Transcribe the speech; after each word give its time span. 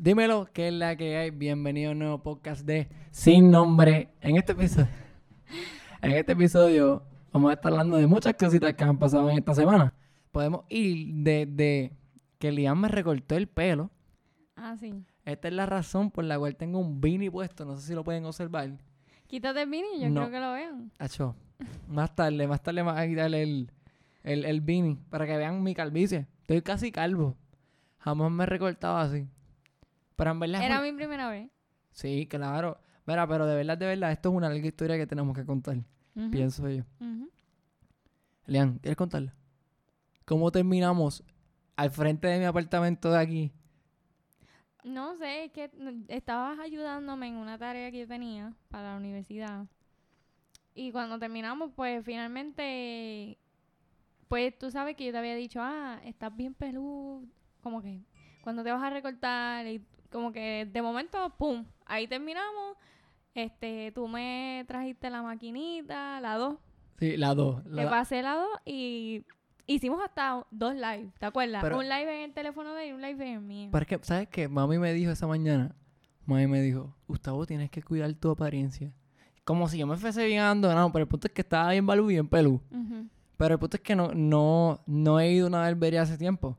Dímelo, 0.00 0.48
¿qué 0.52 0.68
es 0.68 0.74
la 0.74 0.94
que 0.94 1.16
hay? 1.16 1.30
Bienvenido 1.30 1.88
a 1.90 1.92
un 1.92 1.98
nuevo 1.98 2.22
podcast 2.22 2.64
de 2.64 2.88
Sin 3.10 3.50
Nombre. 3.50 4.10
En 4.20 4.36
este 4.36 4.52
episodio, 4.52 4.86
en 6.02 6.12
este 6.12 6.32
episodio 6.32 7.02
vamos 7.32 7.50
a 7.50 7.54
estar 7.54 7.72
hablando 7.72 7.96
de 7.96 8.06
muchas 8.06 8.34
cositas 8.34 8.74
que 8.74 8.84
han 8.84 8.96
pasado 8.96 9.28
en 9.28 9.38
esta 9.38 9.56
semana. 9.56 9.92
Podemos 10.30 10.64
ir 10.68 11.08
desde 11.14 11.96
que 12.38 12.52
Liam 12.52 12.80
me 12.80 12.86
recortó 12.86 13.34
el 13.36 13.48
pelo. 13.48 13.90
Ah, 14.54 14.76
sí. 14.78 15.04
Esta 15.24 15.48
es 15.48 15.54
la 15.54 15.66
razón 15.66 16.12
por 16.12 16.22
la 16.22 16.38
cual 16.38 16.54
tengo 16.54 16.78
un 16.78 17.00
beanie 17.00 17.28
puesto. 17.30 17.64
No 17.64 17.74
sé 17.76 17.88
si 17.88 17.94
lo 17.94 18.04
pueden 18.04 18.24
observar. 18.24 18.70
Quítate 19.26 19.62
el 19.62 19.68
beanie, 19.68 19.98
yo 20.00 20.10
No. 20.10 20.20
creo 20.20 20.30
que 20.30 20.40
lo 20.40 20.52
vean. 20.52 20.92
Acho, 21.00 21.34
más 21.88 22.14
tarde, 22.14 22.46
más 22.46 22.62
tarde 22.62 22.84
me 22.84 22.92
vas 22.92 22.98
a 23.00 23.06
quitarle 23.08 23.42
el, 23.42 23.72
el, 24.22 24.44
el 24.44 24.60
beanie 24.60 24.96
para 25.10 25.26
que 25.26 25.36
vean 25.36 25.60
mi 25.64 25.74
calvicie. 25.74 26.28
Estoy 26.42 26.62
casi 26.62 26.92
calvo. 26.92 27.36
Jamás 27.98 28.30
me 28.30 28.44
he 28.44 28.46
recortado 28.46 28.96
así. 28.96 29.26
Pero 30.18 30.32
en 30.32 30.40
verdad... 30.40 30.60
es 30.60 30.66
Era 30.66 30.80
muy- 30.80 30.90
mi 30.92 30.96
primera 30.98 31.30
vez. 31.30 31.48
Sí, 31.92 32.26
claro. 32.28 32.78
Mira, 33.06 33.26
pero 33.26 33.46
de 33.46 33.54
verdad, 33.56 33.78
de 33.78 33.86
verdad, 33.86 34.12
esto 34.12 34.28
es 34.28 34.34
una 34.34 34.48
larga 34.50 34.66
historia 34.66 34.96
que 34.98 35.06
tenemos 35.06 35.34
que 35.34 35.46
contar, 35.46 35.78
pienso 36.30 36.68
yo. 36.68 36.82
ujú. 37.00 37.30
Lean, 38.46 38.78
¿quieres 38.80 38.96
contarla? 38.96 39.34
¿Cómo 40.26 40.50
terminamos 40.50 41.22
al 41.76 41.90
frente 41.90 42.26
de 42.28 42.38
mi 42.38 42.44
apartamento 42.44 43.10
de 43.10 43.18
aquí? 43.18 43.52
No 44.84 45.16
sé, 45.16 45.44
es 45.46 45.52
que 45.52 45.68
mm, 45.68 46.04
estabas 46.08 46.58
ayudándome 46.58 47.28
en 47.28 47.36
una 47.36 47.56
tarea 47.58 47.90
que 47.90 48.00
yo 48.00 48.08
tenía 48.08 48.52
para 48.70 48.92
la 48.92 48.96
universidad. 48.96 49.66
Y 50.74 50.92
cuando 50.92 51.18
terminamos, 51.18 51.72
pues 51.74 52.04
finalmente, 52.04 53.38
pues 54.28 54.56
tú 54.58 54.70
sabes 54.70 54.96
que 54.96 55.06
yo 55.06 55.12
te 55.12 55.18
había 55.18 55.34
dicho, 55.34 55.60
ah, 55.62 56.00
estás 56.04 56.34
bien 56.36 56.54
peludo, 56.54 57.22
como 57.62 57.80
que 57.82 58.00
cuando 58.42 58.62
te 58.62 58.70
vas 58.72 58.82
a 58.82 58.90
recortar 58.90 59.66
y 59.66 59.82
como 60.10 60.32
que 60.32 60.68
de 60.70 60.82
momento, 60.82 61.32
pum, 61.38 61.64
ahí 61.86 62.06
terminamos. 62.08 62.76
Este, 63.34 63.92
tú 63.92 64.08
me 64.08 64.64
trajiste 64.66 65.10
la 65.10 65.22
maquinita, 65.22 66.20
la 66.20 66.34
2, 66.36 66.56
Sí, 66.98 67.16
la 67.16 67.34
dos. 67.34 67.62
Te 67.62 67.70
La, 67.70 67.88
pasé 67.90 68.22
la 68.22 68.34
2 68.34 68.48
y 68.64 69.24
hicimos 69.66 70.02
hasta 70.02 70.44
dos 70.50 70.74
live, 70.74 71.12
¿te 71.20 71.26
acuerdas? 71.26 71.62
Pero- 71.62 71.78
un 71.78 71.84
live 71.88 72.16
en 72.16 72.22
el 72.30 72.32
teléfono 72.34 72.74
de 72.74 72.84
él 72.84 72.88
y 72.88 72.92
un 72.94 73.02
live 73.02 73.24
en 73.28 73.34
el 73.34 73.40
mío. 73.40 73.68
pero 73.70 73.82
es 73.82 73.88
que, 73.88 73.98
¿sabes 74.02 74.28
qué? 74.28 74.48
Mami 74.48 74.78
me 74.78 74.92
dijo 74.92 75.12
esa 75.12 75.28
mañana, 75.28 75.76
mami 76.26 76.48
me 76.48 76.60
dijo, 76.60 76.96
Gustavo, 77.06 77.46
tienes 77.46 77.70
que 77.70 77.82
cuidar 77.82 78.12
tu 78.14 78.30
apariencia. 78.30 78.92
Como 79.44 79.68
si 79.68 79.78
yo 79.78 79.86
me 79.86 79.96
fuese 79.96 80.26
bien 80.26 80.40
abandonado, 80.40 80.90
pero 80.90 81.04
el 81.04 81.08
punto 81.08 81.28
es 81.28 81.32
que 81.32 81.42
estaba 81.42 81.70
bien 81.70 81.86
balú 81.86 82.10
y 82.10 82.14
bien 82.14 82.28
pelú. 82.28 82.60
Pero 83.36 83.54
el 83.54 83.60
punto 83.60 83.76
es 83.76 83.82
que 83.82 83.94
no, 83.94 84.10
no, 84.12 84.80
no 84.86 85.20
he 85.20 85.30
ido 85.32 85.46
a 85.46 85.48
una 85.48 85.58
barbería 85.60 86.02
hace 86.02 86.18
tiempo. 86.18 86.58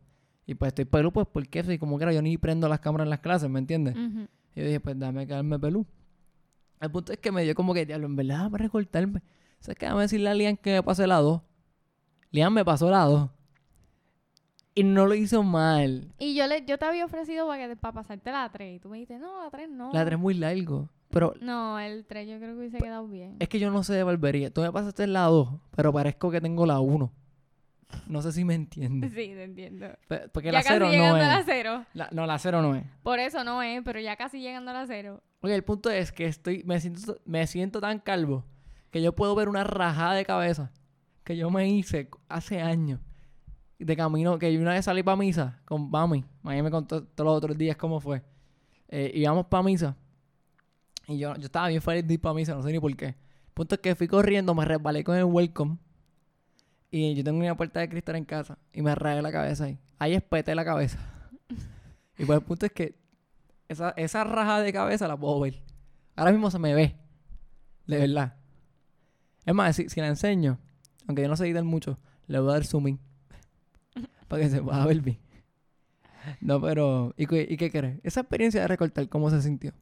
Y 0.50 0.55
pues 0.55 0.69
estoy 0.69 0.86
pelú, 0.86 1.11
pues 1.11 1.28
porque 1.31 1.64
soy 1.64 1.78
como 1.78 2.00
que 2.00 2.05
era, 2.05 2.11
yo 2.14 2.23
ni 2.23 2.36
prendo 2.39 2.67
las 2.67 2.80
cámaras 2.80 3.05
en 3.05 3.11
las 3.11 3.19
clases, 3.19 3.47
¿me 3.52 3.59
entiendes? 3.59 3.95
Ujú. 3.95 4.28
Y 4.55 4.59
yo 4.61 4.66
dije, 4.66 4.80
pues 4.80 4.97
dame 4.97 5.28
quedarme 5.28 5.59
pelú. 5.59 5.86
El 6.81 6.89
punto 6.89 7.11
es 7.14 7.19
que 7.19 7.31
me 7.31 7.44
dio 7.44 7.53
como 7.53 7.72
que, 7.75 7.86
diablo, 7.86 8.08
en 8.08 8.16
verdad, 8.16 8.50
para 8.50 8.64
recortarme. 8.64 9.22
¿Sabes 9.59 9.77
qué? 9.77 9.86
Déjame 9.86 10.02
decirle 10.02 10.27
a 10.27 10.33
Lian 10.33 10.58
que 10.58 10.73
me 10.73 10.81
pase 10.81 11.05
la 11.05 11.17
2. 11.17 11.39
Lian 12.31 12.52
me 12.52 12.66
pasó 12.66 12.89
la 12.89 13.03
2. 13.03 13.30
Y 14.73 14.83
no 14.83 15.05
lo 15.05 15.14
hizo 15.14 15.44
mal. 15.44 16.14
Y 16.17 16.33
yo 16.33 16.47
le, 16.47 16.66
yo 16.66 16.80
te 16.80 16.86
había 16.86 17.05
ofrecido 17.05 17.45
para, 17.45 17.67
que, 17.67 17.75
para 17.75 17.94
pasarte 17.94 18.31
la 18.31 18.50
3 18.52 18.77
y 18.77 18.80
tú 18.80 18.89
me 18.89 18.97
dijiste, 18.97 19.20
no, 19.20 19.44
la 19.44 19.52
3 19.52 19.70
no. 19.70 19.92
La 19.94 20.03
3 20.03 20.14
es 20.16 20.20
muy 20.20 20.33
largo. 20.33 20.89
Pero 21.11 21.36
No, 21.42 21.77
el 21.80 22.05
3 22.05 22.27
yo 22.27 22.38
creo 22.38 22.53
que 22.53 22.59
hubiese 22.59 22.77
quedado 22.80 23.08
bien. 23.08 23.36
es 23.39 23.50
que 23.50 23.59
yo 23.59 23.70
no 23.70 23.83
sé 23.83 23.94
de 23.94 24.02
barbería. 24.03 24.52
Tú 24.52 24.61
me 24.61 24.72
pasaste 24.72 25.05
la 25.05 25.25
2, 25.25 25.50
pero 25.75 25.94
parezco 25.94 26.31
que 26.31 26.42
tengo 26.42 26.66
la 26.66 26.80
1. 26.80 27.11
No 28.07 28.21
sé 28.21 28.31
si 28.31 28.43
me 28.45 28.55
entiendes. 28.55 29.11
Sí, 29.11 29.17
te 29.33 29.43
entiendo. 29.43 29.87
Porque 30.31 30.47
ya 30.51 30.59
la 30.59 30.63
0 30.63 30.85
no 30.87 30.91
llegando 30.91 31.17
es. 31.17 31.23
a 31.23 31.37
la 31.37 31.43
0. 31.43 31.85
La- 31.93 32.09
no, 32.11 32.25
la 32.25 32.37
0 32.39 32.61
no 32.61 32.75
es. 32.75 32.83
Por 33.03 33.19
eso 33.19 33.43
no 33.43 33.61
es, 33.61 33.81
pero 33.83 33.99
ya 33.99 34.15
casi 34.15 34.39
llegando 34.41 34.71
a 34.71 34.73
la 34.73 34.87
0. 34.87 35.21
Oye, 35.41 35.55
el 35.55 35.63
punto 35.63 35.89
es 35.89 36.11
que 36.11 36.25
estoy, 36.25 36.63
me 36.65 36.79
siento, 36.79 37.17
me 37.25 37.45
siento 37.47 37.79
tan 37.81 37.99
calvo 37.99 38.45
que 38.91 39.01
yo 39.01 39.13
puedo 39.15 39.35
ver 39.35 39.47
una 39.49 39.63
rajada 39.63 40.13
de 40.13 40.25
cabeza 40.25 40.71
que 41.23 41.37
yo 41.37 41.49
me 41.52 41.67
hice 41.69 42.09
hace 42.27 42.61
años. 42.61 42.99
De 43.77 43.95
camino, 43.95 44.37
que 44.39 44.52
yo 44.53 44.59
una 44.59 44.73
vez 44.73 44.83
salí 44.85 45.03
para 45.03 45.15
misa 45.15 45.61
con 45.65 45.89
mami. 45.89 46.25
Mami 46.41 46.61
me 46.64 46.71
contó 46.71 47.03
todos 47.03 47.25
los 47.27 47.37
otros 47.37 47.58
días 47.58 47.77
cómo 47.77 48.02
fue. 48.02 48.21
Eh, 48.89 49.11
íbamos 49.15 49.45
para 49.45 49.64
misa. 49.64 49.95
Y 51.08 51.17
yo, 51.17 51.33
yo 51.35 51.45
estaba 51.45 51.69
bien 51.69 51.81
feliz 51.81 52.05
de 52.05 52.15
ir 52.15 52.19
para 52.21 52.33
misa, 52.33 52.53
no 52.55 52.61
sé 52.61 52.71
ni 52.71 52.80
por 52.80 52.93
qué. 52.95 53.05
El 53.08 53.15
punto 53.53 53.75
es 53.75 53.81
que 53.81 53.95
fui 53.95 54.08
corriendo, 54.08 54.53
me 54.53 54.65
resbalé 54.65 55.03
con 55.03 55.15
el 55.15 55.23
welcome. 55.23 55.77
Y 56.92 57.14
yo 57.16 57.23
tengo 57.23 57.39
una 57.39 57.55
puerta 57.55 57.80
de 57.80 57.89
cristal 57.89 58.16
en 58.16 58.26
casa. 58.26 58.58
Y 58.73 58.82
me 58.82 58.94
rayé 58.95 59.22
la 59.22 59.32
cabeza 59.32 59.66
ahí. 59.66 59.80
Ahí 60.00 60.14
espeté 60.16 60.55
la 60.55 60.66
cabeza. 60.66 60.98
y 62.17 62.26
pues 62.26 62.39
el 62.39 62.45
punto 62.45 62.66
es 62.66 62.72
que 62.72 62.95
esa, 63.67 63.92
esa 63.92 64.23
raja 64.23 64.61
de 64.61 64.73
cabeza 64.73 65.08
la 65.08 65.16
puedo 65.17 65.39
ver. 65.39 65.61
Ahora 66.16 66.32
mismo 66.32 66.50
se 66.50 66.58
me 66.60 66.73
ve. 66.73 66.95
De 67.86 67.98
verdad. 67.98 68.36
Es 69.45 69.54
más, 69.54 69.76
si, 69.76 69.89
si 69.89 70.00
la 70.02 70.08
enseño, 70.08 70.60
aunque 71.08 71.22
yo 71.22 71.27
no 71.27 71.36
sé 71.36 71.45
editar 71.45 71.64
mucho, 71.64 71.98
le 72.27 72.39
voy 72.39 72.50
a 72.50 72.54
dar 72.54 72.66
zoom 72.66 72.88
in. 72.89 73.00
para 74.27 74.42
que 74.44 74.50
se 74.50 74.61
pueda 74.61 74.86
ver 74.86 75.02
bien. 75.02 75.20
No, 76.42 76.60
pero... 76.61 77.14
¿Y, 77.17 77.26
qué- 77.27 77.48
¿Y 77.50 77.58
qué 77.58 77.71
crees? 77.71 78.00
Esa 78.04 78.21
experiencia 78.21 78.61
de 78.61 78.67
recortar, 78.67 79.08
¿cómo 79.10 79.30
se 79.30 79.42
sintió? 79.42 79.73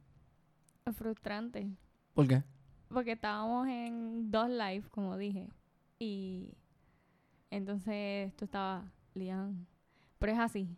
Frustrante. 0.94 1.68
¿Por 2.14 2.28
qué? 2.28 2.44
Porque 2.90 3.14
estábamos 3.14 3.68
en 3.68 4.32
dos 4.32 4.48
live, 4.50 4.84
como 4.92 5.18
dije. 5.18 5.50
Y 6.00 6.54
entonces 7.50 8.36
tú 8.36 8.46
estabas, 8.46 8.86
Lian, 9.14 9.66
pero 10.20 10.34
es 10.34 10.40
así. 10.40 10.70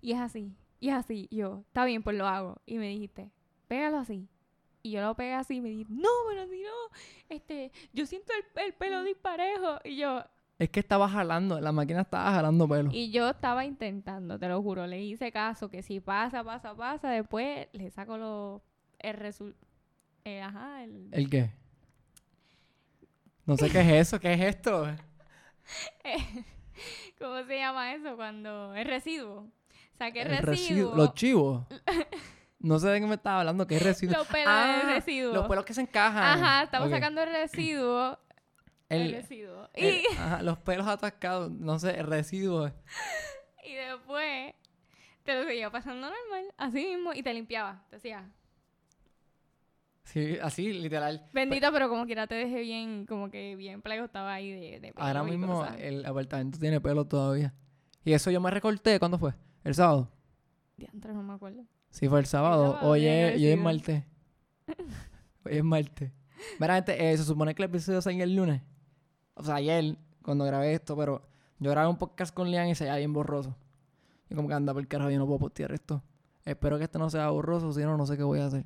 Y 0.00 0.12
es 0.12 0.20
así. 0.20 0.52
Y 0.80 0.88
es 0.88 0.94
así. 0.94 1.28
Y 1.30 1.36
yo, 1.36 1.64
está 1.68 1.84
bien, 1.84 2.02
pues 2.02 2.16
lo 2.16 2.26
hago. 2.26 2.60
Y 2.66 2.78
me 2.78 2.88
dijiste, 2.88 3.30
pégalo 3.68 3.98
así. 3.98 4.28
Y 4.82 4.90
yo 4.92 5.00
lo 5.00 5.14
pegué 5.14 5.34
así 5.34 5.56
y 5.56 5.60
me 5.60 5.68
dijiste, 5.68 5.92
no, 5.94 6.08
pero 6.28 6.46
si 6.48 6.60
no, 6.62 6.68
este, 7.28 7.70
yo 7.92 8.04
siento 8.06 8.32
el, 8.56 8.64
el 8.64 8.74
pelo 8.74 9.04
disparejo. 9.04 9.78
Y 9.84 9.96
yo, 9.96 10.24
Es 10.58 10.70
que 10.70 10.80
estaba 10.80 11.08
jalando, 11.08 11.60
la 11.60 11.70
máquina 11.70 12.00
estaba 12.00 12.32
jalando 12.32 12.68
pelo. 12.68 12.90
y 12.92 13.10
yo 13.12 13.28
estaba 13.30 13.64
intentando, 13.64 14.38
te 14.40 14.48
lo 14.48 14.60
juro, 14.60 14.86
le 14.88 15.00
hice 15.00 15.30
caso, 15.30 15.68
que 15.70 15.82
si 15.82 16.00
pasa, 16.00 16.42
pasa, 16.42 16.74
pasa, 16.74 17.10
después 17.10 17.68
le 17.72 17.90
saco 17.90 18.16
lo, 18.18 18.62
el 18.98 19.14
resultado. 19.14 19.64
ajá, 20.42 20.82
el, 20.82 21.08
¿El 21.12 21.30
qué? 21.30 21.50
No 23.46 23.56
sé 23.56 23.70
qué 23.70 23.80
es 23.80 24.08
eso, 24.08 24.20
¿qué 24.20 24.32
es 24.34 24.40
esto? 24.40 24.86
¿Cómo 27.18 27.42
se 27.44 27.56
llama 27.58 27.94
eso? 27.94 28.16
Cuando 28.16 28.74
es 28.74 28.86
residuo. 28.86 29.46
Saqué 29.98 30.22
El 30.22 30.38
residuo. 30.38 30.94
Los 30.96 31.14
chivos. 31.14 31.64
No 32.64 32.78
sé 32.78 32.86
de 32.90 33.00
qué 33.00 33.06
me 33.08 33.16
estaba 33.16 33.40
hablando, 33.40 33.66
¿qué 33.66 33.74
es 33.74 33.82
residuo? 33.82 34.16
Los 34.18 34.28
pelos 34.28 34.46
Ah, 34.46 34.82
residuo. 34.86 35.34
Los 35.34 35.48
pelos 35.48 35.64
que 35.64 35.74
se 35.74 35.80
encajan. 35.80 36.22
Ajá, 36.22 36.62
estamos 36.62 36.90
sacando 36.90 37.20
el 37.20 37.32
residuo. 37.32 38.16
El, 38.88 39.02
El- 39.02 39.12
residuo. 39.14 39.68
el- 39.72 39.94
Y, 39.96 40.06
ajá, 40.16 40.42
los 40.42 40.58
pelos 40.58 40.86
atascados, 40.86 41.50
no 41.50 41.80
sé, 41.80 41.98
el 41.98 42.06
residuo. 42.06 42.70
y 43.64 43.74
después 43.74 44.54
te 45.24 45.34
lo 45.34 45.44
seguía 45.44 45.70
pasando 45.70 46.02
normal, 46.08 46.54
así 46.56 46.86
mismo, 46.86 47.12
y 47.14 47.24
te 47.24 47.34
limpiaba. 47.34 47.82
Te 47.90 47.96
decía, 47.96 48.30
Sí, 50.12 50.36
así, 50.42 50.72
literal. 50.74 51.26
bendito, 51.32 51.72
pero 51.72 51.88
como 51.88 52.04
quiera 52.04 52.26
te 52.26 52.34
dejé 52.34 52.60
bien, 52.60 53.06
como 53.06 53.30
que 53.30 53.56
bien 53.56 53.80
plago 53.80 54.04
estaba 54.04 54.34
ahí 54.34 54.50
de, 54.50 54.80
de 54.80 54.92
pelo 54.92 55.06
Ahora 55.06 55.22
mismo 55.22 55.60
cosas. 55.60 55.76
el 55.80 56.04
apartamento 56.04 56.58
tiene 56.58 56.80
pelo 56.80 57.06
todavía. 57.06 57.54
Y 58.04 58.12
eso 58.12 58.30
yo 58.30 58.40
me 58.40 58.50
recorté, 58.50 58.98
¿cuándo 58.98 59.18
fue? 59.18 59.32
¿El 59.64 59.74
sábado? 59.74 60.10
Diantre, 60.76 61.14
no 61.14 61.22
me 61.22 61.32
acuerdo. 61.32 61.64
Sí, 61.88 62.08
fue 62.08 62.18
el 62.20 62.26
sábado. 62.26 62.72
sábado, 62.74 62.90
Hoy 62.90 63.06
es, 63.06 63.36
hoy 63.36 63.46
es 63.46 63.58
agradecido. 63.58 63.62
martes. 63.64 64.04
Hoy 65.44 65.56
es 65.56 65.64
martes. 65.64 66.12
Mira, 66.58 66.74
gente, 66.76 67.10
eh, 67.12 67.16
se 67.16 67.24
supone 67.24 67.54
que 67.54 67.62
el 67.62 67.68
episodio 67.68 68.00
salió 68.02 68.24
el 68.24 68.34
lunes. 68.36 68.62
O 69.34 69.42
sea, 69.42 69.56
ayer, 69.56 69.96
cuando 70.22 70.44
grabé 70.44 70.74
esto, 70.74 70.96
pero 70.96 71.26
yo 71.58 71.70
grabé 71.70 71.88
un 71.88 71.96
podcast 71.96 72.34
con 72.34 72.50
Lian 72.50 72.68
y 72.68 72.74
se 72.74 72.84
veía 72.84 72.96
bien 72.96 73.12
borroso. 73.12 73.56
Y 74.28 74.34
como 74.34 74.48
que 74.48 74.54
anda 74.54 74.72
por 74.72 74.82
el 74.82 74.88
carajo, 74.88 75.10
yo 75.10 75.18
no 75.18 75.26
puedo 75.26 75.38
postear 75.38 75.72
esto. 75.72 76.02
Espero 76.44 76.76
que 76.78 76.84
esto 76.84 76.98
no 76.98 77.08
sea 77.10 77.30
borroso, 77.30 77.72
si 77.72 77.80
no, 77.82 77.96
no 77.96 78.06
sé 78.06 78.16
qué 78.16 78.22
voy 78.24 78.40
a 78.40 78.46
hacer. 78.46 78.64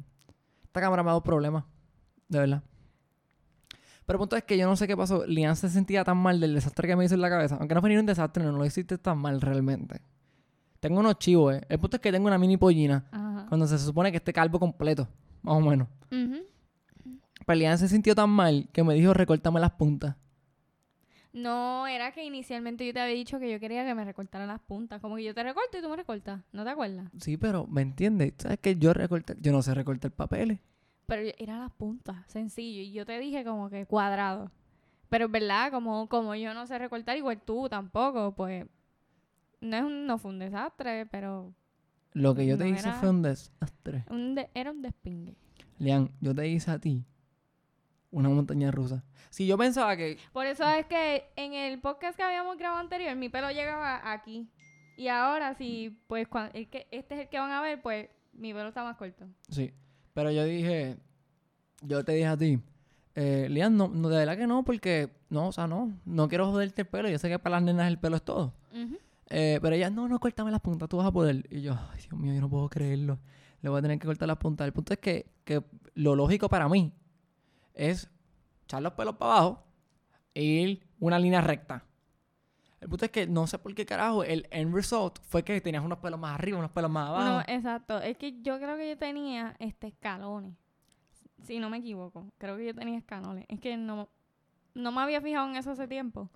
Esta 0.76 0.84
cámara 0.84 1.02
me 1.02 1.08
ha 1.08 1.12
dado 1.12 1.22
problemas, 1.22 1.64
de 2.28 2.38
verdad. 2.38 2.62
Pero 4.04 4.16
el 4.16 4.18
punto 4.18 4.36
es 4.36 4.44
que 4.44 4.58
yo 4.58 4.66
no 4.66 4.76
sé 4.76 4.86
qué 4.86 4.94
pasó. 4.94 5.24
Lian 5.24 5.56
se 5.56 5.70
sentía 5.70 6.04
tan 6.04 6.18
mal 6.18 6.38
del 6.38 6.52
desastre 6.52 6.86
que 6.86 6.94
me 6.94 7.06
hizo 7.06 7.14
en 7.14 7.22
la 7.22 7.30
cabeza. 7.30 7.56
Aunque 7.58 7.74
no 7.74 7.80
fue 7.80 7.88
ni 7.88 7.96
un 7.96 8.04
desastre, 8.04 8.44
no 8.44 8.52
lo 8.52 8.62
hiciste 8.62 8.98
tan 8.98 9.16
mal 9.16 9.40
realmente. 9.40 10.02
Tengo 10.80 11.00
unos 11.00 11.18
chivos, 11.18 11.54
eh. 11.54 11.62
El 11.70 11.78
punto 11.78 11.96
es 11.96 12.02
que 12.02 12.12
tengo 12.12 12.26
una 12.26 12.36
mini 12.36 12.58
pollina. 12.58 13.06
Ajá. 13.10 13.46
Cuando 13.48 13.66
se 13.66 13.78
supone 13.78 14.10
que 14.10 14.18
esté 14.18 14.34
calvo 14.34 14.60
completo, 14.60 15.08
más 15.40 15.56
o 15.56 15.60
menos. 15.62 15.88
Ujú. 16.12 16.42
Pero 17.46 17.58
Lian 17.58 17.78
se 17.78 17.88
sintió 17.88 18.14
tan 18.14 18.28
mal 18.28 18.68
que 18.70 18.84
me 18.84 18.92
dijo 18.92 19.14
recórtame 19.14 19.60
las 19.60 19.70
puntas. 19.70 20.14
No, 21.36 21.86
era 21.86 22.12
que 22.12 22.24
inicialmente 22.24 22.86
yo 22.86 22.94
te 22.94 23.00
había 23.00 23.14
dicho 23.14 23.38
que 23.38 23.50
yo 23.50 23.60
quería 23.60 23.84
que 23.84 23.94
me 23.94 24.04
recortaran 24.06 24.48
las 24.48 24.60
puntas. 24.60 25.00
Como 25.02 25.16
que 25.16 25.24
yo 25.24 25.34
te 25.34 25.42
recorto 25.42 25.76
y 25.78 25.82
tú 25.82 25.88
me 25.90 25.96
recortas. 25.96 26.40
¿No 26.52 26.64
te 26.64 26.70
acuerdas? 26.70 27.10
Sí, 27.20 27.36
pero 27.36 27.66
¿me 27.66 27.82
entiendes? 27.82 28.32
¿Sabes 28.38 28.58
que 28.58 28.76
yo 28.76 28.94
recorté? 28.94 29.36
Yo 29.40 29.52
no 29.52 29.60
sé 29.60 29.74
recortar 29.74 30.10
papeles. 30.12 30.60
Pero 31.04 31.30
era 31.38 31.58
las 31.58 31.72
puntas, 31.72 32.16
sencillo. 32.26 32.80
Y 32.80 32.92
yo 32.92 33.04
te 33.04 33.18
dije 33.18 33.44
como 33.44 33.68
que 33.68 33.84
cuadrado. 33.84 34.50
Pero 35.10 35.26
es 35.26 35.30
verdad, 35.30 35.70
como, 35.70 36.08
como 36.08 36.34
yo 36.34 36.54
no 36.54 36.66
sé 36.66 36.78
recortar, 36.78 37.16
igual 37.18 37.40
tú 37.42 37.68
tampoco, 37.68 38.32
pues 38.34 38.64
no, 39.60 39.76
es 39.76 39.82
un- 39.84 40.06
no 40.06 40.16
fue 40.18 40.30
un 40.30 40.38
desastre, 40.38 41.04
pero 41.06 41.52
Lo 42.14 42.34
que 42.34 42.46
yo 42.46 42.56
te 42.56 42.66
hice 42.68 42.90
fue 42.92 43.10
un 43.10 43.20
desastre. 43.22 44.04
Un 44.08 44.34
de- 44.34 44.48
era 44.54 44.70
un 44.70 44.80
despingue. 44.80 45.36
Lian, 45.78 46.10
yo 46.22 46.34
te 46.34 46.48
hice 46.48 46.70
a 46.70 46.78
ti 46.78 47.04
una 48.10 48.28
montaña 48.28 48.70
rusa. 48.70 49.04
Si 49.30 49.46
yo 49.46 49.58
pensaba 49.58 49.96
que... 49.96 50.18
Por 50.32 50.46
eso 50.46 50.68
es 50.68 50.86
que 50.86 51.24
en 51.36 51.52
el 51.52 51.80
podcast 51.80 52.16
que 52.16 52.22
habíamos 52.22 52.56
grabado 52.56 52.80
anterior, 52.80 53.14
mi 53.16 53.28
pelo 53.28 53.50
llegaba 53.50 54.12
aquí. 54.12 54.48
Y 54.96 55.08
ahora, 55.08 55.54
si, 55.54 55.98
pues, 56.06 56.26
cuan- 56.28 56.50
el 56.54 56.68
que, 56.70 56.86
este 56.90 57.14
es 57.14 57.20
el 57.22 57.28
que 57.28 57.38
van 57.38 57.50
a 57.50 57.60
ver, 57.60 57.82
pues, 57.82 58.08
mi 58.32 58.54
pelo 58.54 58.68
está 58.68 58.82
más 58.82 58.96
corto. 58.96 59.26
Sí. 59.50 59.72
Pero 60.14 60.30
yo 60.30 60.44
dije... 60.44 60.96
Yo 61.82 62.04
te 62.04 62.12
dije 62.12 62.26
a 62.26 62.36
ti... 62.36 62.58
Eh, 63.14 63.48
Lian, 63.50 63.76
no, 63.76 63.88
no, 63.88 64.08
de 64.08 64.18
verdad 64.18 64.36
que 64.36 64.46
no, 64.46 64.62
porque... 64.64 65.10
No, 65.28 65.48
o 65.48 65.52
sea, 65.52 65.66
no. 65.66 65.92
No 66.04 66.28
quiero 66.28 66.50
joderte 66.50 66.82
el 66.82 66.88
pelo. 66.88 67.08
Yo 67.08 67.18
sé 67.18 67.28
que 67.28 67.38
para 67.38 67.56
las 67.56 67.62
nenas 67.62 67.88
el 67.88 67.98
pelo 67.98 68.16
es 68.16 68.22
todo. 68.22 68.54
Eh, 69.28 69.58
pero 69.60 69.74
ella, 69.74 69.90
no, 69.90 70.06
no, 70.06 70.20
córtame 70.20 70.50
las 70.50 70.60
puntas, 70.60 70.88
tú 70.88 70.98
vas 70.98 71.06
a 71.06 71.12
poder. 71.12 71.46
Y 71.50 71.60
yo, 71.60 71.76
ay, 71.92 72.00
Dios 72.00 72.12
mío, 72.12 72.32
yo 72.32 72.40
no 72.40 72.48
puedo 72.48 72.68
creerlo. 72.68 73.18
Le 73.60 73.68
voy 73.68 73.78
a 73.80 73.82
tener 73.82 73.98
que 73.98 74.06
cortar 74.06 74.28
las 74.28 74.36
puntas. 74.36 74.66
El 74.66 74.72
punto 74.72 74.92
es 74.92 75.00
que, 75.00 75.26
que 75.44 75.62
lo 75.94 76.14
lógico 76.14 76.48
para 76.48 76.68
mí 76.68 76.92
es 77.76 78.10
echar 78.64 78.82
los 78.82 78.94
pelos 78.94 79.14
para 79.16 79.32
abajo 79.32 79.64
e 80.34 80.42
ir 80.42 80.86
una 80.98 81.18
línea 81.18 81.40
recta. 81.40 81.84
El 82.80 82.88
punto 82.88 83.04
es 83.06 83.10
que 83.10 83.26
no 83.26 83.46
sé 83.46 83.58
por 83.58 83.74
qué 83.74 83.86
carajo 83.86 84.22
el 84.22 84.46
end 84.50 84.74
result 84.74 85.18
fue 85.22 85.42
que 85.42 85.60
tenías 85.60 85.84
unos 85.84 85.98
pelos 85.98 86.20
más 86.20 86.34
arriba, 86.34 86.58
unos 86.58 86.70
pelos 86.70 86.90
más 86.90 87.08
abajo. 87.08 87.24
No, 87.24 87.40
exacto. 87.46 88.00
Es 88.00 88.16
que 88.18 88.40
yo 88.42 88.58
creo 88.58 88.76
que 88.76 88.88
yo 88.88 88.98
tenía 88.98 89.56
este 89.58 89.88
escalones. 89.88 90.54
Si 91.42 91.58
no 91.58 91.70
me 91.70 91.78
equivoco. 91.78 92.26
Creo 92.38 92.56
que 92.56 92.66
yo 92.66 92.74
tenía 92.74 92.98
escalones. 92.98 93.46
Es 93.48 93.60
que 93.60 93.76
no, 93.76 94.08
no 94.74 94.92
me 94.92 95.00
había 95.00 95.20
fijado 95.20 95.48
en 95.48 95.56
eso 95.56 95.70
hace 95.70 95.88
tiempo. 95.88 96.30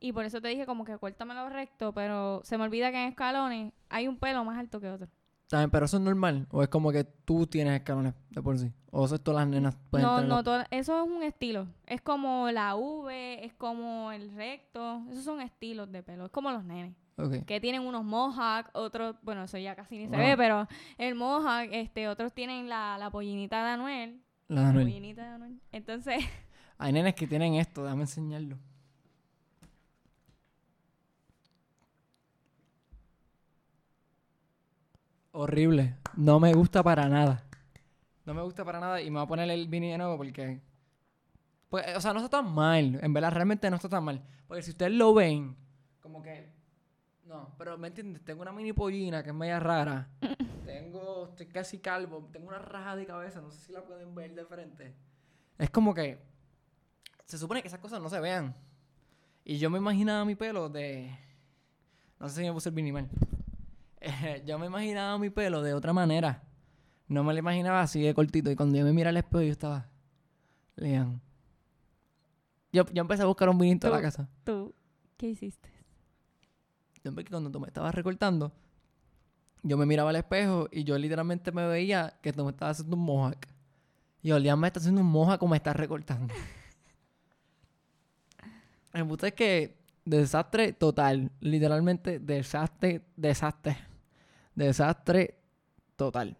Y 0.00 0.12
por 0.12 0.24
eso 0.24 0.40
te 0.40 0.48
dije 0.48 0.66
como 0.66 0.84
que 0.84 0.96
cuértamelo 0.96 1.48
recto, 1.48 1.92
pero 1.92 2.40
se 2.44 2.56
me 2.56 2.64
olvida 2.64 2.90
que 2.90 3.02
en 3.02 3.08
escalones 3.08 3.72
hay 3.88 4.08
un 4.08 4.18
pelo 4.18 4.44
más 4.44 4.58
alto 4.58 4.80
que 4.80 4.88
otro. 4.88 5.08
También, 5.50 5.68
pero 5.70 5.84
eso 5.86 5.96
es 5.96 6.02
normal. 6.02 6.46
O 6.50 6.62
es 6.62 6.68
como 6.68 6.92
que 6.92 7.02
tú 7.04 7.46
tienes 7.46 7.74
escalones 7.74 8.14
de 8.30 8.40
por 8.40 8.56
sí. 8.56 8.72
O 8.92 9.04
eso 9.04 9.16
es 9.16 9.20
todas 9.20 9.40
las 9.42 9.48
nenas 9.48 9.76
pueden 9.90 10.06
No, 10.06 10.22
no, 10.22 10.42
todo- 10.44 10.62
eso 10.70 11.02
es 11.04 11.10
un 11.10 11.22
estilo. 11.24 11.66
Es 11.86 12.00
como 12.00 12.48
la 12.52 12.76
V, 12.76 13.44
es 13.44 13.52
como 13.54 14.12
el 14.12 14.32
recto. 14.34 15.02
Esos 15.10 15.24
son 15.24 15.40
estilos 15.40 15.90
de 15.90 16.02
pelo. 16.04 16.26
Es 16.26 16.30
como 16.30 16.50
los 16.52 16.64
nenes. 16.64 16.94
Ok. 17.16 17.44
Que 17.46 17.60
tienen 17.60 17.82
unos 17.82 18.04
mohawk, 18.04 18.70
otros, 18.74 19.16
bueno, 19.22 19.42
eso 19.44 19.58
ya 19.58 19.74
casi 19.74 19.98
ni 19.98 20.04
se 20.08 20.16
Wow. 20.16 20.24
ve, 20.24 20.36
pero 20.36 20.68
el 20.98 21.14
mohawk, 21.16 21.68
este, 21.72 22.08
otros 22.08 22.32
tienen 22.32 22.68
la, 22.68 22.96
la 22.96 23.10
pollinita 23.10 23.62
de 23.64 23.70
Anuel. 23.72 24.22
La 24.48 24.60
de 24.60 24.62
La 24.64 24.68
Anuel. 24.70 24.86
pollinita 24.86 25.22
de 25.22 25.28
Anuel. 25.34 25.60
Entonces, 25.72 26.24
Hay 26.78 26.92
nenes 26.92 27.14
que 27.14 27.26
tienen 27.26 27.54
esto, 27.56 27.82
déjame 27.82 28.02
enseñarlo. 28.02 28.56
Horrible. 35.32 35.96
No 36.16 36.40
me 36.40 36.52
gusta 36.54 36.82
para 36.82 37.08
nada. 37.08 37.44
No 38.24 38.34
me 38.34 38.42
gusta 38.42 38.64
para 38.64 38.80
nada 38.80 39.00
y 39.00 39.10
me 39.10 39.18
voy 39.18 39.24
a 39.24 39.28
poner 39.28 39.50
el 39.50 39.68
Vini 39.68 39.90
de 39.90 39.98
nuevo 39.98 40.16
porque... 40.16 40.60
Pues, 41.68 41.96
o 41.96 42.00
sea, 42.00 42.12
no 42.12 42.20
está 42.20 42.42
tan 42.42 42.52
mal. 42.52 42.98
En 43.00 43.12
verdad, 43.12 43.30
realmente 43.32 43.70
no 43.70 43.76
está 43.76 43.88
tan 43.88 44.04
mal. 44.04 44.22
Porque 44.48 44.62
si 44.62 44.70
ustedes 44.72 44.92
lo 44.92 45.14
ven, 45.14 45.56
como 46.00 46.22
que... 46.22 46.50
No, 47.24 47.54
pero 47.56 47.78
¿me 47.78 47.88
entiendes? 47.88 48.24
Tengo 48.24 48.42
una 48.42 48.50
mini 48.50 48.72
pollina 48.72 49.22
que 49.22 49.30
es 49.30 49.34
media 49.34 49.60
rara. 49.60 50.08
tengo... 50.66 51.28
Estoy 51.30 51.46
casi 51.46 51.78
calvo. 51.78 52.28
Tengo 52.32 52.48
una 52.48 52.58
raja 52.58 52.96
de 52.96 53.06
cabeza. 53.06 53.40
No 53.40 53.52
sé 53.52 53.60
si 53.60 53.72
la 53.72 53.84
pueden 53.84 54.14
ver 54.14 54.34
de 54.34 54.44
frente. 54.44 54.94
Es 55.56 55.70
como 55.70 55.94
que... 55.94 56.18
Se 57.24 57.38
supone 57.38 57.62
que 57.62 57.68
esas 57.68 57.78
cosas 57.78 58.02
no 58.02 58.08
se 58.08 58.18
vean. 58.18 58.56
Y 59.44 59.58
yo 59.58 59.70
me 59.70 59.78
imaginaba 59.78 60.24
mi 60.24 60.34
pelo 60.34 60.68
de... 60.68 61.16
No 62.18 62.28
sé 62.28 62.40
si 62.40 62.46
me 62.46 62.52
puse 62.52 62.68
el 62.68 62.74
minimal. 62.74 63.08
Yo 64.46 64.58
me 64.58 64.66
imaginaba 64.66 65.18
mi 65.18 65.30
pelo 65.30 65.62
de 65.62 65.74
otra 65.74 65.92
manera. 65.92 66.42
No 67.08 67.24
me 67.24 67.32
lo 67.32 67.38
imaginaba 67.38 67.82
así 67.82 68.00
de 68.00 68.14
cortito. 68.14 68.50
Y 68.50 68.56
cuando 68.56 68.78
yo 68.78 68.84
me 68.84 68.92
miré 68.92 69.08
al 69.08 69.16
espejo, 69.16 69.42
yo 69.42 69.50
estaba... 69.50 69.88
Lean. 70.76 71.20
Yo, 72.72 72.84
yo 72.92 73.00
empecé 73.00 73.24
a 73.24 73.26
buscar 73.26 73.48
un 73.48 73.58
vinito 73.58 73.88
en 73.88 73.92
la 73.92 74.00
casa. 74.00 74.28
¿tú 74.44 74.72
qué 75.16 75.28
hiciste? 75.28 75.68
Yo 77.02 77.08
empecé 77.08 77.30
cuando 77.30 77.50
tú 77.50 77.58
me 77.58 77.66
estabas 77.66 77.92
recortando, 77.94 78.52
yo 79.62 79.76
me 79.76 79.86
miraba 79.86 80.10
al 80.10 80.16
espejo 80.16 80.68
y 80.70 80.84
yo 80.84 80.96
literalmente 80.98 81.50
me 81.50 81.66
veía 81.66 82.16
que 82.22 82.32
tú 82.32 82.44
me 82.44 82.52
estabas 82.52 82.76
haciendo 82.76 82.96
un 82.96 83.02
mohawk. 83.02 83.44
Y 84.22 84.28
yo, 84.28 84.38
Lian 84.38 84.60
me 84.60 84.68
está 84.68 84.78
haciendo 84.78 85.00
un 85.00 85.08
mohawk 85.08 85.40
como 85.40 85.50
me 85.50 85.56
está 85.56 85.72
recortando. 85.72 86.32
El 88.92 89.06
punto 89.06 89.26
es 89.26 89.32
que 89.32 89.76
desastre 90.04 90.72
total. 90.72 91.32
Literalmente 91.40 92.20
desastre, 92.20 93.02
desastre. 93.16 93.89
Desastre 94.66 95.38
total. 95.96 96.36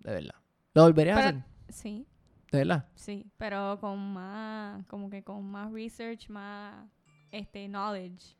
De 0.00 0.12
verdad. 0.12 0.34
¿Lo 0.74 0.82
volverías 0.84 1.16
a 1.16 1.20
hacer? 1.28 1.44
Sí, 1.68 2.06
De 2.50 2.58
verdad. 2.58 2.88
sí, 2.94 3.26
pero 3.36 3.78
con 3.80 4.12
más, 4.12 4.86
como 4.86 5.10
que 5.10 5.22
con 5.22 5.44
más 5.50 5.72
research, 5.72 6.28
más, 6.28 6.88
este, 7.30 7.68
knowledge. 7.68 8.36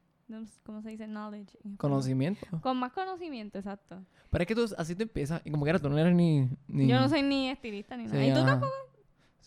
¿Cómo 0.65 0.81
se 0.81 0.91
dice 0.91 1.07
knowledge? 1.07 1.59
Conocimiento. 1.77 2.47
Con 2.61 2.77
más 2.77 2.93
conocimiento, 2.93 3.59
exacto. 3.59 4.05
Pero 4.31 4.43
es 4.43 4.49
que 4.49 4.55
tú 4.55 4.65
así 4.79 4.95
te 4.95 5.03
empiezas. 5.03 5.43
Y 5.45 5.51
como 5.51 5.65
que 5.65 5.71
era, 5.71 5.79
tú 5.81 5.89
no 5.89 5.99
eres 5.99 6.15
ni... 6.15 6.49
ni 6.69 6.87
Yo 6.87 7.01
no 7.01 7.09
soy 7.09 7.23
ni 7.23 7.51
estilista 7.51 7.97
ni 7.97 8.09
Sí, 8.09 8.15
nada. 8.15 8.27
¿Y 8.27 8.33
tú 8.33 8.45
tampoco? 8.45 8.73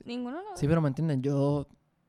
Ninguno 0.05 0.41
lo 0.41 0.57
Sí, 0.57 0.67
pero 0.67 0.81
me 0.81 0.89
entienden, 0.89 1.21
yo 1.21 1.65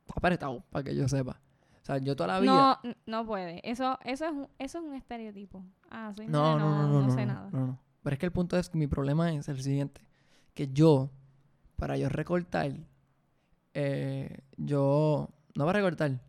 está 0.07 0.15
apretado 0.17 0.65
para 0.71 0.83
que 0.83 0.97
yo 0.97 1.07
sepa. 1.09 1.41
O 1.85 1.87
sea, 1.87 1.99
yo 1.99 2.17
toda 2.17 2.29
la 2.29 2.41
vida. 2.41 2.81
No, 2.83 2.95
no 3.05 3.27
puede. 3.27 3.61
Eso, 3.69 3.99
eso, 4.05 4.25
es 4.25 4.33
un, 4.33 4.49
eso 4.59 4.79
es 4.79 4.85
un 4.85 4.95
estereotipo. 4.95 5.63
Ah, 5.91 6.15
soy 6.17 6.27
no, 6.29 6.59
no, 6.59 6.71
no, 6.71 6.89
no, 6.89 7.03
no, 7.03 7.11
sé 7.15 7.27
no, 7.27 7.33
nada. 7.35 7.51
no, 7.53 7.67
no. 7.67 7.79
Pero 8.03 8.15
es 8.15 8.19
que 8.21 8.25
el 8.27 8.33
punto 8.33 8.57
es 8.59 8.71
que 8.71 8.79
mi 8.79 8.87
problema 8.87 9.31
es 9.31 9.47
el 9.49 9.61
siguiente: 9.61 10.01
que 10.55 10.73
yo, 10.73 11.11
para 11.77 11.99
yo 11.99 12.09
recortar, 12.09 12.73
eh, 13.75 14.39
yo. 14.57 15.29
No 15.55 15.67
para 15.67 15.79
recortar. 15.79 16.21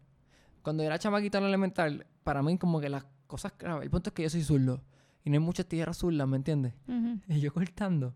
Cuando 0.61 0.83
yo 0.83 0.87
era 0.87 0.99
chamaquito 0.99 1.37
en 1.37 1.43
la 1.45 1.49
elemental, 1.49 2.05
para 2.23 2.41
mí, 2.43 2.57
como 2.57 2.79
que 2.81 2.89
las 2.89 3.05
cosas. 3.27 3.53
El 3.81 3.89
punto 3.89 4.09
es 4.09 4.13
que 4.13 4.23
yo 4.23 4.29
soy 4.29 4.43
zurdo. 4.43 4.81
Y 5.23 5.29
no 5.29 5.35
hay 5.35 5.39
muchas 5.39 5.65
tijeras 5.67 5.97
zurdas, 5.97 6.27
¿me 6.27 6.37
entiendes? 6.37 6.73
Ujú. 6.87 7.19
Y 7.29 7.39
yo 7.39 7.53
cortando. 7.53 8.13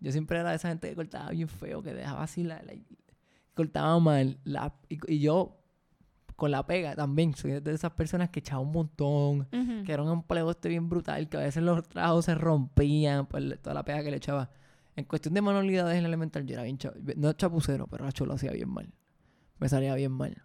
Yo 0.00 0.10
siempre 0.12 0.38
era 0.38 0.48
de 0.50 0.56
esa 0.56 0.68
gente 0.70 0.88
que 0.88 0.96
cortaba 0.96 1.30
bien 1.30 1.46
feo, 1.46 1.82
que 1.82 1.92
dejaba 1.92 2.22
así 2.22 2.42
la. 2.42 2.62
la- 2.62 2.72
cortaba 3.54 3.98
mal. 4.00 4.38
La, 4.44 4.74
y, 4.88 4.98
y 5.12 5.20
yo, 5.20 5.59
con 6.40 6.50
la 6.50 6.66
pega 6.66 6.96
también, 6.96 7.34
soy 7.34 7.60
de 7.60 7.72
esas 7.72 7.92
personas 7.92 8.30
que 8.30 8.40
echaba 8.40 8.60
un 8.62 8.72
montón. 8.72 9.46
Que 9.84 9.92
era 9.92 10.02
un 10.02 10.10
empleo 10.10 10.50
este 10.50 10.70
bien 10.70 10.88
brutal, 10.88 11.28
que 11.28 11.36
a 11.36 11.40
veces 11.40 11.62
los 11.62 11.86
trabajos 11.86 12.24
se 12.24 12.34
rompían 12.34 13.26
por 13.26 13.42
la- 13.42 13.56
toda 13.58 13.74
la 13.74 13.84
pega 13.84 14.02
que 14.02 14.10
le 14.10 14.16
echaba. 14.16 14.50
En 14.96 15.04
cuestión 15.04 15.34
de 15.34 15.42
manualidades 15.42 15.92
en 15.94 16.00
el 16.00 16.06
elemental, 16.06 16.46
yo 16.46 16.54
era 16.54 16.62
bien 16.62 16.78
cha- 16.78 16.94
No 17.16 17.32
chapucero, 17.34 17.86
pero 17.86 18.04
la 18.06 18.12
lo 18.26 18.32
hacía 18.34 18.52
bien 18.52 18.70
mal. 18.70 18.90
Me 19.58 19.68
salía 19.68 19.94
bien 19.94 20.12
mal. 20.12 20.42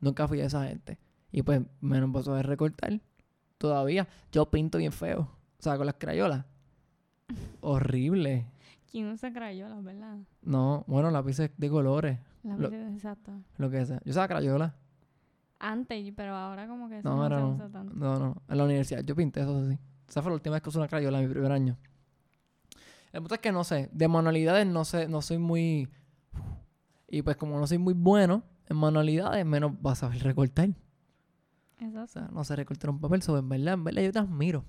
Nunca 0.00 0.28
fui 0.28 0.40
a 0.40 0.46
esa 0.46 0.64
gente. 0.68 0.98
Y 1.32 1.42
pues 1.42 1.60
me 1.80 1.98
lo 1.98 2.04
empezó 2.04 2.34
a 2.34 2.42
recortar. 2.42 3.00
Todavía. 3.58 4.06
Yo 4.30 4.48
pinto 4.50 4.78
bien 4.78 4.92
feo. 4.92 5.22
O 5.58 5.62
sea, 5.62 5.76
con 5.76 5.86
las 5.86 5.96
crayolas. 5.98 6.44
Horrible. 7.60 8.46
¿Quién 8.90 9.08
usa 9.08 9.32
crayolas, 9.32 9.82
verdad? 9.82 10.18
No, 10.42 10.84
bueno, 10.86 11.10
lápices 11.10 11.50
de 11.56 11.68
colores. 11.68 12.18
La 12.44 12.56
Lo- 12.56 12.68
exacto. 12.68 13.32
Lo 13.56 13.70
que 13.70 13.84
sea. 13.86 14.00
Yo 14.04 14.10
usaba 14.10 14.28
crayolas. 14.28 14.72
Antes, 15.58 16.12
pero 16.16 16.34
ahora 16.34 16.66
como 16.66 16.88
que 16.88 16.98
eso 16.98 17.08
No, 17.08 17.16
no, 17.16 17.22
ahora 17.22 17.36
se 17.38 17.42
no. 17.42 17.54
usa 17.54 17.68
tanto. 17.70 17.94
No, 17.94 18.18
no. 18.18 18.42
En 18.48 18.58
la 18.58 18.64
universidad 18.64 19.02
yo 19.04 19.14
pinté 19.16 19.40
eso 19.40 19.68
sí. 19.68 19.78
Esa 20.08 20.20
fue 20.22 20.30
la 20.30 20.34
última 20.34 20.54
vez 20.54 20.62
que 20.62 20.68
usé 20.68 20.78
una 20.78 20.88
crayola 20.88 21.20
en 21.20 21.26
mi 21.28 21.32
primer 21.32 21.52
año. 21.52 21.78
El 23.12 23.20
punto 23.20 23.34
es 23.36 23.40
que 23.40 23.52
no 23.52 23.64
sé. 23.64 23.88
De 23.92 24.08
manualidades 24.08 24.66
no 24.66 24.84
sé, 24.84 25.08
no 25.08 25.22
soy 25.22 25.38
muy. 25.38 25.88
Y 27.08 27.22
pues 27.22 27.36
como 27.36 27.58
no 27.58 27.66
soy 27.66 27.78
muy 27.78 27.94
bueno 27.94 28.42
en 28.66 28.76
manualidades, 28.76 29.44
menos 29.46 29.72
vas 29.80 30.02
a 30.02 30.06
saber 30.08 30.22
recortar. 30.24 30.70
O 31.80 31.84
Exacto. 31.84 32.06
sea, 32.08 32.28
no 32.32 32.44
sé 32.44 32.56
recortar 32.56 32.90
un 32.90 33.00
papel. 33.00 33.22
Sobre 33.22 33.40
en 33.40 33.48
verdad, 33.48 33.74
en 33.74 33.84
verdad 33.84 34.02
yo 34.02 34.12
te 34.12 34.18
admiro. 34.18 34.64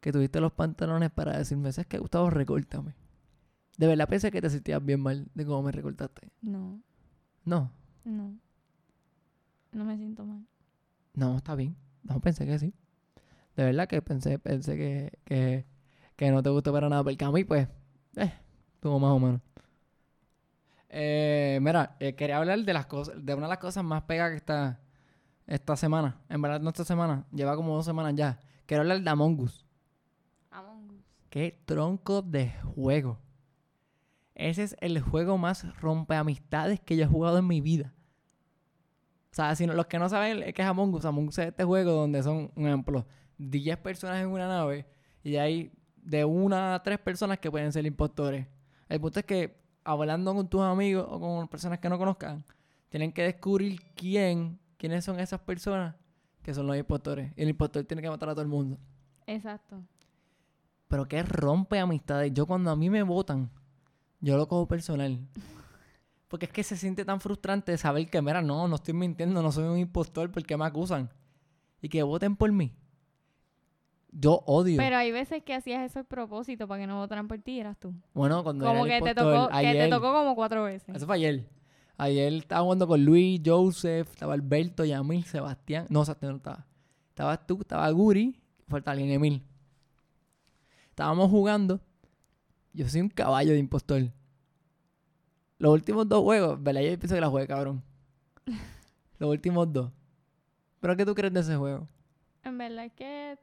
Que 0.00 0.12
tuviste 0.12 0.40
los 0.40 0.52
pantalones 0.52 1.10
para 1.10 1.36
decirme, 1.36 1.72
¿sabes 1.72 1.86
qué, 1.88 1.98
Gustavo? 1.98 2.30
Recórtame. 2.30 2.94
De 3.76 3.86
verdad 3.86 4.08
pensé 4.08 4.30
que 4.30 4.40
te 4.40 4.50
sentías 4.50 4.84
bien 4.84 5.00
mal 5.00 5.28
de 5.34 5.46
cómo 5.46 5.62
me 5.62 5.72
recortaste. 5.72 6.30
No, 6.42 6.80
No, 7.44 7.70
no. 8.04 8.34
No 9.72 9.84
me 9.84 9.96
siento 9.96 10.24
mal. 10.24 10.46
no, 11.14 11.36
está 11.36 11.54
bien. 11.54 11.76
No, 12.02 12.20
pensé 12.20 12.46
que 12.46 12.58
sí. 12.58 12.74
De 13.56 13.64
verdad 13.64 13.88
que 13.88 14.00
pensé, 14.02 14.38
pensé 14.38 14.76
que, 14.76 15.18
que, 15.24 15.66
que 16.16 16.30
no 16.30 16.42
te 16.42 16.50
gustó 16.50 16.72
para 16.72 16.88
nada. 16.88 17.04
Porque 17.04 17.24
a 17.24 17.30
mí, 17.30 17.44
pues, 17.44 17.68
eh, 18.16 18.32
estuvo 18.74 18.98
más 18.98 19.10
o 19.10 19.18
menos. 19.18 19.40
Eh, 20.88 21.58
mira, 21.62 21.96
eh, 22.00 22.14
quería 22.14 22.38
hablar 22.38 22.58
de 22.64 22.72
las 22.72 22.86
cosas, 22.86 23.14
de 23.24 23.34
una 23.34 23.46
de 23.46 23.50
las 23.50 23.58
cosas 23.58 23.84
más 23.84 24.02
pegas 24.02 24.30
que 24.30 24.36
está 24.36 24.80
esta 25.46 25.76
semana. 25.76 26.20
En 26.28 26.42
verdad, 26.42 26.60
no 26.60 26.70
esta 26.70 26.84
semana, 26.84 27.26
lleva 27.32 27.54
como 27.54 27.74
dos 27.74 27.84
semanas 27.84 28.14
ya. 28.16 28.40
Quiero 28.66 28.82
hablar 28.82 29.00
de 29.00 29.10
Among 29.10 29.40
Us. 29.40 29.66
Among 30.50 30.90
Us. 30.90 31.04
Qué 31.28 31.60
tronco 31.64 32.22
de 32.22 32.52
juego. 32.74 33.18
Ese 34.34 34.62
es 34.62 34.76
el 34.80 35.00
juego 35.00 35.38
más 35.38 35.78
rompeamistades 35.80 36.80
que 36.80 36.96
yo 36.96 37.04
he 37.04 37.08
jugado 37.08 37.38
en 37.38 37.46
mi 37.46 37.60
vida. 37.60 37.92
O 39.30 39.34
sea, 39.34 39.54
si 39.54 39.66
no- 39.66 39.74
los 39.74 39.86
que 39.86 39.98
no 39.98 40.08
saben 40.08 40.42
es 40.42 40.54
que 40.54 40.62
es 40.62 40.68
Among 40.68 40.94
Us, 40.94 41.04
Among 41.04 41.28
Us 41.28 41.38
es 41.38 41.48
este 41.48 41.64
juego 41.64 41.92
donde 41.92 42.22
son, 42.22 42.50
un 42.56 42.66
ejemplo, 42.66 43.06
10 43.38 43.76
personas 43.78 44.20
en 44.22 44.28
una 44.28 44.48
nave 44.48 44.86
y 45.22 45.36
hay 45.36 45.72
de 45.96 46.24
una 46.24 46.74
a 46.74 46.82
tres 46.82 46.98
personas 46.98 47.38
que 47.38 47.50
pueden 47.50 47.72
ser 47.72 47.86
impostores. 47.86 48.46
El 48.88 49.00
punto 49.00 49.20
es 49.20 49.26
que 49.26 49.60
hablando 49.84 50.34
con 50.34 50.48
tus 50.48 50.62
amigos 50.62 51.06
o 51.08 51.20
con 51.20 51.48
personas 51.48 51.78
que 51.78 51.88
no 51.88 51.98
conozcan, 51.98 52.44
tienen 52.88 53.12
que 53.12 53.22
descubrir 53.22 53.80
quién, 53.94 54.58
quiénes 54.76 55.04
son 55.04 55.20
esas 55.20 55.40
personas 55.40 55.94
que 56.42 56.52
son 56.54 56.66
los 56.66 56.76
impostores. 56.76 57.32
Y 57.36 57.42
el 57.42 57.50
impostor 57.50 57.84
tiene 57.84 58.02
que 58.02 58.10
matar 58.10 58.28
a 58.30 58.32
todo 58.32 58.42
el 58.42 58.48
mundo. 58.48 58.78
Exacto. 59.26 59.80
Pero 60.88 61.06
que 61.06 61.22
rompe 61.22 61.78
amistades. 61.78 62.32
Yo 62.34 62.46
cuando 62.46 62.70
a 62.70 62.76
mí 62.76 62.90
me 62.90 63.02
votan, 63.04 63.48
yo 64.20 64.36
lo 64.36 64.48
cojo 64.48 64.66
personal. 64.66 65.18
Porque 66.30 66.46
es 66.46 66.52
que 66.52 66.62
se 66.62 66.76
siente 66.76 67.04
tan 67.04 67.20
frustrante 67.20 67.76
saber 67.76 68.08
que, 68.08 68.22
mira, 68.22 68.40
no, 68.40 68.68
no 68.68 68.76
estoy 68.76 68.94
mintiendo, 68.94 69.42
no 69.42 69.50
soy 69.50 69.64
un 69.64 69.78
impostor 69.78 70.30
porque 70.30 70.56
me 70.56 70.64
acusan. 70.64 71.10
Y 71.82 71.88
que 71.88 72.04
voten 72.04 72.36
por 72.36 72.52
mí. 72.52 72.72
Yo 74.12 74.44
odio. 74.46 74.76
Pero 74.76 74.96
hay 74.96 75.10
veces 75.10 75.42
que 75.42 75.54
hacías 75.54 75.90
eso 75.90 75.98
a 75.98 76.04
propósito 76.04 76.68
para 76.68 76.82
que 76.82 76.86
no 76.86 76.98
votaran 76.98 77.26
por 77.26 77.40
ti, 77.40 77.58
eras 77.58 77.76
tú. 77.80 77.92
bueno, 78.14 78.44
cuando 78.44 78.64
Como 78.64 78.86
era 78.86 78.94
que 78.94 78.98
el 78.98 79.02
te, 79.02 79.20
impostor, 79.20 79.48
tocó, 79.48 79.58
que 79.60 79.72
te 79.72 79.88
tocó 79.88 80.12
como 80.12 80.34
cuatro 80.36 80.62
veces. 80.62 80.94
Eso 80.94 81.04
fue 81.04 81.16
ayer. 81.16 81.48
Ayer 81.96 82.32
estaba 82.34 82.62
jugando 82.62 82.86
con 82.86 83.04
Luis, 83.04 83.40
Joseph, 83.44 84.08
estaba 84.12 84.34
Alberto, 84.34 84.84
Yamil, 84.84 85.24
Sebastián. 85.24 85.86
No, 85.90 86.04
Sebastián 86.04 86.30
no 86.30 86.36
estaba. 86.36 86.64
Estabas 87.08 87.44
tú, 87.44 87.58
estaba 87.60 87.90
Guri, 87.90 88.40
falta 88.68 88.92
alguien, 88.92 89.10
Emil. 89.10 89.42
Estábamos 90.90 91.28
jugando. 91.28 91.80
Yo 92.72 92.88
soy 92.88 93.00
un 93.00 93.08
caballo 93.08 93.50
de 93.50 93.58
impostor. 93.58 94.12
Los 95.60 95.74
últimos 95.74 96.08
dos 96.08 96.22
juegos, 96.22 96.62
¿verdad? 96.62 96.80
Yo 96.80 96.98
pienso 96.98 97.14
que 97.14 97.20
la 97.20 97.28
jugué, 97.28 97.46
cabrón. 97.46 97.82
Los 99.18 99.28
últimos 99.28 99.70
dos. 99.70 99.92
¿Pero 100.80 100.96
qué 100.96 101.04
tú 101.04 101.14
crees 101.14 101.34
de 101.34 101.40
ese 101.40 101.54
juego? 101.54 101.86
En 102.42 102.56
verdad 102.56 102.86
es 102.86 102.92
que 102.94 103.38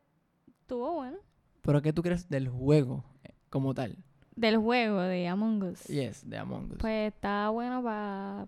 estuvo 0.47 0.93
bueno. 0.93 1.19
¿Pero 1.61 1.79
qué 1.83 1.93
tú 1.93 2.01
crees 2.01 2.27
del 2.27 2.49
juego 2.49 3.03
eh, 3.23 3.35
como 3.51 3.75
tal? 3.75 3.95
Del 4.35 4.57
juego 4.57 4.99
de 5.01 5.27
Among 5.27 5.61
Us. 5.61 5.83
Yes, 5.83 6.27
de 6.27 6.39
Among 6.39 6.71
Us. 6.71 6.77
Pues 6.79 7.13
está 7.13 7.49
bueno 7.49 7.83
para. 7.83 8.47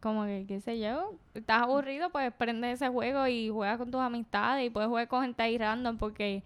Como 0.00 0.26
que, 0.26 0.44
qué 0.46 0.60
sé 0.60 0.78
yo. 0.78 1.14
Estás 1.32 1.62
aburrido, 1.62 2.10
pues 2.10 2.30
prende 2.34 2.72
ese 2.72 2.88
juego 2.88 3.26
y 3.26 3.48
juegas 3.48 3.78
con 3.78 3.90
tus 3.90 4.02
amistades 4.02 4.66
y 4.66 4.70
puedes 4.70 4.90
jugar 4.90 5.08
con 5.08 5.22
gente 5.22 5.42
ahí 5.42 5.56
random 5.56 5.96
porque, 5.96 6.42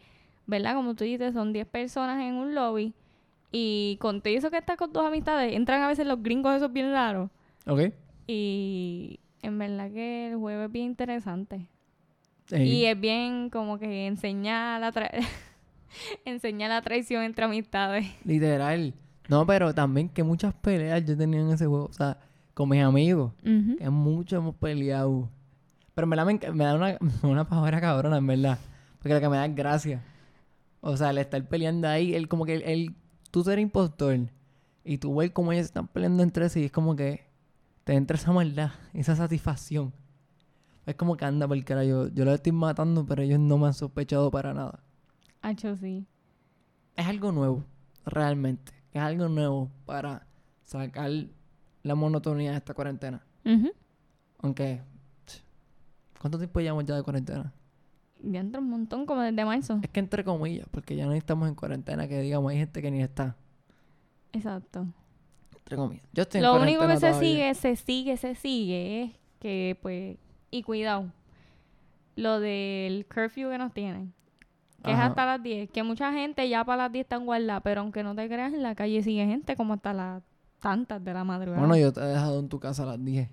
¿verdad? 0.47 0.77
Como 0.77 0.95
tú 0.95 1.03
dices, 1.03 1.35
son 1.35 1.53
10 1.53 1.67
personas 1.67 2.23
en 2.23 2.35
un 2.35 2.55
lobby 2.55 2.95
y 3.53 3.99
con 4.01 4.21
todo 4.23 4.33
eso 4.35 4.51
que 4.51 4.57
estás 4.59 4.77
con 4.77 4.93
tus 4.93 5.03
amistades, 5.05 5.55
entran 5.55 5.83
a 5.83 5.89
veces 5.89 6.07
los 6.07 6.23
gringos 6.23 6.57
esos 6.57 6.73
bien 6.73 6.91
raros 6.91 7.31
¿Ok? 7.67 7.93
y 8.27 9.21
en 9.43 9.59
verdad 9.59 9.91
que 9.91 10.31
el 10.31 10.37
juego 10.39 10.63
es 10.65 10.73
bien 10.73 10.87
interesante. 10.87 11.69
Y 12.51 12.85
es 12.85 13.01
bien 13.01 13.49
como 13.51 13.79
que 13.79 14.07
enseña 14.07 14.79
la, 14.79 14.93
tra- 14.93 15.11
enseña 16.25 16.69
la 16.69 16.83
traición 16.83 17.23
entre 17.23 17.45
amistades. 17.45 18.07
Literal. 18.25 18.95
No, 19.29 19.47
pero 19.47 19.73
también 19.75 20.09
que 20.09 20.23
muchas 20.23 20.53
peleas 20.55 21.05
yo 21.07 21.17
tenía 21.17 21.41
en 21.41 21.51
ese 21.51 21.67
juego. 21.67 21.87
O 21.87 21.93
sea, 21.93 22.19
con 22.55 22.69
mis 22.69 22.83
amigos. 22.83 23.33
Ujú. 23.43 23.77
Que 23.79 23.89
mucho 23.91 24.37
hemos 24.37 24.55
peleado. 24.57 25.29
Pero 25.95 26.05
en 26.07 26.11
verdad 26.11 26.27
me, 26.53 26.65
da 26.65 26.75
una, 26.75 26.99
una 27.23 27.49
pavora 27.49 27.81
cabrona, 27.81 28.19
en 28.19 28.27
verdad. 28.27 28.59
Porque 28.99 29.15
lo 29.15 29.21
que 29.21 29.29
me 29.29 29.37
da 29.37 29.47
es 29.47 29.55
gracia. 29.55 30.03
O 30.81 30.97
sea, 30.97 31.11
el 31.11 31.19
estar 31.19 31.43
peleando 31.49 31.89
ahí, 31.89 32.15
el 32.15 32.29
como 32.29 32.45
que 32.45 32.57
el- 32.57 32.95
tú 33.33 33.43
ser 33.43 33.59
impostor 33.59 34.29
y 34.85 34.99
tú 34.99 35.17
ver 35.17 35.33
cómo 35.33 35.53
ellos 35.53 35.67
están 35.67 35.89
peleando 35.89 36.23
entre 36.23 36.49
sí, 36.49 36.67
es 36.67 36.71
como 36.71 36.95
que 36.95 37.27
te 37.83 37.95
entra 37.95 38.17
esa 38.17 38.31
maldad, 38.31 38.71
esa 38.93 39.17
satisfacción. 39.17 39.93
Es 40.87 40.95
como 40.97 41.17
que 41.17 41.25
anda 41.25 41.49
por 41.49 41.57
el 41.57 41.65
cara, 41.65 41.85
yo, 41.85 42.09
yo 42.09 42.25
los 42.25 42.35
estoy 42.35 42.53
matando, 42.53 43.07
pero 43.07 43.23
ellos 43.23 43.41
no 43.41 43.59
me 43.59 43.67
han 43.67 43.75
sospechado 43.75 44.31
para 44.31 44.53
nada. 44.53 44.81
Hacho, 45.41 45.77
sí. 45.77 46.07
es 46.95 47.07
algo 47.07 47.33
nuevo, 47.33 47.65
realmente. 48.05 48.73
Es 48.93 49.01
algo 49.01 49.29
nuevo 49.29 49.71
para 49.87 50.27
sacar 50.63 51.11
la 51.83 51.95
monotonía 51.95 52.51
de 52.51 52.59
esta 52.59 52.75
cuarentena. 52.75 53.25
Ujú. 53.45 53.71
Aunque, 54.41 54.83
¿cuánto 56.21 56.39
tiempo 56.39 56.61
llevamos 56.61 56.85
ya 56.85 56.97
de 56.97 57.03
cuarentena? 57.03 57.53
Ya 58.23 58.41
entra 58.41 58.61
un 58.61 58.71
montón 58.71 59.05
como 59.07 59.21
desde 59.21 59.45
marzo. 59.45 59.81
Es 59.83 59.91
que 59.91 60.01
entre 60.01 60.25
comillas, 60.25 60.67
porque 60.71 60.95
ya 60.97 61.07
no 61.07 61.13
estamos 61.13 61.49
en 61.49 61.55
cuarentena, 61.55 62.07
que 62.09 62.21
digamos, 62.21 62.51
hay 62.53 62.59
gente 62.59 62.81
que 62.81 62.91
ni 62.91 63.03
está. 63.03 63.37
Exacto. 64.33 64.87
Entre 65.57 65.77
comillas. 65.77 66.05
Yo 66.13 66.23
estoy 66.23 66.39
en 66.39 66.47
Lo 66.47 66.61
único 66.61 66.87
que 66.87 66.97
se 66.97 67.09
todavía. 67.09 67.21
sigue, 67.21 67.55
se 67.55 67.77
sigue, 67.77 68.17
se 68.17 68.35
sigue 68.35 69.03
es 69.03 69.11
que, 69.41 69.79
pues, 69.83 70.17
y 70.51 70.63
cuidado, 70.63 71.07
lo 72.17 72.41
del 72.41 73.07
curfew 73.07 73.51
que 73.51 73.59
nos 73.59 73.73
tienen, 73.73 74.13
que 74.85 74.93
Ajá. 74.93 75.05
es 75.05 75.11
hasta 75.11 75.27
las 75.27 75.43
10, 75.43 75.71
que 75.71 75.83
mucha 75.83 76.13
gente 76.13 76.49
ya 76.49 76.65
para 76.65 76.85
las 76.85 76.93
10 76.93 77.05
están 77.05 77.25
guardadas, 77.25 77.63
pero 77.63 77.81
aunque 77.81 78.03
no 78.03 78.15
te 78.15 78.27
creas, 78.29 78.53
en 78.53 78.63
la 78.63 78.75
calle 78.75 79.03
sigue 79.03 79.27
gente 79.27 79.57
como 79.57 79.75
hasta 79.75 79.93
las 79.93 80.23
tantas 80.61 81.03
de 81.03 81.13
la 81.13 81.25
madrugada. 81.25 81.59
Bueno, 81.67 81.77
yo 81.77 81.93
te 81.93 82.01
he 82.01 82.05
dejado 82.05 82.39
en 82.39 82.49
tu 82.49 82.61
casa 82.61 82.85
a 82.85 82.87
las 82.87 83.05
10. 83.05 83.29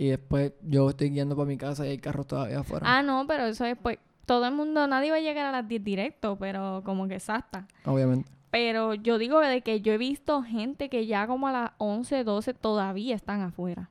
Y 0.00 0.08
después 0.08 0.52
yo 0.62 0.88
estoy 0.88 1.10
guiando 1.10 1.36
para 1.36 1.46
mi 1.46 1.58
casa 1.58 1.84
y 1.86 1.90
hay 1.90 1.98
carros 1.98 2.26
todavía 2.26 2.60
afuera. 2.60 2.86
Ah, 2.88 3.02
no, 3.02 3.26
pero 3.26 3.44
eso 3.44 3.66
es, 3.66 3.76
pues, 3.76 3.98
todo 4.24 4.46
el 4.46 4.54
mundo, 4.54 4.86
nadie 4.86 5.10
va 5.10 5.18
a 5.18 5.20
llegar 5.20 5.44
a 5.44 5.52
las 5.52 5.68
10 5.68 5.84
directo, 5.84 6.36
pero 6.38 6.80
como 6.86 7.06
que 7.06 7.16
exacta. 7.16 7.68
Obviamente. 7.84 8.30
Pero 8.50 8.94
yo 8.94 9.18
digo 9.18 9.40
de 9.40 9.60
que 9.60 9.82
yo 9.82 9.92
he 9.92 9.98
visto 9.98 10.42
gente 10.42 10.88
que 10.88 11.04
ya 11.06 11.26
como 11.26 11.48
a 11.48 11.52
las 11.52 11.70
11, 11.76 12.24
12 12.24 12.54
todavía 12.54 13.14
están 13.14 13.42
afuera. 13.42 13.90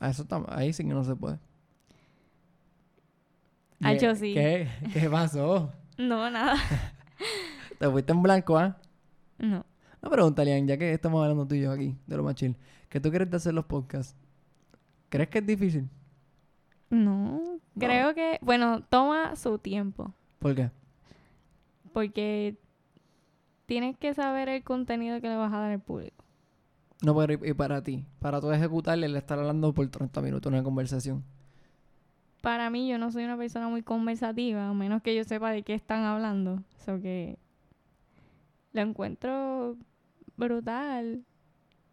Eso 0.00 0.24
tam- 0.24 0.46
ahí 0.50 0.72
sí 0.72 0.84
que 0.84 0.90
no 0.94 1.02
se 1.02 1.16
puede. 1.16 1.40
Ah, 3.82 3.94
¿Qué- 3.94 3.98
yo 3.98 4.14
sí. 4.14 4.34
¿Qué? 4.34 4.68
¿Qué 4.92 5.10
pasó? 5.10 5.72
No, 5.98 6.30
nada. 6.30 6.54
Te 7.80 7.90
fuiste 7.90 8.12
en 8.12 8.22
blanco, 8.22 8.56
¿ah? 8.56 8.76
No. 9.38 9.64
Una 10.00 10.10
pregunta, 10.12 10.44
Lian, 10.44 10.68
ya 10.68 10.76
que 10.78 10.92
estamos 10.92 11.20
hablando 11.22 11.44
tú 11.46 11.56
y 11.56 11.62
yo 11.62 11.72
aquí, 11.72 11.96
de 12.06 12.16
lo 12.16 12.22
más 12.22 12.36
chill. 12.36 12.56
¿Qué 12.88 13.00
tú 13.00 13.10
quieres 13.10 13.28
de 13.30 13.36
hacer 13.36 13.52
los 13.52 13.64
podcasts? 13.64 14.16
¿Crees 15.10 15.28
que 15.28 15.38
es 15.38 15.46
difícil? 15.46 15.88
No, 16.88 17.40
No. 17.42 17.60
creo 17.78 18.14
que, 18.14 18.38
bueno, 18.42 18.82
toma 18.88 19.36
su 19.36 19.58
tiempo, 19.58 20.12
¿Por 20.38 20.54
qué? 20.54 20.70
porque 21.92 22.56
tienes 23.66 23.96
que 23.96 24.14
saber 24.14 24.48
el 24.48 24.62
contenido 24.64 25.20
que 25.20 25.28
le 25.28 25.36
vas 25.36 25.52
a 25.52 25.58
dar 25.58 25.72
al 25.72 25.80
público. 25.80 26.24
No, 27.02 27.16
pero 27.16 27.32
y, 27.46 27.54
para 27.54 27.82
ti, 27.82 28.04
para 28.18 28.40
tú 28.40 28.50
ejecutarle, 28.52 29.06
el 29.06 29.16
estar 29.16 29.38
hablando 29.38 29.72
por 29.72 29.88
30 29.88 30.20
minutos 30.20 30.52
una 30.52 30.62
conversación. 30.62 31.22
Para 32.42 32.70
mí, 32.70 32.88
yo 32.88 32.98
no 32.98 33.10
soy 33.12 33.24
una 33.24 33.36
persona 33.36 33.68
muy 33.68 33.82
conversativa, 33.82 34.68
a 34.68 34.72
menos 34.74 35.02
que 35.02 35.14
yo 35.14 35.24
sepa 35.24 35.50
de 35.50 35.62
qué 35.62 35.74
están 35.74 36.04
hablando. 36.04 36.62
So 36.84 37.00
que 37.00 37.38
lo 38.72 38.80
encuentro 38.82 39.76
brutal, 40.36 41.22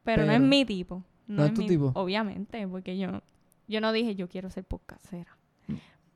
pero, 0.03 0.25
no 0.25 0.31
es 0.31 0.37
Pero- 0.39 0.47
mi 0.49 0.65
tipo. 0.65 1.03
¿No 1.27 1.45
es 1.45 1.53
tu 1.53 1.61
mi- 1.61 1.67
tipo? 1.67 1.91
Obviamente, 1.95 2.67
porque 2.67 2.97
yo, 2.97 3.21
yo 3.67 3.81
no 3.81 3.91
dije 3.91 4.15
yo 4.15 4.27
quiero 4.29 4.49
ser 4.49 4.63
podcastera. 4.63 5.37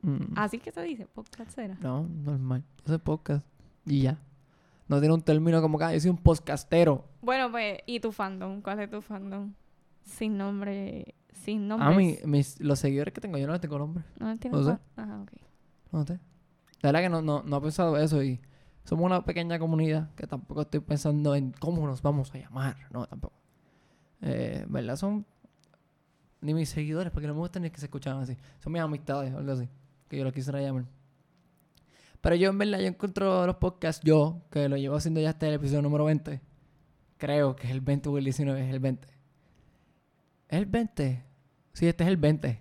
Mm, 0.02 0.32
Así 0.36 0.58
que 0.58 0.72
se 0.72 0.82
dice, 0.82 1.06
podcastera. 1.06 1.76
No, 1.80 2.08
normal. 2.08 2.64
Hace 2.84 2.98
podcast 2.98 3.46
y 3.86 4.02
ya. 4.02 4.18
No 4.88 4.98
tiene 4.98 5.14
un 5.14 5.22
término 5.22 5.62
como 5.62 5.78
que, 5.78 5.84
"Ah, 5.84 5.92
yo 5.94 6.00
soy 6.00 6.10
un 6.10 6.16
podcastero. 6.18 7.04
Bueno, 7.20 7.50
pues, 7.52 7.78
¿y 7.86 8.00
tu 8.00 8.10
fandom? 8.10 8.60
¿Cuál 8.62 8.80
es 8.80 8.90
tu 8.90 9.00
fandom? 9.00 9.52
Sin 10.02 10.36
nombre, 10.36 11.14
sin 11.32 11.68
nombre. 11.68 11.86
A 11.88 11.92
mí, 11.96 12.16
mis, 12.24 12.60
los 12.60 12.80
seguidores 12.80 13.14
que 13.14 13.20
tengo, 13.20 13.38
yo 13.38 13.46
no 13.46 13.52
les 13.52 13.60
tengo 13.60 13.78
nombre. 13.78 14.02
¿No 14.18 14.36
tienes 14.38 14.58
No 14.60 14.66
sé. 14.72 14.78
fa- 14.96 15.02
Ajá, 15.02 15.20
ok. 15.22 15.32
No 15.92 16.04
sé. 16.04 16.14
La 16.80 16.88
verdad 16.88 17.00
que 17.02 17.08
no, 17.08 17.22
no, 17.22 17.42
no 17.44 17.56
he 17.58 17.60
pensado 17.60 17.96
eso 17.96 18.22
y 18.24 18.40
somos 18.84 19.06
una 19.06 19.24
pequeña 19.24 19.56
comunidad 19.60 20.12
que 20.16 20.26
tampoco 20.26 20.62
estoy 20.62 20.80
pensando 20.80 21.36
en 21.36 21.52
cómo 21.52 21.86
nos 21.86 22.02
vamos 22.02 22.34
a 22.34 22.38
llamar. 22.38 22.76
No, 22.90 23.06
tampoco. 23.06 23.36
Eh, 24.22 24.64
¿Verdad? 24.68 24.96
Son 24.96 25.26
ni 26.40 26.54
mis 26.54 26.68
seguidores, 26.68 27.12
porque 27.12 27.26
no 27.26 27.34
me 27.34 27.40
gusta 27.40 27.60
ni 27.60 27.70
que 27.70 27.78
se 27.78 27.86
escuchan 27.86 28.18
así. 28.18 28.36
Son 28.60 28.72
mis 28.72 28.82
amistades 28.82 29.32
o 29.34 29.38
algo 29.38 29.52
así, 29.52 29.68
que 30.08 30.16
yo 30.16 30.24
lo 30.24 30.32
quisiera 30.32 30.60
llamar. 30.60 30.84
Pero 32.20 32.36
yo 32.36 32.50
en 32.50 32.58
verdad, 32.58 32.78
yo 32.78 32.86
encuentro 32.86 33.46
los 33.46 33.56
podcasts, 33.56 34.02
yo, 34.04 34.42
que 34.50 34.68
lo 34.68 34.76
llevo 34.76 34.96
haciendo 34.96 35.20
ya 35.20 35.30
hasta 35.30 35.48
el 35.48 35.54
episodio 35.54 35.82
número 35.82 36.04
20. 36.04 36.40
Creo 37.18 37.56
que 37.56 37.66
es 37.66 37.72
el 37.72 37.80
20 37.80 38.08
o 38.08 38.18
el 38.18 38.24
19, 38.24 38.64
es 38.64 38.72
el 38.72 38.80
20. 38.80 39.08
¿Es 40.48 40.58
el 40.58 40.66
20? 40.66 41.22
Sí, 41.72 41.86
este 41.86 42.04
es 42.04 42.08
el 42.08 42.16
20. 42.16 42.60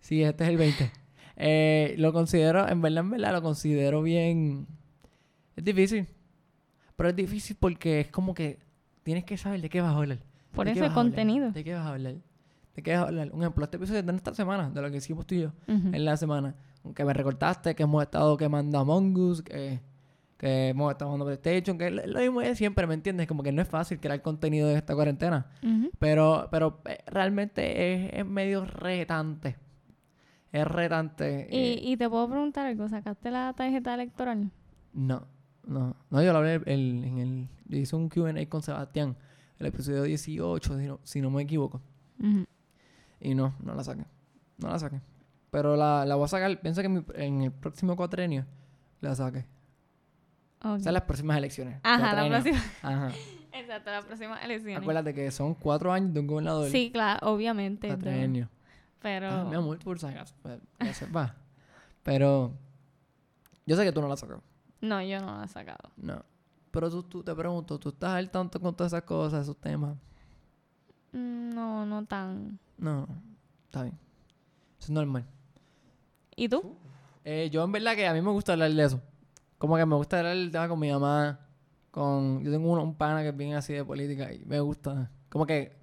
Sí, 0.00 0.22
este 0.22 0.44
es 0.44 0.50
el 0.50 0.56
20. 0.56 0.92
Eh, 1.36 1.94
lo 1.98 2.12
considero, 2.12 2.68
en 2.68 2.82
verdad, 2.82 3.04
en 3.04 3.10
verdad, 3.10 3.32
lo 3.32 3.42
considero 3.42 4.02
bien. 4.02 4.66
Es 5.56 5.64
difícil. 5.64 6.06
Pero 6.96 7.08
es 7.08 7.16
difícil 7.16 7.56
porque 7.58 8.00
es 8.00 8.08
como 8.08 8.34
que 8.34 8.58
tienes 9.02 9.24
que 9.24 9.36
saber 9.36 9.60
de 9.60 9.68
qué 9.68 9.80
vas 9.80 9.92
a 9.92 9.96
hablar. 9.96 10.18
Por 10.52 10.66
¿De 10.66 10.72
qué 10.72 10.78
eso 10.80 10.86
el 10.86 10.92
a 10.92 10.94
contenido. 10.94 11.50
¿De 11.52 11.64
qué 11.64 11.74
vas 11.74 11.86
a 11.86 11.88
hablar? 11.90 12.14
¿De 12.74 12.82
qué 12.82 12.92
vas 12.92 13.04
a 13.04 13.08
hablar? 13.08 13.30
Un 13.32 13.40
ejemplo, 13.42 13.64
este 13.64 13.76
episodio 13.76 14.00
es 14.00 14.06
de 14.06 14.16
esta 14.16 14.34
semana, 14.34 14.70
de 14.70 14.80
lo 14.82 14.90
que 14.90 14.96
hicimos 14.98 15.26
tú 15.26 15.34
y 15.34 15.40
yo 15.42 15.52
en 15.66 16.04
la 16.04 16.16
semana. 16.16 16.54
Que 16.94 17.04
me 17.04 17.12
recortaste, 17.12 17.74
que 17.74 17.82
hemos 17.82 18.02
estado 18.02 18.36
quemando 18.36 18.78
Among 18.78 19.16
Us, 19.16 19.42
que, 19.42 19.80
que 20.36 20.68
hemos 20.70 20.90
estado 20.90 21.10
jugando 21.10 21.26
PlayStation, 21.26 21.78
que 21.78 21.86
es 21.88 21.92
lo 21.92 22.06
lo 22.06 22.20
mismo 22.20 22.40
de 22.40 22.54
siempre, 22.56 22.86
¿me 22.86 22.94
entiendes? 22.94 23.26
Como 23.28 23.42
que 23.42 23.52
no 23.52 23.62
es 23.62 23.68
fácil 23.68 24.00
crear 24.00 24.20
contenido 24.22 24.68
de 24.68 24.74
esta 24.76 24.94
cuarentena. 24.94 25.46
Pero, 25.98 26.48
pero 26.50 26.80
eh, 26.86 26.98
realmente 27.06 27.92
es, 28.06 28.12
es 28.14 28.26
medio 28.26 28.64
retante. 28.64 29.56
Es 30.50 30.66
retante. 30.66 31.46
eh, 31.50 31.80
Y, 31.82 31.92
y 31.92 31.96
te 31.96 32.08
puedo 32.10 32.28
preguntar 32.28 32.66
algo, 32.66 32.88
¿sacaste 32.88 33.30
la 33.30 33.52
tarjeta 33.56 33.94
electoral? 33.94 34.50
no. 34.92 35.26
No, 35.64 35.94
no, 36.10 36.20
yo 36.24 36.32
lo 36.32 36.38
hablé 36.38 36.54
el- 36.66 37.04
en 37.04 37.18
el... 37.18 37.48
Hice 37.70 37.94
un 37.94 38.08
Q&A 38.08 38.46
con 38.48 38.62
Sebastián, 38.62 39.16
el 39.58 39.66
episodio 39.66 40.02
18, 40.02 40.78
si 40.78 40.86
no, 40.86 41.00
si 41.02 41.20
no 41.20 41.30
me 41.30 41.42
equivoco. 41.42 41.80
Ujú. 42.20 42.44
Y 43.20 43.34
no, 43.34 43.54
no 43.62 43.74
la 43.74 43.84
saqué. 43.84 44.04
No 44.58 44.68
la 44.68 44.78
saqué. 44.78 45.00
Pero 45.50 45.76
la, 45.76 46.04
la 46.04 46.14
voy 46.14 46.24
a 46.24 46.28
sacar, 46.28 46.60
pienso 46.60 46.80
que 46.80 46.86
en, 46.86 46.94
mi- 46.94 47.04
en 47.14 47.42
el 47.42 47.52
próximo 47.52 47.94
cuatrenio 47.96 48.46
la 49.00 49.14
saqué. 49.14 49.46
Ok. 50.64 50.76
O 50.76 50.78
sea, 50.78 50.92
las 50.92 51.02
próximas 51.02 51.36
elecciones. 51.38 51.80
Ajá, 51.82 52.14
la 52.14 52.28
próxima. 52.28 52.58
Ajá. 52.82 53.10
Exacto, 53.52 53.90
la 53.90 54.02
próxima 54.02 54.38
elección. 54.42 54.80
Acuérdate 54.82 55.12
que 55.12 55.30
son 55.30 55.54
cuatro 55.54 55.92
años 55.92 56.14
de 56.14 56.20
un 56.20 56.26
gobernador. 56.26 56.70
Sí, 56.70 56.90
claro, 56.92 57.32
obviamente. 57.32 57.88
pero- 57.88 58.00
Cuatrenio. 58.00 58.48
Pero. 59.00 59.28
Ah, 59.30 59.44
mi 59.44 59.56
amor, 59.56 59.78
por 59.80 59.98
si 59.98 60.06
acaso. 60.06 60.34
pues, 60.42 60.60
sepa. 60.96 61.34
Pero... 62.02 62.52
Yo 63.66 63.76
sé 63.76 63.84
que 63.84 63.92
tú 63.92 64.00
no 64.00 64.08
la 64.08 64.16
sacas. 64.16 64.38
No, 64.80 65.02
yo 65.02 65.20
no 65.20 65.38
la 65.38 65.44
he 65.44 65.48
sacado. 65.48 65.90
No. 65.96 66.24
Pero 66.72 66.90
tú, 66.90 67.02
tú 67.04 67.22
te 67.22 67.34
pregunto, 67.34 67.78
¿tú 67.78 67.90
estás 67.90 68.10
al 68.14 68.30
tanto 68.30 68.58
con 68.60 68.74
todas 68.74 68.92
esas 68.92 69.02
cosas, 69.04 69.42
esos 69.42 69.56
temas? 69.58 69.96
Mm, 71.12 71.50
No, 71.54 71.86
no 71.86 72.04
tan. 72.06 72.58
No, 72.78 73.06
está 73.66 73.82
bien. 73.84 73.98
Eso 74.78 74.86
es 74.86 74.90
normal. 74.90 75.24
¿Y 76.34 76.48
tú? 76.48 76.74
Eh, 77.24 77.48
yo 77.52 77.62
en 77.62 77.70
verdad 77.72 77.94
que 77.94 78.06
a 78.06 78.12
mí 78.14 78.20
me 78.20 78.30
gusta 78.30 78.52
hablar 78.54 78.72
de 78.72 78.82
eso. 78.84 79.00
Como 79.58 79.76
que 79.76 79.86
me 79.86 79.94
gusta 79.94 80.18
hablar 80.18 80.34
del 80.34 80.50
tema 80.50 80.68
con 80.68 80.80
mi 80.80 80.90
mamá. 80.90 81.38
Con... 81.90 82.42
Yo 82.42 82.50
tengo 82.50 82.72
uno- 82.72 82.82
un 82.82 82.94
pana 82.94 83.22
que 83.22 83.28
es 83.28 83.36
bien 83.36 83.54
así 83.54 83.74
de 83.74 83.84
política 83.84 84.32
y 84.32 84.42
me 84.46 84.58
gusta. 84.60 85.10
Como 85.28 85.46
que 85.46 85.76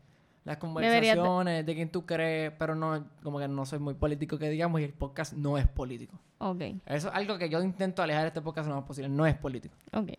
las 0.43 0.57
Deberías 0.59 1.15
de- 1.15 1.21
conversaciones 1.21 1.65
de 1.65 1.75
quién 1.75 1.91
tú 1.91 2.05
crees, 2.05 2.51
pero 2.57 2.73
no, 2.75 3.05
como 3.23 3.37
que 3.39 3.47
no 3.47 3.65
soy 3.65 3.77
muy 3.79 3.93
político 3.93 4.37
que 4.39 4.49
digamos 4.49 4.81
y 4.81 4.85
el 4.85 4.93
podcast 4.93 5.33
no 5.33 5.57
es 5.57 5.67
político. 5.67 6.19
Ok, 6.39 6.61
Eso 6.87 7.09
es 7.09 7.13
algo 7.13 7.37
que 7.37 7.47
yo 7.49 7.61
intento 7.61 8.01
alejar 8.01 8.25
este 8.27 8.41
podcast 8.41 8.67
lo 8.67 8.75
más 8.75 8.85
posible. 8.85 9.07
No 9.09 9.25
es 9.27 9.35
político. 9.37 9.75
ok. 9.93 10.09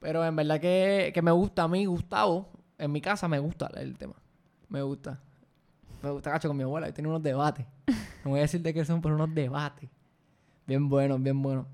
Pero 0.00 0.24
en 0.24 0.36
verdad 0.36 0.60
que, 0.60 1.10
que 1.14 1.22
me 1.22 1.30
gusta 1.30 1.64
a 1.64 1.68
mí, 1.68 1.86
Gustavo, 1.86 2.50
en 2.78 2.92
mi 2.92 3.00
casa 3.00 3.28
me 3.28 3.38
gusta 3.38 3.70
el 3.76 3.96
tema. 3.96 4.14
Me 4.68 4.82
gusta. 4.82 5.20
Me 6.02 6.10
gusta, 6.10 6.30
cacho, 6.30 6.48
con 6.48 6.56
mi 6.56 6.62
abuela. 6.62 6.88
y 6.88 6.92
Tiene 6.92 7.08
unos 7.08 7.22
debates. 7.22 7.66
No 8.24 8.30
voy 8.30 8.40
a 8.40 8.42
decir 8.42 8.60
de 8.60 8.74
qué 8.74 8.84
son, 8.84 9.00
pero 9.00 9.14
unos 9.14 9.32
debates. 9.32 9.88
Bien 10.66 10.88
buenos, 10.88 11.22
bien 11.22 11.40
buenos. 11.40 11.64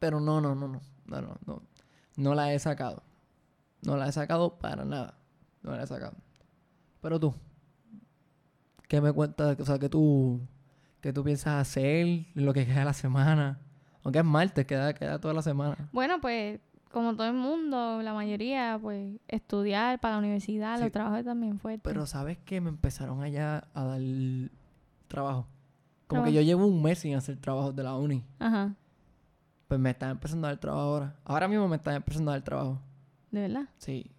Pero 0.00 0.18
no, 0.18 0.40
no, 0.40 0.52
no, 0.56 0.66
no. 0.66 0.80
No, 1.06 1.20
no, 1.20 1.36
no. 1.46 1.62
No 2.16 2.34
la 2.34 2.52
he 2.52 2.58
sacado. 2.58 3.04
No 3.82 3.96
la 3.96 4.08
he 4.08 4.12
sacado 4.12 4.58
para 4.58 4.84
nada. 4.84 5.14
No 5.62 5.76
la 5.76 5.84
he 5.84 5.86
sacado. 5.86 6.16
Pero 7.00 7.20
tú. 7.20 7.34
¿Qué 8.88 9.00
me 9.00 9.12
cuentas? 9.12 9.58
O 9.60 9.64
sea, 9.64 9.78
que 9.78 9.88
tú... 9.88 10.40
¿Qué 11.00 11.12
tú 11.12 11.22
piensas 11.22 11.60
hacer? 11.60 12.26
Lo 12.34 12.52
que 12.52 12.66
queda 12.66 12.80
de 12.80 12.84
la 12.86 12.92
semana. 12.92 13.60
Aunque 14.02 14.18
es 14.18 14.24
martes, 14.24 14.66
queda, 14.66 14.92
queda 14.92 15.20
toda 15.20 15.34
la 15.34 15.42
semana. 15.42 15.76
Bueno, 15.92 16.20
pues, 16.20 16.60
como 16.94 17.14
todo 17.16 17.26
el 17.26 17.34
mundo, 17.34 18.00
la 18.02 18.14
mayoría, 18.14 18.78
pues, 18.80 19.18
estudiar 19.28 19.98
para 20.00 20.14
la 20.14 20.18
universidad, 20.20 20.76
Sí. 20.76 20.84
los 20.84 20.92
trabajos 20.92 21.24
también 21.24 21.58
fuertes. 21.58 21.82
Pero 21.82 22.06
sabes 22.06 22.38
que 22.38 22.60
me 22.60 22.68
empezaron 22.70 23.20
allá 23.22 23.66
a 23.74 23.84
dar 23.84 24.00
trabajo. 25.08 25.46
Como 26.06 26.22
Trabajo. 26.22 26.24
que 26.26 26.32
yo 26.34 26.40
llevo 26.42 26.66
un 26.66 26.82
mes 26.82 26.98
sin 27.00 27.14
hacer 27.16 27.36
trabajos 27.38 27.74
de 27.74 27.82
la 27.82 27.96
uni. 27.96 28.22
Ajá, 28.38 28.74
Pues 29.68 29.80
me 29.80 29.90
están 29.90 30.10
empezando 30.10 30.46
a 30.46 30.50
dar 30.50 30.60
trabajo 30.60 30.82
ahora. 30.82 31.16
Ahora 31.24 31.48
mismo 31.48 31.66
me 31.68 31.76
están 31.76 31.94
empezando 31.96 32.30
a 32.30 32.34
dar 32.34 32.42
trabajo. 32.42 32.78
¿de 33.30 33.40
verdad? 33.40 33.68
Sí. 33.78 34.10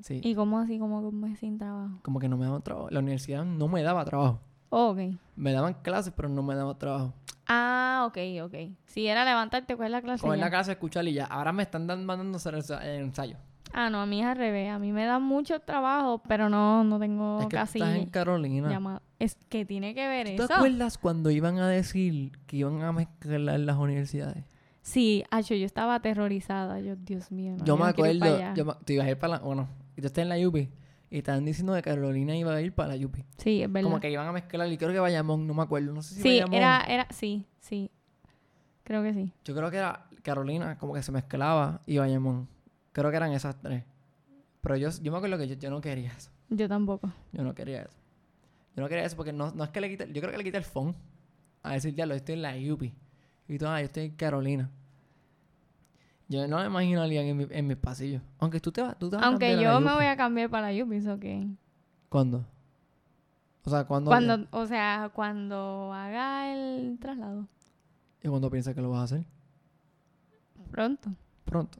Sí. 0.00 0.20
¿Y 0.24 0.34
cómo 0.34 0.58
así, 0.58 0.78
como 0.78 1.00
que 1.00 1.06
un 1.06 1.20
mes 1.20 1.38
sin 1.38 1.58
trabajo? 1.58 2.00
Como 2.02 2.18
que 2.18 2.28
no 2.28 2.36
me 2.36 2.44
daban 2.46 2.62
trabajo. 2.62 2.88
La 2.90 2.98
universidad 3.00 3.44
no 3.44 3.68
me 3.68 3.82
daba 3.82 4.04
trabajo. 4.04 4.40
Oh, 4.70 4.90
ok. 4.90 4.98
Me 5.38 5.52
daban 5.52 5.74
clases, 5.82 6.12
pero 6.16 6.28
no 6.28 6.42
me 6.42 6.54
daban 6.54 6.76
trabajo. 6.78 7.14
Ah, 7.46 8.04
ok, 8.08 8.18
ok. 8.44 8.54
Si 8.86 9.06
era 9.06 9.24
levantarte, 9.24 9.76
¿cuál 9.76 9.86
es 9.86 9.92
la 9.92 10.02
clase? 10.02 10.22
Coger 10.22 10.38
la 10.38 10.50
clase, 10.50 10.72
escuchar 10.72 11.06
y 11.08 11.14
ya. 11.14 11.24
Ahora 11.26 11.52
me 11.52 11.62
están 11.62 11.86
dan- 11.86 12.04
mandando 12.04 12.36
hacer 12.36 12.54
ensa- 12.54 12.82
eh, 12.84 12.96
ensayo. 12.98 13.36
Ah, 13.72 13.88
no, 13.90 14.00
a 14.00 14.06
mí 14.06 14.20
es 14.20 14.26
al 14.26 14.36
revés. 14.36 14.70
A 14.70 14.78
mí 14.78 14.92
me 14.92 15.04
dan 15.04 15.22
mucho 15.22 15.60
trabajo, 15.60 16.22
pero 16.26 16.48
no, 16.48 16.84
no 16.84 16.98
tengo 16.98 17.38
es 17.40 17.46
que 17.46 17.56
casi 17.56 17.78
estás 17.78 17.94
en 17.96 18.06
Carolina. 18.06 18.68
llamado. 18.68 19.02
Es 19.18 19.36
que 19.48 19.64
tiene 19.64 19.94
que 19.94 20.08
ver 20.08 20.26
¿Tú 20.36 20.42
eso. 20.42 20.48
te 20.48 20.54
acuerdas 20.54 20.98
cuando 20.98 21.30
iban 21.30 21.58
a 21.58 21.68
decir 21.68 22.32
que 22.46 22.56
iban 22.58 22.82
a 22.82 22.92
mezclar 22.92 23.60
las 23.60 23.76
universidades? 23.76 24.44
Sí, 24.82 25.22
Acho, 25.30 25.54
yo 25.54 25.66
estaba 25.66 25.96
aterrorizada. 25.96 26.80
Yo, 26.80 26.96
Dios 26.96 27.30
mío. 27.30 27.54
no, 27.58 27.64
Yo 27.64 27.76
me 27.76 27.84
no 27.84 27.88
acuerdo, 27.90 28.54
yo 28.54 28.64
me- 28.64 28.74
tú 28.84 28.92
ibas 28.94 29.06
a 29.06 29.10
ir 29.10 29.18
para 29.18 29.34
la, 29.34 29.38
bueno, 29.40 29.68
y 29.96 30.00
tú 30.00 30.06
estás 30.06 30.22
en 30.22 30.28
la 30.30 30.36
UPI 30.48 30.70
y 31.10 31.18
estaban 31.18 31.44
diciendo 31.44 31.74
que 31.74 31.82
Carolina 31.82 32.36
iba 32.36 32.52
a 32.54 32.60
ir 32.60 32.72
para 32.72 32.94
la 32.94 33.06
UPI. 33.06 33.24
Sí, 33.38 33.62
es 33.62 33.72
verdad. 33.72 33.88
Como 33.88 34.00
que 34.00 34.10
iban 34.10 34.26
a 34.26 34.32
mezclar 34.32 34.70
y 34.70 34.76
creo 34.76 34.92
que 34.92 34.98
Bayamón, 34.98 35.46
no 35.46 35.54
me 35.54 35.62
acuerdo, 35.62 35.92
no 35.92 36.02
sé 36.02 36.14
si 36.14 36.22
sí, 36.22 36.28
Bayamón. 36.28 36.54
era, 36.54 36.84
era, 36.86 37.06
sí, 37.10 37.46
sí. 37.60 37.90
Creo 38.84 39.02
que 39.02 39.14
sí. 39.14 39.32
Yo 39.44 39.54
creo 39.54 39.70
que 39.70 39.78
era 39.78 40.06
Carolina, 40.22 40.76
como 40.78 40.94
que 40.94 41.02
se 41.02 41.12
mezclaba 41.12 41.82
y 41.86 41.98
Bayamón. 41.98 42.48
Creo 42.92 43.10
que 43.10 43.16
eran 43.16 43.32
esas 43.32 43.60
tres. 43.60 43.84
Pero 44.60 44.76
yo, 44.76 44.90
yo 45.02 45.12
me 45.12 45.18
acuerdo 45.18 45.38
que 45.38 45.48
yo, 45.48 45.54
yo 45.54 45.70
no 45.70 45.80
quería 45.80 46.12
eso. 46.12 46.30
Yo 46.50 46.68
tampoco. 46.68 47.12
Yo 47.32 47.42
no 47.42 47.54
quería 47.54 47.82
eso. 47.82 47.98
Yo 48.74 48.82
no 48.82 48.88
quería 48.88 49.04
eso 49.04 49.16
porque 49.16 49.32
no, 49.32 49.50
no 49.52 49.64
es 49.64 49.70
que 49.70 49.80
le 49.80 49.88
quite, 49.88 50.06
yo 50.12 50.20
creo 50.20 50.30
que 50.30 50.38
le 50.38 50.44
quite 50.44 50.58
el 50.58 50.64
phone 50.64 50.94
a 51.62 51.74
decir, 51.74 51.94
ya 51.94 52.06
lo 52.06 52.14
estoy 52.14 52.34
en 52.34 52.42
la 52.42 52.54
UPI. 52.54 52.94
Y 53.48 53.58
tú, 53.58 53.66
ah, 53.66 53.80
yo 53.80 53.86
estoy 53.86 54.04
en 54.04 54.16
Carolina. 54.16 54.70
Yo 56.28 56.46
no 56.46 56.58
me 56.58 56.66
imagino 56.66 57.00
a 57.00 57.04
alguien 57.04 57.26
en, 57.26 57.36
mi, 57.36 57.46
en 57.48 57.66
mis 57.66 57.76
pasillos. 57.76 58.22
Aunque 58.38 58.60
tú 58.60 58.70
te 58.70 58.82
vas, 58.82 58.98
tú 58.98 59.08
te 59.08 59.16
vas 59.16 59.24
a 59.24 59.28
Aunque 59.28 59.46
cambiar 59.46 59.70
a 59.70 59.74
yo 59.74 59.80
la 59.80 59.86
me 59.90 59.96
voy 59.96 60.04
a 60.04 60.16
cambiar 60.16 60.50
para 60.50 60.70
la 60.70 60.84
UPI, 60.84 61.00
¿so 61.00 61.18
qué? 61.18 61.48
¿Cuándo? 62.10 62.44
O 63.64 63.70
sea, 63.70 63.84
¿cuándo? 63.84 64.10
Cuando, 64.10 64.46
o 64.50 64.66
sea, 64.66 65.10
cuando 65.14 65.92
haga 65.92 66.52
el 66.52 66.98
traslado. 67.00 67.48
¿Y 68.22 68.28
cuándo 68.28 68.50
piensas 68.50 68.74
que 68.74 68.80
lo 68.80 68.90
vas 68.90 69.00
a 69.00 69.04
hacer? 69.04 69.26
Pronto. 70.70 71.10
Pronto. 71.44 71.78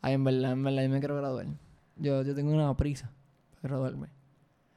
Ay, 0.00 0.14
en 0.14 0.24
verdad, 0.24 0.52
en 0.52 0.62
verdad, 0.62 0.82
yo 0.82 0.88
me 0.88 0.98
quiero 0.98 1.16
graduar. 1.16 1.46
Yo, 1.96 2.22
yo 2.22 2.34
tengo 2.34 2.52
una 2.52 2.74
prisa 2.76 3.10
para 3.50 3.68
graduarme. 3.74 4.08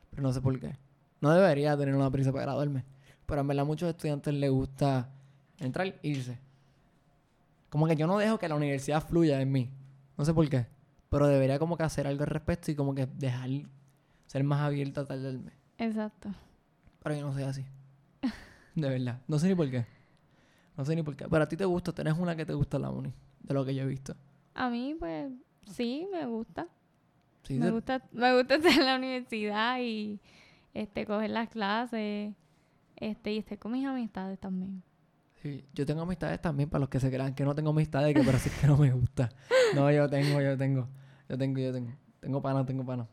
Pero 0.09 0.23
no 0.23 0.33
sé 0.33 0.41
por 0.41 0.59
qué. 0.59 0.75
No 1.21 1.31
debería 1.31 1.77
tener 1.77 1.95
una 1.95 2.09
prisa 2.11 2.31
para 2.31 2.45
graduarme. 2.45 2.83
Pero 3.25 3.41
en 3.41 3.47
verdad 3.47 3.61
a 3.61 3.65
muchos 3.65 3.89
estudiantes 3.89 4.33
les 4.33 4.51
gusta 4.51 5.09
entrar 5.57 5.87
e 5.87 5.99
irse. 6.03 6.39
Como 7.71 7.87
que 7.87 7.95
yo 7.95 8.05
no 8.05 8.19
dejo 8.19 8.37
que 8.37 8.47
la 8.47 8.55
universidad 8.55 9.01
fluya 9.03 9.41
en 9.41 9.51
mí. 9.51 9.71
No 10.17 10.25
sé 10.25 10.33
por 10.33 10.47
qué. 10.49 10.67
Pero 11.09 11.25
debería 11.27 11.57
como 11.57 11.75
que 11.77 11.83
hacer 11.83 12.05
algo 12.05 12.21
al 12.23 12.29
respecto 12.29 12.69
y 12.69 12.75
como 12.75 12.93
que 12.93 13.05
dejar 13.07 13.49
ser 14.27 14.43
más 14.43 14.61
abierta 14.61 15.01
a 15.01 15.05
tardarme. 15.07 15.53
Exacto. 15.79 16.29
Pero 17.01 17.15
yo 17.15 17.25
no 17.25 17.33
soy 17.33 17.43
así. 17.43 17.65
De 18.75 18.87
verdad. 18.89 19.21
No 19.27 19.39
sé 19.39 19.47
ni 19.47 19.55
por 19.55 19.71
qué. 19.71 19.85
No 20.77 20.85
sé 20.85 20.95
ni 20.95 21.01
por 21.01 21.15
qué. 21.15 21.27
Pero 21.27 21.43
a 21.43 21.47
ti 21.47 21.57
te 21.57 21.65
gusta, 21.65 21.91
tenés 21.91 22.17
una 22.17 22.35
que 22.35 22.45
te 22.45 22.53
gusta 22.53 22.77
la 22.77 22.89
uni. 22.91 23.11
De 23.41 23.53
lo 23.53 23.65
que 23.65 23.73
yo 23.73 23.83
he 23.83 23.87
visto. 23.87 24.15
A 24.53 24.69
mí, 24.69 24.95
pues, 24.99 25.31
sí, 25.71 26.07
me 26.11 26.25
gusta. 26.25 26.67
Sí, 27.43 27.55
me 27.57 27.65
te- 27.67 27.71
gusta, 27.71 28.01
me 28.11 28.37
gusta 28.37 28.55
estar 28.55 28.71
en 28.73 28.85
la 28.85 28.95
universidad 28.97 29.79
y 29.79 30.19
este 30.73 31.05
coger 31.05 31.29
las 31.31 31.49
clases, 31.49 32.33
este, 32.97 33.33
y 33.33 33.37
estar 33.39 33.57
con 33.57 33.71
mis 33.71 33.85
amistades 33.85 34.39
también. 34.39 34.83
Sí. 35.41 35.65
Yo 35.73 35.85
tengo 35.85 36.01
amistades 36.01 36.41
también 36.41 36.69
para 36.69 36.79
los 36.81 36.89
que 36.89 36.99
se 36.99 37.09
crean 37.09 37.33
que 37.35 37.43
no 37.45 37.53
tengo 37.55 37.69
amistades, 37.71 38.13
que 38.13 38.23
parece 38.23 38.49
que 38.49 38.67
no 38.67 38.77
me 38.77 38.91
gusta. 38.91 39.29
No, 39.75 39.91
yo 39.91 40.09
tengo, 40.09 40.41
yo 40.41 40.57
tengo. 40.57 40.87
Yo 41.29 41.37
tengo, 41.37 41.59
yo 41.59 41.71
tengo. 41.73 41.91
Tengo 42.19 42.41
pana, 42.41 42.65
tengo 42.65 42.85
pana. 42.85 43.07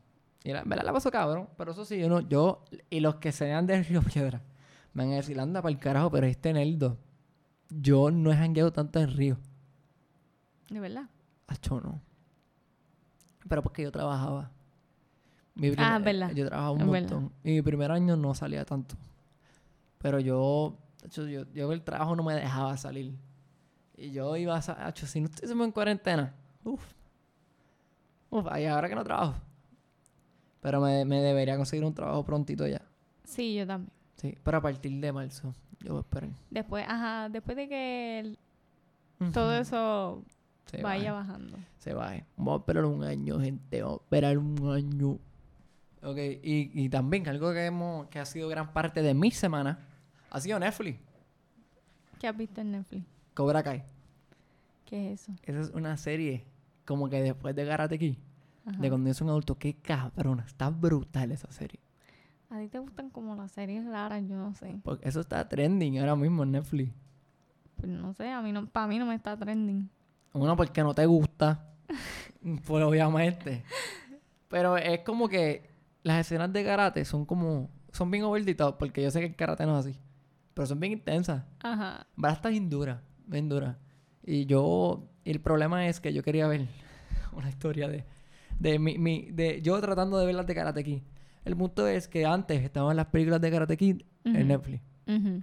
Y 0.44 0.52
la, 0.52 0.60
en 0.60 0.68
verdad 0.68 0.84
la 0.84 0.92
paso 0.92 1.10
cabrón. 1.10 1.48
Pero 1.56 1.72
eso 1.72 1.84
sí, 1.84 1.98
yo 1.98 2.08
no, 2.08 2.20
yo 2.20 2.64
y 2.90 3.00
los 3.00 3.16
que 3.16 3.32
sean 3.32 3.66
de 3.66 3.82
Río 3.82 4.02
Piedra 4.02 4.42
me 4.94 5.04
van 5.04 5.12
a 5.12 5.16
decir, 5.16 5.38
anda 5.38 5.62
para 5.62 5.72
el 5.72 5.78
carajo, 5.78 6.10
pero 6.10 6.26
este 6.26 6.52
Neldo. 6.52 6.98
Yo 7.70 8.10
no 8.10 8.32
he 8.32 8.36
jangueado 8.36 8.72
tanto 8.72 8.98
en 9.00 9.14
Río. 9.16 9.38
De 10.70 10.80
verdad. 10.80 11.08
Acho, 11.46 11.80
no. 11.80 12.00
Pero 13.48 13.62
porque 13.62 13.82
yo 13.82 13.92
trabajaba. 13.92 14.50
Mi 15.54 15.72
Ah, 15.76 15.98
verdad. 15.98 16.30
Yo 16.32 16.46
trabajaba 16.46 16.72
un 16.72 16.80
Es 16.82 16.90
verdad. 16.90 17.10
montón. 17.16 17.32
Y 17.44 17.52
mi 17.52 17.62
primer 17.62 17.90
año 17.90 18.16
no 18.16 18.34
salía 18.34 18.64
tanto. 18.64 18.96
Pero 19.98 20.20
yo, 20.20 20.76
acho, 21.04 21.26
yo, 21.26 21.44
yo 21.52 21.72
el 21.72 21.82
trabajo 21.82 22.14
no 22.16 22.22
me 22.22 22.34
dejaba 22.34 22.76
salir. 22.76 23.14
Y 23.96 24.10
yo 24.12 24.36
iba 24.36 24.56
a, 24.56 24.62
sa- 24.62 24.86
acho, 24.86 25.06
si 25.06 25.20
no 25.20 25.26
estuviésemos 25.26 25.64
en 25.66 25.72
cuarentena, 25.72 26.34
uff. 26.64 26.82
Uf, 28.30 28.46
ahí 28.50 28.66
ahora 28.66 28.88
que 28.88 28.94
no 28.94 29.04
trabajo. 29.04 29.34
Pero 30.60 30.80
me, 30.80 31.04
me 31.04 31.20
debería 31.22 31.56
conseguir 31.56 31.84
un 31.84 31.94
trabajo 31.94 32.24
prontito 32.24 32.66
ya. 32.66 32.82
Sí, 33.24 33.54
yo 33.54 33.66
también. 33.66 33.90
Sí, 34.16 34.36
pero 34.42 34.58
a 34.58 34.60
partir 34.62 34.92
de 35.00 35.12
marzo. 35.12 35.54
Yo 35.80 35.90
voy 35.92 35.98
a 35.98 36.00
esperar. 36.00 36.30
Después, 36.50 36.84
ajá, 36.88 37.28
después 37.28 37.56
de 37.56 37.68
que 37.68 38.18
el- 38.20 38.38
todo 39.32 39.54
eso 39.56 40.22
Se 40.66 40.82
vaya 40.82 41.12
va. 41.12 41.20
bajando. 41.20 41.56
Se 41.78 41.94
va. 41.94 42.14
Vamos 42.36 42.54
a 42.54 42.58
esperar 42.58 42.84
un 42.84 43.02
año, 43.04 43.40
gente. 43.40 43.82
Vamos 43.82 44.00
a 44.00 44.02
esperar 44.04 44.38
un 44.38 44.70
año. 44.72 45.18
Ok, 46.02 46.16
y, 46.42 46.70
y 46.84 46.88
también 46.88 47.28
algo 47.28 47.52
que, 47.52 47.66
hemos, 47.66 48.06
que 48.08 48.18
ha 48.20 48.24
sido 48.24 48.48
gran 48.48 48.72
parte 48.72 49.02
de 49.02 49.14
mi 49.14 49.30
semana 49.32 49.87
ha 50.30 50.40
sido 50.40 50.58
Netflix. 50.58 50.98
¿Qué 52.18 52.28
has 52.28 52.36
visto 52.36 52.60
en 52.60 52.72
Netflix? 52.72 53.04
Cobra 53.34 53.62
Kai. 53.62 53.84
¿Qué 54.84 55.12
es 55.12 55.22
eso? 55.22 55.32
Esa 55.44 55.60
es 55.60 55.70
una 55.70 55.96
serie 55.96 56.44
como 56.84 57.08
que 57.08 57.22
después 57.22 57.54
de 57.54 57.66
Karate 57.66 57.98
Kid, 57.98 58.16
Ajá. 58.66 58.78
de 58.78 58.88
cuando 58.88 59.12
soy 59.14 59.24
un 59.26 59.30
adulto. 59.30 59.58
Qué 59.58 59.74
cabrona. 59.74 60.44
Está 60.44 60.70
brutal 60.70 61.30
esa 61.32 61.50
serie. 61.52 61.80
A 62.50 62.58
ti 62.58 62.68
te 62.68 62.78
gustan 62.78 63.10
como 63.10 63.36
las 63.36 63.52
series 63.52 63.84
raras, 63.84 64.22
yo 64.26 64.36
no 64.36 64.54
sé. 64.54 64.80
Porque 64.82 65.06
eso 65.08 65.20
está 65.20 65.46
trending 65.48 65.98
ahora 65.98 66.16
mismo 66.16 66.42
en 66.42 66.52
Netflix. 66.52 66.92
Pues 67.76 67.92
no 67.92 68.14
sé, 68.14 68.30
a 68.30 68.40
mí 68.40 68.52
no, 68.52 68.66
para 68.66 68.86
mí 68.86 68.98
no 68.98 69.06
me 69.06 69.14
está 69.14 69.36
trending. 69.36 69.88
Uno, 70.32 70.56
porque 70.56 70.82
no 70.82 70.94
te 70.94 71.04
gusta. 71.06 71.66
pues 72.66 72.84
obviamente. 72.84 73.64
Pero 74.48 74.76
es 74.78 75.00
como 75.00 75.28
que 75.28 75.68
las 76.02 76.20
escenas 76.20 76.52
de 76.52 76.64
karate 76.64 77.04
son 77.04 77.26
como. 77.26 77.70
Son 77.92 78.10
bien 78.10 78.24
over 78.24 78.44
the 78.44 78.54
top, 78.54 78.78
porque 78.78 79.02
yo 79.02 79.10
sé 79.10 79.20
que 79.20 79.26
el 79.26 79.36
karate 79.36 79.66
no 79.66 79.78
es 79.78 79.86
así. 79.86 79.98
Pero 80.58 80.66
son 80.66 80.80
bien 80.80 80.92
intensas. 80.94 81.44
Ajá. 81.62 82.04
Va 82.22 82.32
está 82.32 82.48
bien 82.48 82.68
dura, 82.68 83.00
bien 83.28 83.48
dura. 83.48 83.78
Y 84.26 84.44
yo. 84.46 85.04
El 85.24 85.40
problema 85.40 85.86
es 85.86 86.00
que 86.00 86.12
yo 86.12 86.24
quería 86.24 86.48
ver 86.48 86.66
una 87.32 87.48
historia 87.48 87.86
de. 87.86 88.04
De 88.58 88.80
mi, 88.80 88.98
mi- 88.98 89.28
de 89.30 89.62
yo 89.62 89.80
tratando 89.80 90.18
de 90.18 90.26
ver 90.26 90.34
las 90.34 90.48
de 90.48 90.54
Karate 90.56 90.82
Kid. 90.82 91.02
El 91.44 91.56
punto 91.56 91.86
es 91.86 92.08
que 92.08 92.26
antes 92.26 92.60
estaban 92.64 92.96
las 92.96 93.06
películas 93.06 93.40
de 93.40 93.50
Karate 93.52 93.76
Kid 93.76 94.02
en 94.24 94.48
Netflix. 94.48 94.82
Ujú. 95.06 95.42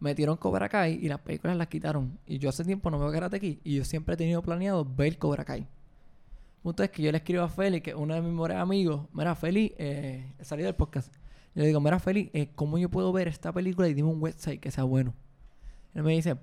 Metieron 0.00 0.36
Cobra 0.36 0.68
Kai 0.68 0.98
y 1.00 1.08
las 1.08 1.20
películas 1.20 1.56
las 1.56 1.68
quitaron. 1.68 2.18
Y 2.26 2.38
yo 2.38 2.48
hace 2.48 2.64
tiempo 2.64 2.90
no 2.90 2.98
veo 2.98 3.12
Karate 3.12 3.38
Kid 3.38 3.58
y 3.62 3.76
yo 3.76 3.84
siempre 3.84 4.14
he 4.14 4.16
tenido 4.16 4.42
planeado 4.42 4.84
ver 4.84 5.16
Cobra 5.18 5.44
Kai. 5.44 5.60
El 5.60 5.66
punto 6.62 6.82
es 6.82 6.90
que 6.90 7.02
yo 7.02 7.12
le 7.12 7.18
escribo 7.18 7.42
a 7.44 7.48
Feli, 7.48 7.80
que 7.80 7.90
es 7.90 7.96
uno 7.96 8.14
de 8.14 8.20
mis 8.22 8.32
mejores 8.32 8.56
amigos. 8.56 9.06
Mira, 9.12 9.34
Feli, 9.36 9.72
eh, 9.78 10.32
salí 10.40 10.62
del 10.64 10.74
podcast. 10.74 11.14
Yo 11.54 11.62
le 11.62 11.66
digo, 11.68 11.80
mira, 11.80 11.98
Feli, 11.98 12.30
eh, 12.32 12.50
¿cómo 12.54 12.78
yo 12.78 12.88
puedo 12.88 13.12
ver 13.12 13.28
esta 13.28 13.52
película 13.52 13.88
y 13.88 13.94
dime 13.94 14.08
un 14.08 14.20
website 14.20 14.60
que 14.60 14.70
sea 14.70 14.84
bueno? 14.84 15.14
Él 15.94 16.02
me 16.02 16.12
dice, 16.12 16.36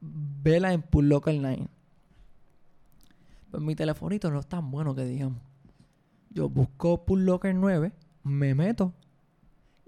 vela 0.00 0.72
en 0.72 0.82
Pool 0.82 1.08
Local 1.08 1.40
9. 1.40 1.68
Pues 3.50 3.62
mi 3.62 3.74
telefonito 3.74 4.30
no 4.30 4.40
es 4.40 4.46
tan 4.46 4.70
bueno 4.70 4.94
que 4.94 5.04
digamos. 5.04 5.38
Yo 6.30 6.48
busco 6.48 7.04
Pool 7.04 7.24
Local 7.24 7.60
9, 7.60 7.92
me 8.22 8.54
meto 8.54 8.92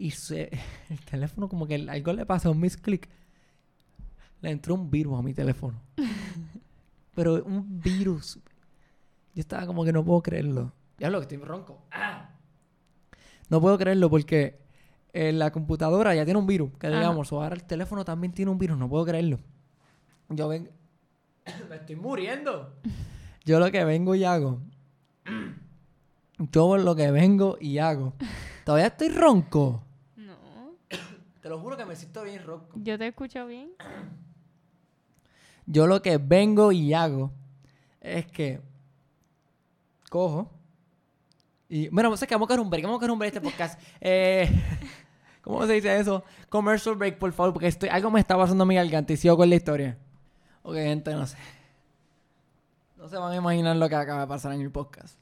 y 0.00 0.12
se, 0.12 0.48
el 0.88 1.00
teléfono 1.04 1.48
como 1.48 1.66
que 1.66 1.74
algo 1.74 2.12
le 2.14 2.26
pasa, 2.26 2.50
un 2.50 2.58
misclick. 2.58 3.08
Le 4.40 4.50
entró 4.50 4.74
un 4.74 4.90
virus 4.90 5.18
a 5.18 5.22
mi 5.22 5.34
teléfono. 5.34 5.78
Pero 7.14 7.44
un 7.44 7.80
virus. 7.80 8.40
Yo 9.34 9.40
estaba 9.40 9.66
como 9.66 9.84
que 9.84 9.92
no 9.92 10.02
puedo 10.02 10.22
creerlo. 10.22 10.72
Ya 10.98 11.10
lo 11.10 11.18
que 11.18 11.24
estoy 11.24 11.46
ronco. 11.46 11.82
¡Ah! 11.90 12.09
No 13.50 13.60
puedo 13.60 13.76
creerlo 13.76 14.08
porque 14.08 14.60
eh, 15.12 15.32
la 15.32 15.50
computadora 15.50 16.14
ya 16.14 16.24
tiene 16.24 16.38
un 16.38 16.46
virus, 16.46 16.70
que 16.78 16.86
Ajá. 16.86 16.96
digamos, 16.96 17.32
o 17.32 17.42
ahora 17.42 17.56
el 17.56 17.64
teléfono 17.64 18.04
también 18.04 18.32
tiene 18.32 18.50
un 18.50 18.58
virus, 18.58 18.78
no 18.78 18.88
puedo 18.88 19.04
creerlo. 19.04 19.40
Yo 20.28 20.48
ven... 20.48 20.70
Me 21.68 21.76
estoy 21.76 21.96
muriendo. 21.96 22.72
Yo 23.44 23.58
lo 23.58 23.70
que 23.72 23.84
vengo 23.84 24.14
y 24.14 24.24
hago. 24.24 24.60
Yo 26.52 26.78
lo 26.78 26.94
que 26.94 27.10
vengo 27.10 27.58
y 27.60 27.78
hago. 27.78 28.14
Todavía 28.64 28.86
estoy 28.86 29.08
ronco. 29.08 29.82
No. 30.16 30.36
Te 31.42 31.48
lo 31.48 31.58
juro 31.58 31.76
que 31.76 31.84
me 31.84 31.96
siento 31.96 32.22
bien 32.22 32.44
ronco. 32.44 32.70
Yo 32.76 32.96
te 32.96 33.08
escucho 33.08 33.46
bien. 33.46 33.72
Yo 35.66 35.86
lo 35.86 36.02
que 36.02 36.18
vengo 36.18 36.70
y 36.72 36.94
hago 36.94 37.32
es 38.00 38.26
que 38.26 38.60
cojo 40.08 40.50
y 41.70 41.88
bueno, 41.88 42.12
a 42.12 42.16
que 42.26 42.34
vamos 42.34 42.46
a 42.46 42.48
coger 42.48 42.60
un 42.60 42.68
break, 42.68 42.82
vamos 42.84 42.96
a 42.96 42.98
coger 42.98 43.10
un 43.12 43.18
break 43.18 43.34
este 43.36 43.40
podcast. 43.40 43.80
Eh, 44.00 44.50
¿Cómo 45.42 45.66
se 45.66 45.72
dice 45.72 45.98
eso? 45.98 46.22
Commercial 46.50 46.96
break, 46.96 47.18
por 47.18 47.32
favor, 47.32 47.54
porque 47.54 47.68
estoy, 47.68 47.88
algo 47.88 48.10
me 48.10 48.20
está 48.20 48.36
pasando 48.36 48.64
a 48.64 48.66
mi 48.66 48.74
garganta 48.74 49.12
y 49.14 49.16
sigo 49.16 49.36
con 49.38 49.48
la 49.48 49.54
historia. 49.56 49.96
Ok, 50.62 50.74
gente, 50.74 51.14
no 51.14 51.26
sé. 51.26 51.38
No 52.98 53.08
se 53.08 53.16
van 53.16 53.32
a 53.32 53.36
imaginar 53.36 53.74
lo 53.76 53.88
que 53.88 53.94
acaba 53.94 54.20
de 54.20 54.26
pasar 54.26 54.52
en 54.52 54.60
el 54.60 54.70
podcast. 54.70 55.16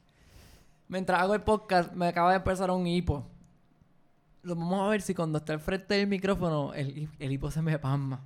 Mientras 0.89 1.21
hago 1.21 1.35
el 1.35 1.43
podcast, 1.43 1.93
me 1.93 2.09
acaba 2.09 2.31
de 2.31 2.39
empezar 2.39 2.71
un 2.73 2.87
hipo. 2.87 3.25
Lo 4.43 4.57
vamos 4.57 4.81
a 4.81 4.89
ver 4.89 5.03
si 5.03 5.15
cuando 5.15 5.39
está 5.39 5.53
al 5.53 5.61
frente 5.61 5.95
del 5.95 6.09
micrófono, 6.09 6.75
el, 6.75 7.09
el 7.19 7.33
hipo 7.33 7.51
se 7.53 7.63
me 7.63 7.79
pasma. 7.79 8.21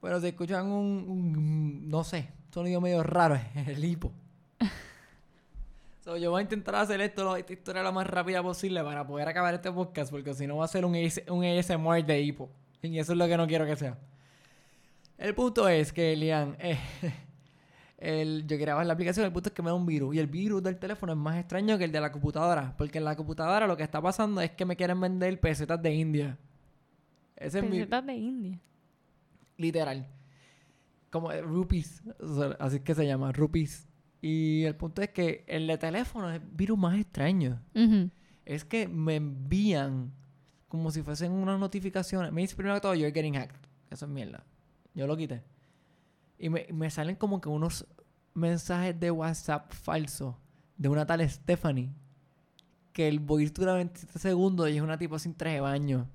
Pero 0.00 0.20
si 0.20 0.28
escuchan 0.28 0.66
un, 0.66 1.04
un- 1.08 1.88
no 1.90 2.04
sé, 2.04 2.30
sonido 2.50 2.80
medio 2.80 3.02
raro, 3.02 3.38
el 3.54 3.84
hipo. 3.84 4.12
So, 6.08 6.16
yo 6.16 6.30
voy 6.30 6.38
a 6.38 6.42
intentar 6.42 6.74
hacer 6.74 7.02
esto, 7.02 7.36
esta 7.36 7.52
historia 7.52 7.82
lo 7.82 7.92
más 7.92 8.06
rápida 8.06 8.42
posible 8.42 8.82
para 8.82 9.06
poder 9.06 9.28
acabar 9.28 9.52
este 9.52 9.70
podcast, 9.70 10.10
porque 10.10 10.32
si 10.32 10.46
no 10.46 10.56
va 10.56 10.64
a 10.64 10.68
ser 10.68 10.86
un, 10.86 10.94
AS 10.96 11.20
un 11.28 11.44
ASMR 11.44 12.02
de 12.02 12.22
hipo. 12.22 12.48
Y 12.80 12.98
eso 12.98 13.12
es 13.12 13.18
lo 13.18 13.28
que 13.28 13.36
no 13.36 13.46
quiero 13.46 13.66
que 13.66 13.76
sea. 13.76 13.98
El 15.18 15.34
punto 15.34 15.68
es 15.68 15.92
que, 15.92 16.16
Lian, 16.16 16.56
eh, 16.60 16.78
el, 17.98 18.46
yo 18.46 18.56
quería 18.56 18.72
bajar 18.72 18.86
la 18.86 18.94
aplicación, 18.94 19.26
el 19.26 19.32
punto 19.34 19.50
es 19.50 19.54
que 19.54 19.60
me 19.60 19.68
da 19.68 19.74
un 19.74 19.84
virus. 19.84 20.14
Y 20.14 20.18
el 20.18 20.28
virus 20.28 20.62
del 20.62 20.78
teléfono 20.78 21.12
es 21.12 21.18
más 21.18 21.36
extraño 21.36 21.76
que 21.76 21.84
el 21.84 21.92
de 21.92 22.00
la 22.00 22.10
computadora. 22.10 22.74
Porque 22.78 22.96
en 22.96 23.04
la 23.04 23.14
computadora 23.14 23.66
lo 23.66 23.76
que 23.76 23.82
está 23.82 24.00
pasando 24.00 24.40
es 24.40 24.52
que 24.52 24.64
me 24.64 24.76
quieren 24.76 24.98
vender 24.98 25.38
pesetas 25.38 25.82
de 25.82 25.92
India. 25.92 26.38
Ese 27.36 27.58
es 27.58 27.64
mi, 27.64 27.72
Pesetas 27.72 28.06
de 28.06 28.14
India. 28.14 28.58
Literal. 29.58 30.08
Como 31.10 31.30
eh, 31.32 31.42
rupees. 31.42 32.02
así 32.58 32.76
es 32.76 32.82
que 32.82 32.94
se 32.94 33.06
llama, 33.06 33.30
rupees. 33.30 33.87
Y 34.20 34.64
el 34.64 34.74
punto 34.74 35.00
es 35.02 35.10
que 35.10 35.44
el 35.46 35.66
de 35.66 35.78
teléfono 35.78 36.30
es 36.30 36.40
el 36.40 36.48
virus 36.48 36.78
más 36.78 36.98
extraño. 36.98 37.60
Es 38.44 38.64
que 38.64 38.88
me 38.88 39.16
envían 39.16 40.12
como 40.68 40.90
si 40.90 41.02
fuesen 41.02 41.32
unas 41.32 41.58
notificaciones. 41.58 42.32
Me 42.32 42.40
dice 42.40 42.56
primero 42.56 42.74
que 42.76 42.80
todo, 42.80 42.94
you're 42.94 43.12
getting 43.12 43.34
hacked. 43.34 43.56
Eso 43.90 44.06
es 44.06 44.10
mierda. 44.10 44.44
Yo 44.94 45.06
lo 45.06 45.16
quité. 45.16 45.42
Y 46.38 46.48
me, 46.50 46.66
me 46.72 46.90
salen 46.90 47.16
como 47.16 47.40
que 47.40 47.48
unos 47.48 47.86
mensajes 48.34 48.98
de 48.98 49.10
WhatsApp 49.10 49.72
falsos 49.72 50.34
de 50.76 50.88
una 50.88 51.06
tal 51.06 51.28
Stephanie. 51.28 51.90
Que 52.92 53.08
el 53.08 53.20
voice 53.20 53.52
dura 53.52 53.74
27 53.74 54.18
segundos 54.18 54.68
y 54.70 54.76
es 54.76 54.82
una 54.82 54.98
tipo 54.98 55.18
sin 55.18 55.34
traje 55.34 55.56
de 55.56 55.60
baño. 55.60 56.08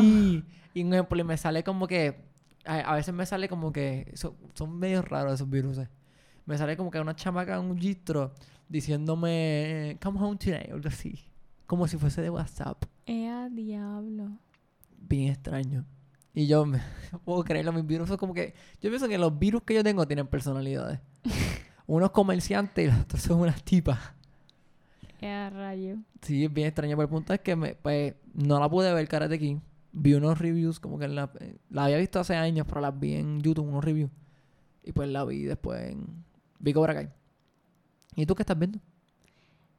Sí. 0.00 0.44
Y 0.74 0.84
me 0.84 1.36
sale 1.36 1.62
como 1.62 1.86
que. 1.86 2.23
A, 2.64 2.78
a 2.80 2.94
veces 2.94 3.12
me 3.14 3.26
sale 3.26 3.48
como 3.48 3.72
que. 3.72 4.10
so- 4.14 4.36
son 4.54 4.78
medio 4.78 5.02
raros 5.02 5.34
esos 5.34 5.48
virus. 5.50 5.78
Me 6.46 6.58
sale 6.58 6.76
como 6.76 6.90
que 6.90 7.00
una 7.00 7.14
chamaca 7.16 7.54
en 7.56 7.64
un 7.64 7.78
gistro 7.78 8.34
diciéndome. 8.68 9.98
Come 10.02 10.20
home 10.20 10.36
today. 10.36 10.70
O 10.70 10.74
algo 10.74 10.88
así. 10.88 11.18
Como 11.66 11.86
si 11.88 11.96
fuese 11.96 12.22
de 12.22 12.30
WhatsApp. 12.30 12.84
Eh, 13.06 13.28
a 13.28 13.48
diablo. 13.48 14.28
Bien 14.98 15.32
extraño. 15.32 15.84
Y 16.34 16.46
yo 16.46 16.64
me, 16.66 16.78
no 17.12 17.18
puedo 17.20 17.42
creerlo. 17.44 17.72
Mis 17.72 17.86
virus 17.86 18.08
son 18.08 18.16
como 18.16 18.34
que. 18.34 18.54
Yo 18.80 18.90
pienso 18.90 19.08
que 19.08 19.18
los 19.18 19.38
virus 19.38 19.62
que 19.62 19.74
yo 19.74 19.84
tengo 19.84 20.06
tienen 20.06 20.26
personalidades. 20.26 21.00
Unos 21.86 22.10
comerciantes 22.12 22.86
y 22.86 22.90
los 22.90 23.00
otros 23.00 23.20
son 23.22 23.40
unas 23.40 23.62
tipas. 23.62 23.98
Eh, 25.20 25.50
rayo. 25.50 25.96
Sí, 26.22 26.44
es 26.44 26.52
bien 26.52 26.68
extraño. 26.68 26.96
Pero 26.96 27.02
el 27.02 27.08
punto 27.10 27.34
es 27.34 27.40
que 27.40 27.56
me, 27.56 27.74
pues, 27.74 28.14
no 28.34 28.58
la 28.58 28.68
pude 28.70 28.92
ver 28.94 29.06
Karate 29.06 29.38
Kid. 29.38 29.58
Vi 29.96 30.14
unos 30.14 30.38
reviews, 30.38 30.80
como 30.80 30.98
que 30.98 31.06
la, 31.06 31.30
eh, 31.40 31.56
la 31.70 31.84
había 31.84 31.98
visto 31.98 32.18
hace 32.18 32.34
años, 32.34 32.66
pero 32.68 32.80
las 32.80 32.98
vi 32.98 33.14
en 33.14 33.40
YouTube, 33.40 33.68
unos 33.68 33.84
reviews. 33.84 34.10
Y 34.82 34.92
pues 34.92 35.08
la 35.08 35.24
vi 35.24 35.44
después 35.44 35.90
en... 35.90 36.24
Vi 36.58 36.72
Cobra 36.72 36.94
Kai. 36.94 37.08
¿Y 38.16 38.26
tú 38.26 38.34
qué 38.34 38.42
estás 38.42 38.58
viendo? 38.58 38.80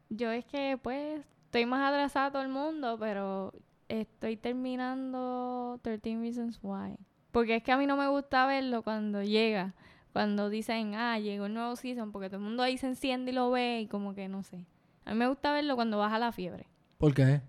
Yo 0.10 0.32
es 0.32 0.46
que, 0.46 0.80
pues, 0.82 1.22
estoy 1.46 1.66
más 1.66 1.88
atrasada 1.92 2.32
todo 2.32 2.42
el 2.42 2.50
mundo, 2.50 2.98
pero 3.00 3.54
estoy 3.90 4.38
terminando 4.38 5.80
13 5.84 6.18
Reasons 6.20 6.60
Why. 6.62 6.96
Porque 7.32 7.58
es 7.58 7.64
que 7.64 7.72
a 7.72 7.78
mí 7.78 7.86
no 7.86 7.98
me 7.98 8.08
gusta 8.08 8.46
verlo 8.46 8.84
cuando 8.84 9.22
llega. 9.22 9.74
Cuando 10.14 10.50
dicen, 10.50 10.96
ah, 10.96 11.20
llegó 11.20 11.48
el 11.48 11.54
nuevo 11.54 11.76
season, 11.76 12.14
porque 12.14 12.30
todo 12.30 12.38
el 12.38 12.46
mundo 12.46 12.64
ahí 12.64 12.78
se 12.78 12.88
enciende 12.88 13.32
y 13.32 13.36
lo 13.36 13.52
ve 13.52 13.82
y 13.82 13.88
como 13.88 14.16
que 14.16 14.30
no 14.30 14.44
sé. 14.44 14.66
A 15.04 15.12
mí 15.12 15.20
me 15.20 15.28
gusta 15.28 15.52
verlo 15.52 15.76
cuando 15.76 15.98
baja 15.98 16.18
la 16.18 16.32
fiebre. 16.32 16.68
¿Por 16.98 17.14
qué? 17.14 17.42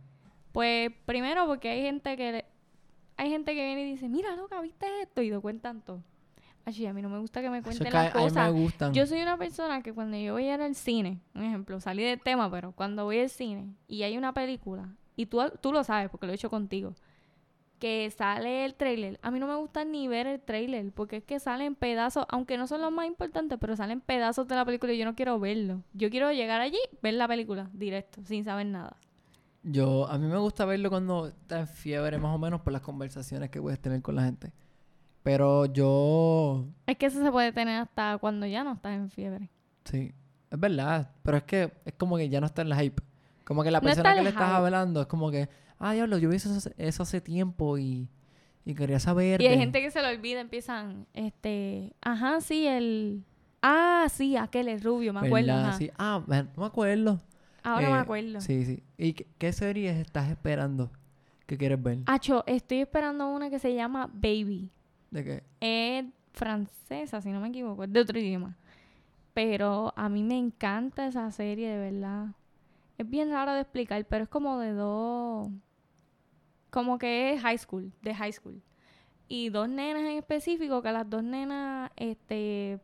Pues 0.50 0.90
primero 1.04 1.46
porque 1.46 1.70
hay 1.70 1.82
gente 1.82 2.16
que 2.16 2.44
hay 3.16 3.30
gente 3.30 3.54
que 3.54 3.64
viene 3.64 3.82
y 3.82 3.92
dice, 3.92 4.08
mira 4.08 4.36
loca, 4.36 4.60
¿viste 4.60 4.86
esto? 5.02 5.22
Y 5.22 5.30
lo 5.30 5.40
cuentan 5.40 5.80
todo. 5.80 6.02
Así, 6.64 6.84
a 6.84 6.92
mí 6.92 7.00
no 7.00 7.08
me 7.08 7.18
gusta 7.18 7.40
que 7.40 7.48
me 7.48 7.62
cuenten 7.62 7.86
que 7.86 7.92
las 7.92 8.12
a 8.14 8.18
mí 8.18 8.24
cosas. 8.24 8.52
me 8.52 8.60
gustan. 8.60 8.92
Yo 8.92 9.06
soy 9.06 9.22
una 9.22 9.38
persona 9.38 9.82
que 9.82 9.92
cuando 9.92 10.16
yo 10.16 10.32
voy 10.32 10.48
a 10.48 10.54
ir 10.54 10.60
al 10.60 10.74
cine, 10.74 11.20
un 11.34 11.44
ejemplo, 11.44 11.80
salí 11.80 12.02
del 12.02 12.20
tema, 12.20 12.50
pero 12.50 12.72
cuando 12.72 13.04
voy 13.04 13.20
al 13.20 13.30
cine 13.30 13.68
y 13.86 14.02
hay 14.02 14.18
una 14.18 14.34
película, 14.34 14.88
y 15.14 15.26
tú, 15.26 15.40
tú 15.60 15.72
lo 15.72 15.84
sabes 15.84 16.10
porque 16.10 16.26
lo 16.26 16.32
he 16.32 16.34
hecho 16.34 16.50
contigo, 16.50 16.94
que 17.78 18.10
sale 18.10 18.64
el 18.64 18.74
trailer, 18.74 19.20
a 19.22 19.30
mí 19.30 19.38
no 19.38 19.46
me 19.46 19.54
gusta 19.54 19.84
ni 19.84 20.08
ver 20.08 20.26
el 20.26 20.40
trailer, 20.40 20.90
porque 20.92 21.18
es 21.18 21.24
que 21.24 21.38
salen 21.38 21.76
pedazos, 21.76 22.26
aunque 22.30 22.56
no 22.56 22.66
son 22.66 22.80
los 22.80 22.90
más 22.90 23.06
importantes, 23.06 23.58
pero 23.60 23.76
salen 23.76 24.00
pedazos 24.00 24.48
de 24.48 24.56
la 24.56 24.64
película 24.64 24.92
y 24.92 24.98
yo 24.98 25.04
no 25.04 25.14
quiero 25.14 25.38
verlo. 25.38 25.82
Yo 25.92 26.10
quiero 26.10 26.32
llegar 26.32 26.60
allí, 26.60 26.80
ver 27.00 27.14
la 27.14 27.28
película 27.28 27.70
directo, 27.74 28.24
sin 28.24 28.44
saber 28.44 28.66
nada. 28.66 28.96
Yo, 29.68 30.08
a 30.08 30.16
mí 30.16 30.28
me 30.28 30.38
gusta 30.38 30.64
verlo 30.64 30.90
cuando 30.90 31.26
está 31.26 31.58
en 31.58 31.66
fiebre, 31.66 32.18
más 32.18 32.32
o 32.32 32.38
menos, 32.38 32.60
por 32.60 32.72
las 32.72 32.82
conversaciones 32.82 33.50
que 33.50 33.60
puedes 33.60 33.80
tener 33.80 34.00
con 34.00 34.14
la 34.14 34.22
gente. 34.22 34.52
Pero 35.24 35.66
yo... 35.66 36.66
Es 36.86 36.96
que 36.96 37.06
eso 37.06 37.20
se 37.20 37.32
puede 37.32 37.52
tener 37.52 37.80
hasta 37.80 38.16
cuando 38.18 38.46
ya 38.46 38.62
no 38.62 38.74
estás 38.74 38.92
en 38.92 39.10
fiebre. 39.10 39.50
Sí, 39.84 40.14
es 40.52 40.60
verdad. 40.60 41.10
Pero 41.24 41.38
es 41.38 41.42
que 41.42 41.72
es 41.84 41.94
como 41.94 42.16
que 42.16 42.28
ya 42.28 42.40
no 42.40 42.46
está 42.46 42.62
en 42.62 42.68
la 42.68 42.76
hype. 42.76 43.02
Como 43.42 43.64
que 43.64 43.72
la 43.72 43.80
No 43.80 43.86
persona 43.86 44.14
que 44.14 44.22
le 44.22 44.28
estás 44.28 44.52
hablando 44.52 45.00
es 45.00 45.08
como 45.08 45.32
que... 45.32 45.48
Ah, 45.80 45.94
diablo, 45.94 46.18
yo 46.18 46.28
vi 46.28 46.36
eso, 46.36 46.70
eso 46.76 47.02
hace 47.02 47.20
tiempo 47.20 47.76
y... 47.76 48.08
Y 48.64 48.74
quería 48.74 49.00
saber 49.00 49.42
Y 49.42 49.46
hay 49.46 49.58
gente 49.58 49.80
que 49.80 49.90
se 49.90 50.00
lo 50.00 50.08
olvida, 50.08 50.40
empiezan, 50.40 51.06
este, 51.14 51.94
ajá, 52.00 52.40
sí, 52.40 52.66
el, 52.66 53.24
ah, 53.62 54.08
sí, 54.10 54.36
aquel 54.36 54.66
es 54.66 54.82
rubio, 54.82 55.12
me 55.12 55.24
acuerdo, 55.24 55.52
ajá. 55.52 55.74
Sí. 55.74 55.88
Ah, 55.96 56.20
no 56.26 56.48
me 56.56 56.66
acuerdo. 56.66 57.20
Ahora 57.66 57.88
me 57.90 57.96
Eh, 57.96 58.00
acuerdo. 58.00 58.40
Sí, 58.40 58.64
sí. 58.64 58.82
¿Y 58.96 59.12
qué, 59.14 59.26
qué 59.38 59.52
series 59.52 59.96
estás 59.96 60.30
esperando 60.30 60.90
que 61.46 61.58
quieres 61.58 61.82
ver? 61.82 61.98
Acho, 62.06 62.44
estoy 62.46 62.80
esperando 62.80 63.28
una 63.28 63.50
que 63.50 63.58
se 63.58 63.74
llama 63.74 64.08
Baby. 64.12 64.70
¿De 65.10 65.24
qué? 65.24 65.42
Es 65.60 66.04
francesa, 66.32 67.20
si 67.20 67.30
no 67.30 67.40
me 67.40 67.48
equivoco, 67.48 67.84
es 67.84 67.92
de 67.92 68.00
otro 68.00 68.18
idioma. 68.18 68.56
Pero 69.34 69.92
a 69.96 70.08
mí 70.08 70.22
me 70.22 70.38
encanta 70.38 71.06
esa 71.06 71.30
serie, 71.32 71.68
de 71.68 71.90
verdad. 71.90 72.26
Es 72.98 73.08
bien 73.08 73.30
raro 73.30 73.52
de 73.52 73.60
explicar, 73.62 74.04
pero 74.06 74.24
es 74.24 74.30
como 74.30 74.58
de 74.58 74.72
dos... 74.72 75.48
Como 76.70 76.98
que 76.98 77.32
es 77.34 77.40
high 77.42 77.58
school, 77.58 77.92
de 78.02 78.14
high 78.14 78.32
school. 78.32 78.62
Y 79.28 79.48
dos 79.48 79.68
nenas 79.68 80.02
en 80.02 80.18
específico, 80.18 80.82
que 80.82 80.92
las 80.92 81.08
dos 81.08 81.22
nenas, 81.24 81.90
este, 81.96 82.78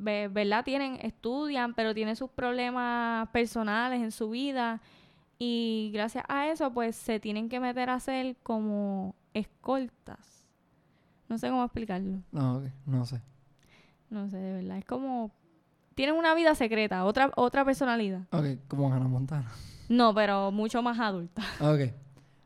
¿verdad? 0.00 0.64
Tienen, 0.64 0.98
estudian, 1.02 1.74
pero 1.74 1.94
tienen 1.94 2.16
sus 2.16 2.30
problemas 2.30 3.28
personales 3.28 4.00
en 4.02 4.10
su 4.10 4.30
vida. 4.30 4.80
Y 5.38 5.90
gracias 5.94 6.24
a 6.28 6.48
eso, 6.48 6.72
pues 6.72 6.96
se 6.96 7.20
tienen 7.20 7.48
que 7.48 7.60
meter 7.60 7.90
a 7.90 7.94
hacer 7.94 8.36
como 8.42 9.14
escoltas. 9.34 10.44
No 11.28 11.38
sé 11.38 11.48
cómo 11.48 11.64
explicarlo. 11.64 12.22
No, 12.32 12.62
no 12.86 13.06
sé. 13.06 13.20
No 14.10 14.28
sé, 14.28 14.36
de 14.36 14.52
verdad. 14.54 14.78
Es 14.78 14.84
como. 14.84 15.30
Tienen 15.94 16.14
una 16.14 16.34
vida 16.34 16.54
secreta, 16.54 17.04
otra, 17.04 17.30
otra 17.36 17.64
personalidad. 17.64 18.22
Ok, 18.32 18.66
como 18.68 18.92
Hannah 18.92 19.08
Montana. 19.08 19.50
No, 19.88 20.14
pero 20.14 20.50
mucho 20.50 20.82
más 20.82 20.98
adulta. 20.98 21.42
Ok. 21.60 21.92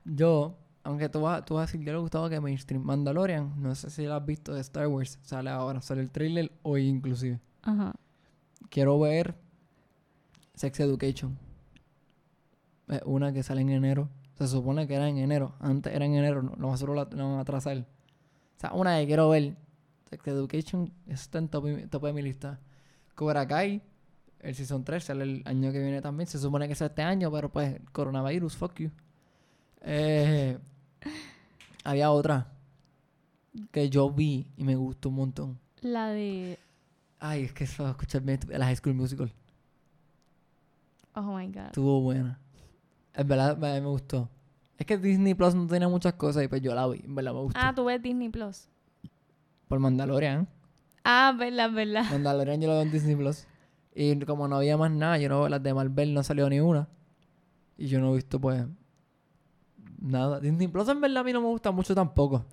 Yo, 0.05 0.57
aunque 0.85 1.09
tú 1.09 1.23
vas, 1.23 1.45
tú 1.45 1.55
vas 1.55 1.63
a 1.63 1.67
decir, 1.67 1.85
yo 1.85 1.93
le 1.93 1.99
gustaba 1.99 2.29
que 2.29 2.41
Mainstream 2.41 2.83
Mandalorian, 2.83 3.61
no 3.61 3.75
sé 3.75 3.91
si 3.91 4.05
lo 4.05 4.15
has 4.15 4.25
visto 4.25 4.53
de 4.53 4.61
Star 4.61 4.87
Wars, 4.87 5.19
sale 5.23 5.51
ahora, 5.51 5.81
sale 5.81 6.03
el 6.03 6.11
trailer 6.11 6.53
hoy 6.63 6.87
inclusive. 6.87 7.41
Ajá. 7.63 7.95
Quiero 8.69 8.99
ver 9.01 9.35
Sex 10.55 10.79
Education. 10.81 11.39
Es 12.89 13.01
una 13.07 13.33
que 13.33 13.43
sale 13.43 13.63
en 13.63 13.71
enero. 13.71 14.11
Se 14.35 14.47
supone 14.47 14.87
que 14.87 14.95
era 14.95 15.09
en 15.09 15.17
enero. 15.17 15.55
Antes 15.59 15.95
era 15.95 16.05
en 16.05 16.15
enero, 16.15 16.43
no, 16.43 16.55
lo 16.57 16.69
más 16.69 16.79
seguro 16.79 16.95
la, 16.95 17.09
la 17.17 17.25
van 17.25 17.39
a 17.39 17.41
atrasar. 17.41 17.79
O 17.79 18.61
sea, 18.61 18.73
una 18.75 18.99
que 18.99 19.07
quiero 19.07 19.31
ver. 19.31 19.57
Sex 20.11 20.27
Education 20.27 20.93
está 21.07 21.39
en 21.39 21.49
top, 21.49 21.89
top 21.89 22.05
de 22.05 22.13
mi 22.13 22.21
lista. 22.21 22.61
Cobra 23.15 23.49
Kai, 23.49 23.81
el 24.41 24.55
Season 24.55 24.85
3 24.85 25.03
sale 25.03 25.25
el 25.25 25.43
año 25.47 25.73
que 25.73 25.81
viene 25.81 26.03
también. 26.03 26.27
Se 26.27 26.39
supone 26.39 26.67
que 26.67 26.75
es 26.75 26.81
este 26.83 27.03
año, 27.03 27.33
pero 27.33 27.51
pues 27.51 27.81
coronavirus, 27.93 28.57
fuck 28.57 28.75
you. 28.81 28.91
Eh, 29.81 30.59
había 31.85 32.11
otra 32.11 32.55
que 33.71 33.89
yo 33.91 34.11
vi 34.11 34.47
y 34.57 34.65
me 34.65 34.77
gustó 34.77 35.09
un 35.09 35.17
montón. 35.17 35.59
La 35.81 36.09
de. 36.09 36.59
Ay, 37.21 37.45
es 37.45 37.53
que 37.53 37.65
eso, 37.65 37.89
escucharme 37.89 38.39
la 38.49 38.67
High 38.67 38.77
School 38.77 38.95
Musical. 38.95 39.33
Oh 41.15 41.37
my 41.37 41.47
god. 41.47 41.67
Estuvo 41.67 42.01
buena. 42.01 42.41
En 43.15 43.29
verdad, 43.29 43.57
me, 43.57 43.81
gustó. 43.81 44.29
Es 44.77 44.87
que 44.87 44.99
Disney 44.99 45.35
Plus 45.35 45.55
no 45.55 45.67
tenía 45.67 45.89
muchas 45.89 46.15
cosas 46.15 46.43
y 46.43 46.49
pues 46.49 46.61
yo 46.61 46.75
la 46.75 46.87
vi. 46.89 47.01
En 47.05 47.15
verdad 47.15 47.33
me 47.33 47.41
gustó. 47.41 47.61
Ah, 47.63 47.73
tú 47.75 47.85
ves 47.85 48.03
Disney 48.03 48.29
Plus. 48.29 48.69
Por 49.69 49.79
Mandalorian. 49.79 50.49
Ah, 51.05 51.35
verdad, 51.39 51.71
verdad. 51.71 52.05
Mandalorian 52.11 52.61
yo 52.61 52.69
lo 52.69 52.75
veo 52.75 52.83
en 52.83 52.91
Disney 52.91 53.15
Plus. 53.15 53.47
Y 53.95 54.19
como 54.21 54.49
no 54.49 54.57
había 54.57 54.77
más 54.77 54.91
nada, 54.91 55.19
yo 55.19 55.29
no, 55.29 55.49
las 55.49 55.63
de 55.63 55.73
Marvel 55.73 56.13
no 56.13 56.25
salió 56.25 56.51
ni 56.51 56.59
una. 56.59 56.89
Y 57.79 57.87
yo 57.87 58.01
no 58.01 58.11
he 58.13 58.17
visto 58.17 58.41
pues 58.41 58.67
nada. 60.01 60.41
Disney 60.41 60.69
Plus 60.69 60.89
en 60.89 61.01
verdad 61.01 61.19
a 61.19 61.25
mí 61.25 61.33
no 61.33 61.41
me 61.41 61.49
gusta 61.49 61.71
mucho 61.71 61.95
tampoco. 61.95 62.45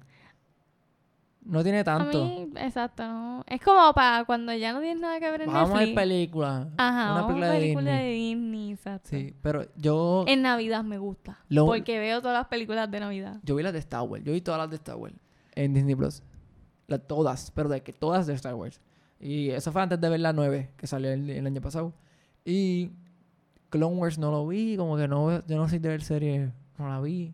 No 1.44 1.64
tiene 1.64 1.84
tanto. 1.84 2.22
A 2.24 2.26
mí, 2.28 2.50
exacto, 2.58 3.04
no. 3.04 3.44
Es 3.48 3.60
como 3.62 3.92
para 3.96 4.26
cuando 4.26 4.54
ya 4.54 4.74
no 4.74 4.80
tienes 4.80 5.02
nada 5.02 5.20
que 5.20 5.32
ver 5.32 5.42
en 5.42 5.48
Vamos 5.52 5.72
a 5.72 5.74
ver 5.74 5.88
Netflix. 5.88 5.96
películas. 6.02 6.68
Ajá, 6.78 7.12
una 7.14 7.22
vamos 7.22 7.24
a 7.24 7.28
película 7.28 7.48
ver 7.50 7.56
de 7.56 7.60
películas 7.62 7.86
Disney. 7.96 8.06
de 8.06 8.36
Disney, 8.42 8.72
exacto. 8.74 9.10
Sí, 9.10 9.36
pero 9.42 9.66
yo, 9.76 10.24
En 10.28 10.44
Navidad 10.44 10.84
me 10.84 11.00
gusta. 11.00 11.40
Lo- 11.50 11.66
Porque 11.66 11.98
veo 11.98 12.22
todas 12.22 12.38
las 12.38 12.48
películas 12.48 12.92
de 12.92 13.00
Navidad. 13.00 13.40
yo 13.44 13.56
vi 13.56 13.64
las 13.64 13.74
de 13.74 13.80
Star 13.80 14.04
Wars. 14.04 14.24
Yo 14.24 14.34
vi 14.34 14.42
todas 14.42 14.60
las 14.60 14.70
de 14.70 14.76
Star 14.76 14.98
Wars 14.98 15.16
en 15.56 15.74
Disney 15.74 15.96
Plus. 15.96 16.22
Las 16.88 17.08
todas, 17.08 17.50
pero 17.52 17.70
de 17.70 17.82
que 17.82 17.92
todas 17.92 18.28
de 18.28 18.34
Star 18.36 18.54
Wars. 18.54 18.80
Y 19.20 19.50
eso 19.50 19.72
fue 19.72 19.82
antes 19.82 20.00
de 20.00 20.10
ver 20.10 20.20
la 20.20 20.34
9, 20.34 20.70
que 20.78 20.86
salió 20.86 21.10
el, 21.12 21.28
el 21.28 21.48
año 21.48 21.60
pasado. 21.62 21.94
Y 22.46 22.92
Clone 23.72 23.96
Wars 23.96 24.20
no 24.20 24.30
lo 24.30 24.46
vi, 24.48 24.78
como 24.78 24.96
que 24.96 25.08
no, 25.08 25.44
yo 25.48 25.58
no 25.58 25.68
soy 25.68 25.80
de 25.80 25.90
ver 25.90 26.04
series, 26.04 26.52
no 26.82 26.90
la 26.90 27.00
vi. 27.00 27.34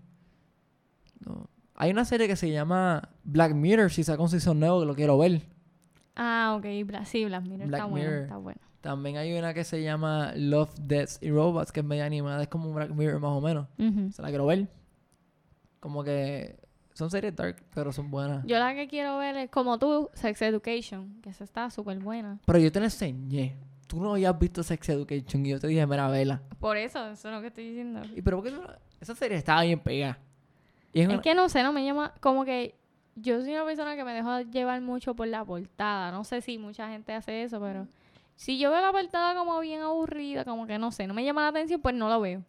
No. 1.25 1.49
Hay 1.75 1.91
una 1.91 2.05
serie 2.05 2.27
que 2.27 2.35
se 2.35 2.51
llama 2.51 3.09
Black 3.23 3.53
Mirror, 3.53 3.91
si 3.91 4.03
saca 4.03 4.21
un 4.21 4.29
season 4.29 4.59
nuevo, 4.59 4.79
que 4.81 4.85
lo 4.85 4.95
quiero 4.95 5.17
ver. 5.17 5.41
Ah, 6.15 6.55
ok. 6.57 6.65
Bla- 6.85 7.05
sí, 7.05 7.25
Black 7.25 7.43
Mirror 7.43 7.67
Black 7.67 7.81
está 7.81 7.85
bueno, 7.85 8.09
Mirror. 8.09 8.51
está. 8.53 8.61
También 8.81 9.17
hay 9.17 9.33
una 9.37 9.53
que 9.53 9.63
se 9.63 9.83
llama 9.83 10.31
Love, 10.35 10.73
Deaths 10.81 11.19
y 11.21 11.29
Robots, 11.31 11.71
que 11.71 11.81
es 11.81 11.85
media 11.85 12.05
animada, 12.05 12.41
es 12.41 12.47
como 12.47 12.69
un 12.69 12.75
Black 12.75 12.91
Mirror 12.91 13.19
más 13.19 13.31
o 13.31 13.41
menos. 13.41 13.67
Ujú. 13.77 14.11
Se 14.11 14.21
la 14.21 14.29
quiero 14.29 14.45
ver. 14.45 14.67
Como 15.79 16.03
que 16.03 16.59
son 16.93 17.11
series 17.11 17.35
dark, 17.35 17.57
pero 17.75 17.91
son 17.91 18.09
buenas. 18.09 18.43
Yo 18.47 18.57
la 18.57 18.73
que 18.73 18.87
quiero 18.87 19.17
ver 19.19 19.35
es 19.37 19.49
como 19.51 19.77
tú, 19.77 20.09
Sex 20.13 20.41
Education, 20.41 21.21
que 21.21 21.29
esa 21.29 21.43
está 21.43 21.69
súper 21.69 21.99
buena. 21.99 22.39
Pero 22.45 22.57
yo 22.59 22.71
te 22.71 22.79
la 22.79 22.85
enseñé. 22.85 23.55
Tú 23.85 24.01
no 24.01 24.11
habías 24.13 24.37
visto 24.39 24.63
Sex 24.63 24.89
Education 24.89 25.45
y 25.45 25.49
yo 25.49 25.59
te 25.59 25.67
dije, 25.67 25.85
mira, 25.85 26.09
vela. 26.09 26.41
Por 26.59 26.75
eso, 26.77 27.07
eso 27.09 27.29
es 27.29 27.35
lo 27.35 27.41
que 27.41 27.47
estoy 27.47 27.69
diciendo. 27.69 28.01
¿Y 28.15 28.21
pero 28.21 28.37
por 28.37 28.45
qué 28.45 28.51
tú 28.51 28.61
no- 28.61 28.67
Esa 28.99 29.15
serie 29.15 29.37
estaba 29.37 29.61
bien 29.63 29.79
pegada. 29.79 30.17
Y 30.93 30.99
es 31.01 31.07
Es 31.07 31.13
una- 31.13 31.21
que 31.21 31.35
no 31.35 31.49
sé, 31.49 31.63
no 31.63 31.73
me 31.73 31.83
llama, 31.85 32.13
como 32.19 32.45
que 32.45 32.75
yo 33.15 33.39
soy 33.41 33.53
una 33.53 33.65
persona 33.65 33.95
que 33.95 34.03
me 34.03 34.13
dejo 34.13 34.41
llevar 34.41 34.81
mucho 34.81 35.15
por 35.15 35.27
la 35.27 35.43
portada. 35.45 36.11
No 36.11 36.23
sé 36.23 36.41
si 36.41 36.57
mucha 36.57 36.87
gente 36.89 37.13
hace 37.13 37.43
eso, 37.43 37.59
pero 37.59 37.87
si 38.35 38.57
yo 38.57 38.71
veo 38.71 38.81
la 38.81 38.91
portada 38.91 39.35
como 39.35 39.59
bien 39.59 39.81
aburrida, 39.81 40.45
como 40.45 40.67
que 40.67 40.77
no 40.79 40.91
sé, 40.91 41.07
no 41.07 41.13
me 41.13 41.23
llama 41.23 41.41
la 41.43 41.47
atención, 41.49 41.81
pues 41.81 41.95
no 41.95 42.09
lo 42.09 42.19
veo. 42.21 42.43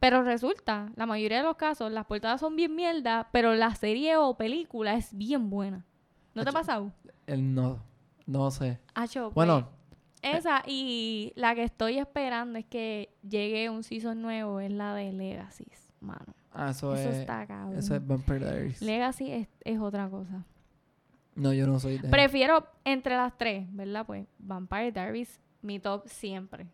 Pero 0.00 0.22
resulta, 0.22 0.92
la 0.94 1.06
mayoría 1.06 1.38
de 1.38 1.42
los 1.44 1.56
casos, 1.56 1.90
las 1.90 2.06
portadas 2.06 2.40
son 2.40 2.54
bien 2.54 2.74
mierda, 2.76 3.28
pero 3.32 3.54
la 3.54 3.74
serie 3.74 4.16
o 4.16 4.36
película 4.36 4.94
es 4.94 5.16
bien 5.16 5.50
buena. 5.50 5.84
¿No 6.34 6.44
te 6.44 6.50
ha 6.50 6.52
pasado? 6.52 6.92
el 7.26 7.52
no, 7.54 7.82
no 8.26 8.50
sé. 8.52 8.78
Acho, 8.94 9.24
pues, 9.24 9.34
Bueno, 9.34 9.68
esa 10.22 10.62
y 10.66 11.32
la 11.36 11.54
que 11.54 11.64
estoy 11.64 11.98
esperando 11.98 12.58
es 12.58 12.66
que 12.66 13.14
llegue 13.28 13.70
un 13.70 13.82
season 13.82 14.20
nuevo, 14.22 14.60
es 14.60 14.70
la 14.70 14.94
de 14.94 15.12
Legacy, 15.12 15.66
mano. 16.00 16.34
ah, 16.52 16.70
eso, 16.70 16.94
Eso 16.94 17.10
es. 17.10 17.16
está 17.16 17.46
cabrón. 17.46 17.78
Eso 17.78 17.94
es 17.94 18.06
Vampire 18.06 18.38
Diaries. 18.40 18.82
Legacy 18.82 19.30
es, 19.32 19.48
es 19.64 19.78
otra 19.80 20.08
cosa. 20.08 20.44
no, 21.34 21.52
yo 21.52 21.66
no 21.66 21.78
soy 21.80 21.98
de. 21.98 22.08
Prefiero 22.08 22.66
entre 22.84 23.16
las 23.16 23.36
tres, 23.38 23.66
¿verdad? 23.72 24.04
Pues 24.06 24.26
Vampire 24.38 24.92
Diaries, 24.92 25.40
mi 25.62 25.78
top 25.78 26.06
siempre 26.08 26.66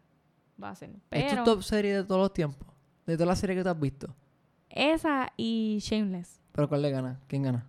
va 0.63 0.71
a 0.71 0.75
ser. 0.75 0.91
¿Es 1.11 1.27
tu 1.29 1.31
Pero 1.31 1.45
top 1.45 1.63
serie 1.63 1.95
de 1.97 2.05
todos 2.05 2.21
los 2.21 2.33
tiempos? 2.33 2.69
De 3.07 3.15
todas 3.15 3.29
las 3.29 3.39
series 3.39 3.59
que 3.59 3.63
tú 3.65 3.69
has 3.71 3.81
visto. 3.81 4.15
esa 4.71 5.33
y 5.37 5.79
Shameless. 5.83 6.41
¿Pero 6.53 6.69
cuál 6.69 6.83
le 6.83 6.91
gana? 6.91 7.21
¿Quién 7.27 7.43
gana? 7.43 7.67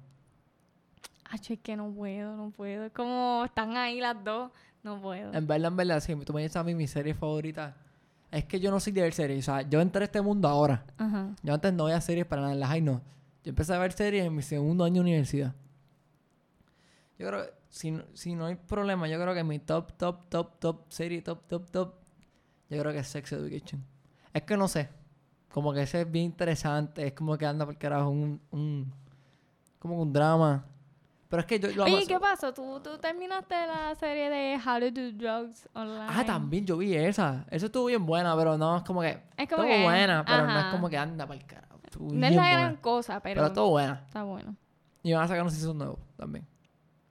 Acho, 1.30 1.54
es 1.54 1.60
que 1.60 1.76
no 1.76 1.92
puedo, 1.92 2.38
no 2.38 2.52
puedo. 2.52 2.86
Es 2.86 2.92
como 2.94 3.44
están 3.46 3.76
ahí 3.78 4.00
las 4.00 4.24
dos, 4.24 4.52
no 4.86 5.02
puedo. 5.02 5.34
En 5.34 5.46
verdad, 5.48 5.68
en 5.68 5.76
verdad, 5.76 6.00
si 6.00 6.16
tú 6.16 6.32
me 6.34 6.42
dices 6.42 6.56
a 6.56 6.64
mí 6.64 6.74
mi 6.74 6.88
serie 6.88 7.14
favorita. 7.14 7.76
Es 8.32 8.46
que 8.46 8.60
yo 8.60 8.72
no 8.72 8.80
soy 8.80 8.94
de 8.94 9.02
ver 9.02 9.14
series. 9.14 9.48
O 9.48 9.52
sea, 9.54 9.62
yo 9.62 9.82
entré 9.82 10.02
a 10.04 10.06
este 10.06 10.22
mundo 10.22 10.48
ahora. 10.48 10.86
Ajá. 10.98 11.36
Yo 11.44 11.54
antes 11.54 11.74
no 11.74 11.86
veía 11.86 12.00
series 12.02 12.26
para 12.26 12.42
nada 12.44 12.56
las 12.56 12.70
high, 12.70 12.82
no. 12.82 13.02
Yo 13.44 13.50
empecé 13.50 13.74
a 13.74 13.78
ver 13.80 13.92
series 13.94 14.26
en 14.26 14.36
mi 14.36 14.42
segundo 14.42 14.84
año 14.84 14.96
de 14.96 15.02
universidad. 15.02 15.54
Yo 17.18 17.28
creo 17.28 17.46
si, 17.70 17.92
no- 17.92 18.04
si 18.14 18.36
no 18.36 18.46
hay 18.46 18.56
problema, 18.56 19.08
yo 19.08 19.20
creo 19.22 19.34
que 19.34 19.44
mi 19.44 19.60
top, 19.60 19.94
top, 19.98 20.28
top, 20.30 20.60
top 20.60 20.82
serie, 20.90 21.22
top, 21.22 21.46
top, 21.48 21.70
top, 21.72 21.94
yo 22.70 22.80
creo 22.80 22.92
que 22.94 23.00
es 23.00 23.08
Sex 23.08 23.32
Education. 23.34 23.84
Es 24.34 24.44
que 24.44 24.58
no 24.58 24.68
sé. 24.68 24.90
Como 25.54 25.72
que 25.74 25.82
ese 25.84 26.02
es 26.02 26.12
bien 26.12 26.26
interesante. 26.26 27.08
Es 27.08 27.14
como 27.14 27.38
que 27.38 27.46
anda 27.46 27.66
por 27.66 27.78
carajo 27.78 28.10
un, 28.10 28.42
un 28.52 28.92
como 29.80 30.02
un 30.02 30.12
drama. 30.12 30.66
Pero 31.36 31.42
es 31.42 31.48
que 31.48 31.60
yo 31.60 31.76
lo 31.76 31.84
Oye, 31.84 32.08
¿qué 32.08 32.18
pasó? 32.18 32.54
¿Tú, 32.54 32.80
tú 32.82 32.98
terminaste 32.98 33.56
la 33.68 33.94
serie 33.96 34.30
de 34.30 34.56
How 34.56 34.80
to 34.80 34.92
Do 34.92 35.12
Drugs 35.12 35.68
Online. 35.74 36.08
Ah, 36.08 36.24
también 36.26 36.66
yo 36.66 36.78
vi 36.78 36.96
esa. 36.96 37.46
Eso 37.52 37.66
estuvo 37.66 37.88
bien 37.88 38.06
buena, 38.06 38.38
pero 38.38 38.58
no 38.58 38.78
es 38.78 38.84
como 38.84 39.02
que. 39.02 39.22
Es 39.36 39.50
como 39.50 39.64
estuvo 39.64 39.66
que, 39.66 39.84
buena, 39.84 40.24
pero 40.26 40.46
no 40.46 40.52
es 40.52 40.58
ajá. 40.58 40.72
como 40.72 40.90
que 40.90 40.98
anda 40.98 41.28
para 41.28 41.38
el 41.38 41.46
carajo. 41.46 41.78
Estuvo 41.84 42.14
No 42.14 42.26
es 42.26 42.36
la 42.36 42.50
gran 42.50 42.78
cosa, 42.78 43.20
pero, 43.20 43.40
Pero 43.40 43.48
estuvo 43.48 43.70
buena. 43.72 44.04
está 44.06 44.24
bueno. 44.24 44.56
Y 45.04 45.12
van 45.12 45.24
a 45.24 45.28
sacar 45.28 45.44
un 45.44 45.52
season 45.52 45.78
nuevo 45.78 46.00
también. 46.16 46.48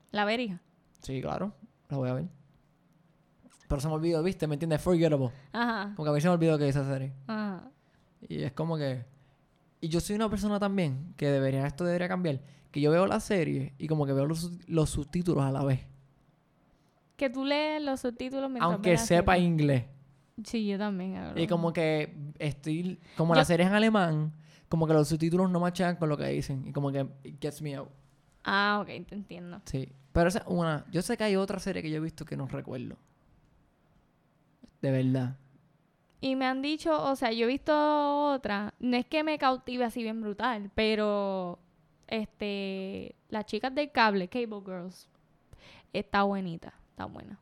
La 0.09 0.25
verija. 0.25 0.59
Sí, 1.01 1.21
claro. 1.21 1.53
La 1.89 1.97
voy 1.97 2.09
a 2.09 2.13
ver. 2.13 2.25
Pero 3.67 3.79
se 3.79 3.87
me 3.87 3.93
olvidó, 3.93 4.23
¿viste? 4.23 4.47
¿Me 4.47 4.55
entiendes? 4.55 4.81
Forgettable. 4.81 5.29
Ajá. 5.53 5.93
Como 5.95 6.03
que 6.05 6.09
a 6.09 6.13
mí 6.13 6.21
se 6.21 6.27
me 6.29 6.33
olvidó 6.33 6.57
que 6.57 6.67
esa 6.67 6.83
serie. 6.83 7.13
Ajá. 7.27 7.69
Y 8.27 8.41
es 8.41 8.53
como 8.53 8.75
que... 8.75 9.05
Y 9.81 9.89
yo 9.89 9.99
soy 9.99 10.15
una 10.15 10.29
persona 10.29 10.59
también 10.59 11.13
que 11.15 11.29
debería... 11.29 11.67
Esto 11.67 11.83
debería 11.83 12.07
cambiar. 12.07 12.39
Que 12.75 12.81
yo 12.81 12.91
veo 12.91 13.07
la 13.07 13.21
serie 13.21 13.73
y 13.77 13.87
como 13.87 14.05
que 14.05 14.11
veo 14.11 14.25
los, 14.25 14.51
los 14.67 14.89
subtítulos 14.89 15.45
a 15.45 15.49
la 15.49 15.63
vez. 15.63 15.79
Que 17.15 17.29
tú 17.29 17.45
lees 17.45 17.81
los 17.81 18.01
subtítulos 18.01 18.49
mientras 18.49 18.69
Aunque 18.69 18.97
sepa 18.97 19.31
serie. 19.35 19.47
inglés. 19.47 19.83
Sí, 20.43 20.67
yo 20.67 20.77
también. 20.77 21.13
la 21.13 21.39
Y 21.41 21.47
como 21.47 21.71
que 21.71 22.13
estoy... 22.37 22.99
Como 23.15 23.33
Yo- 23.33 23.37
la 23.39 23.45
serie 23.45 23.63
es 23.65 23.69
en 23.69 23.77
alemán, 23.77 24.33
como 24.67 24.85
que 24.87 24.91
los 24.93 25.07
subtítulos 25.07 25.49
no 25.49 25.61
machan 25.61 25.95
con 25.95 26.09
lo 26.09 26.17
que 26.17 26.25
dicen. 26.27 26.67
Y 26.67 26.73
como 26.73 26.91
que 26.91 27.07
it 27.23 27.37
gets 27.41 27.61
me 27.61 27.75
out. 27.77 27.87
Ah, 28.43 28.79
ok, 28.81 28.87
te 29.07 29.15
entiendo. 29.15 29.61
Sí. 29.63 29.87
Pero 30.11 30.27
esa 30.27 30.39
es 30.39 30.45
una... 30.47 30.85
Yo 30.91 31.01
sé 31.01 31.15
que 31.15 31.23
hay 31.23 31.37
otra 31.37 31.59
serie 31.59 31.81
que 31.81 31.89
yo 31.89 31.95
he 31.95 32.01
visto 32.01 32.25
que 32.25 32.35
no 32.35 32.45
recuerdo. 32.45 32.97
De 34.81 34.91
verdad. 34.91 35.37
Y 36.19 36.35
me 36.35 36.43
han 36.45 36.61
dicho, 36.61 37.01
o 37.01 37.15
sea, 37.15 37.31
yo 37.31 37.45
he 37.45 37.47
visto 37.47 38.31
otra, 38.33 38.73
no 38.79 38.97
es 38.97 39.05
que 39.05 39.23
me 39.23 39.37
cautive 39.37 39.85
así 39.85 40.03
bien 40.03 40.19
brutal, 40.19 40.71
pero 40.75 41.59
este 42.07 43.15
las 43.29 43.45
chicas 43.45 43.73
del 43.73 43.91
cable, 43.91 44.27
Cable 44.27 44.61
Girls, 44.65 45.07
está 45.93 46.23
buenita, 46.23 46.73
está 46.91 47.05
buena. 47.05 47.39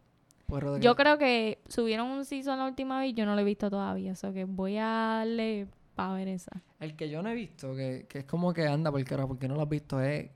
Pues, 0.47 0.81
Yo 0.81 0.95
creo 0.95 1.17
que 1.17 1.63
subieron 1.67 2.09
un 2.09 2.25
season 2.25 2.59
la 2.59 2.65
última 2.67 2.99
vez 2.99 3.09
y 3.11 3.13
yo 3.13 3.25
no 3.25 3.33
lo 3.33 3.41
he 3.41 3.45
visto 3.45 3.69
todavía, 3.69 4.11
o 4.11 4.15
sea 4.15 4.31
que 4.33 4.45
voy 4.45 4.77
a 4.77 4.85
darle 5.19 5.67
para 5.95 6.13
ver 6.13 6.27
esa. 6.27 6.51
El 6.79 6.95
que 6.95 7.09
yo 7.09 7.23
no 7.23 7.29
he 7.29 7.35
visto, 7.35 7.75
que, 7.75 8.05
que 8.09 8.19
es 8.19 8.25
como 8.25 8.53
que 8.53 8.67
anda 8.67 8.91
por 8.91 9.03
cara, 9.05 9.25
porque 9.25 9.47
no 9.47 9.55
lo 9.55 9.61
has 9.61 9.69
visto, 9.69 10.01
es 10.01 10.29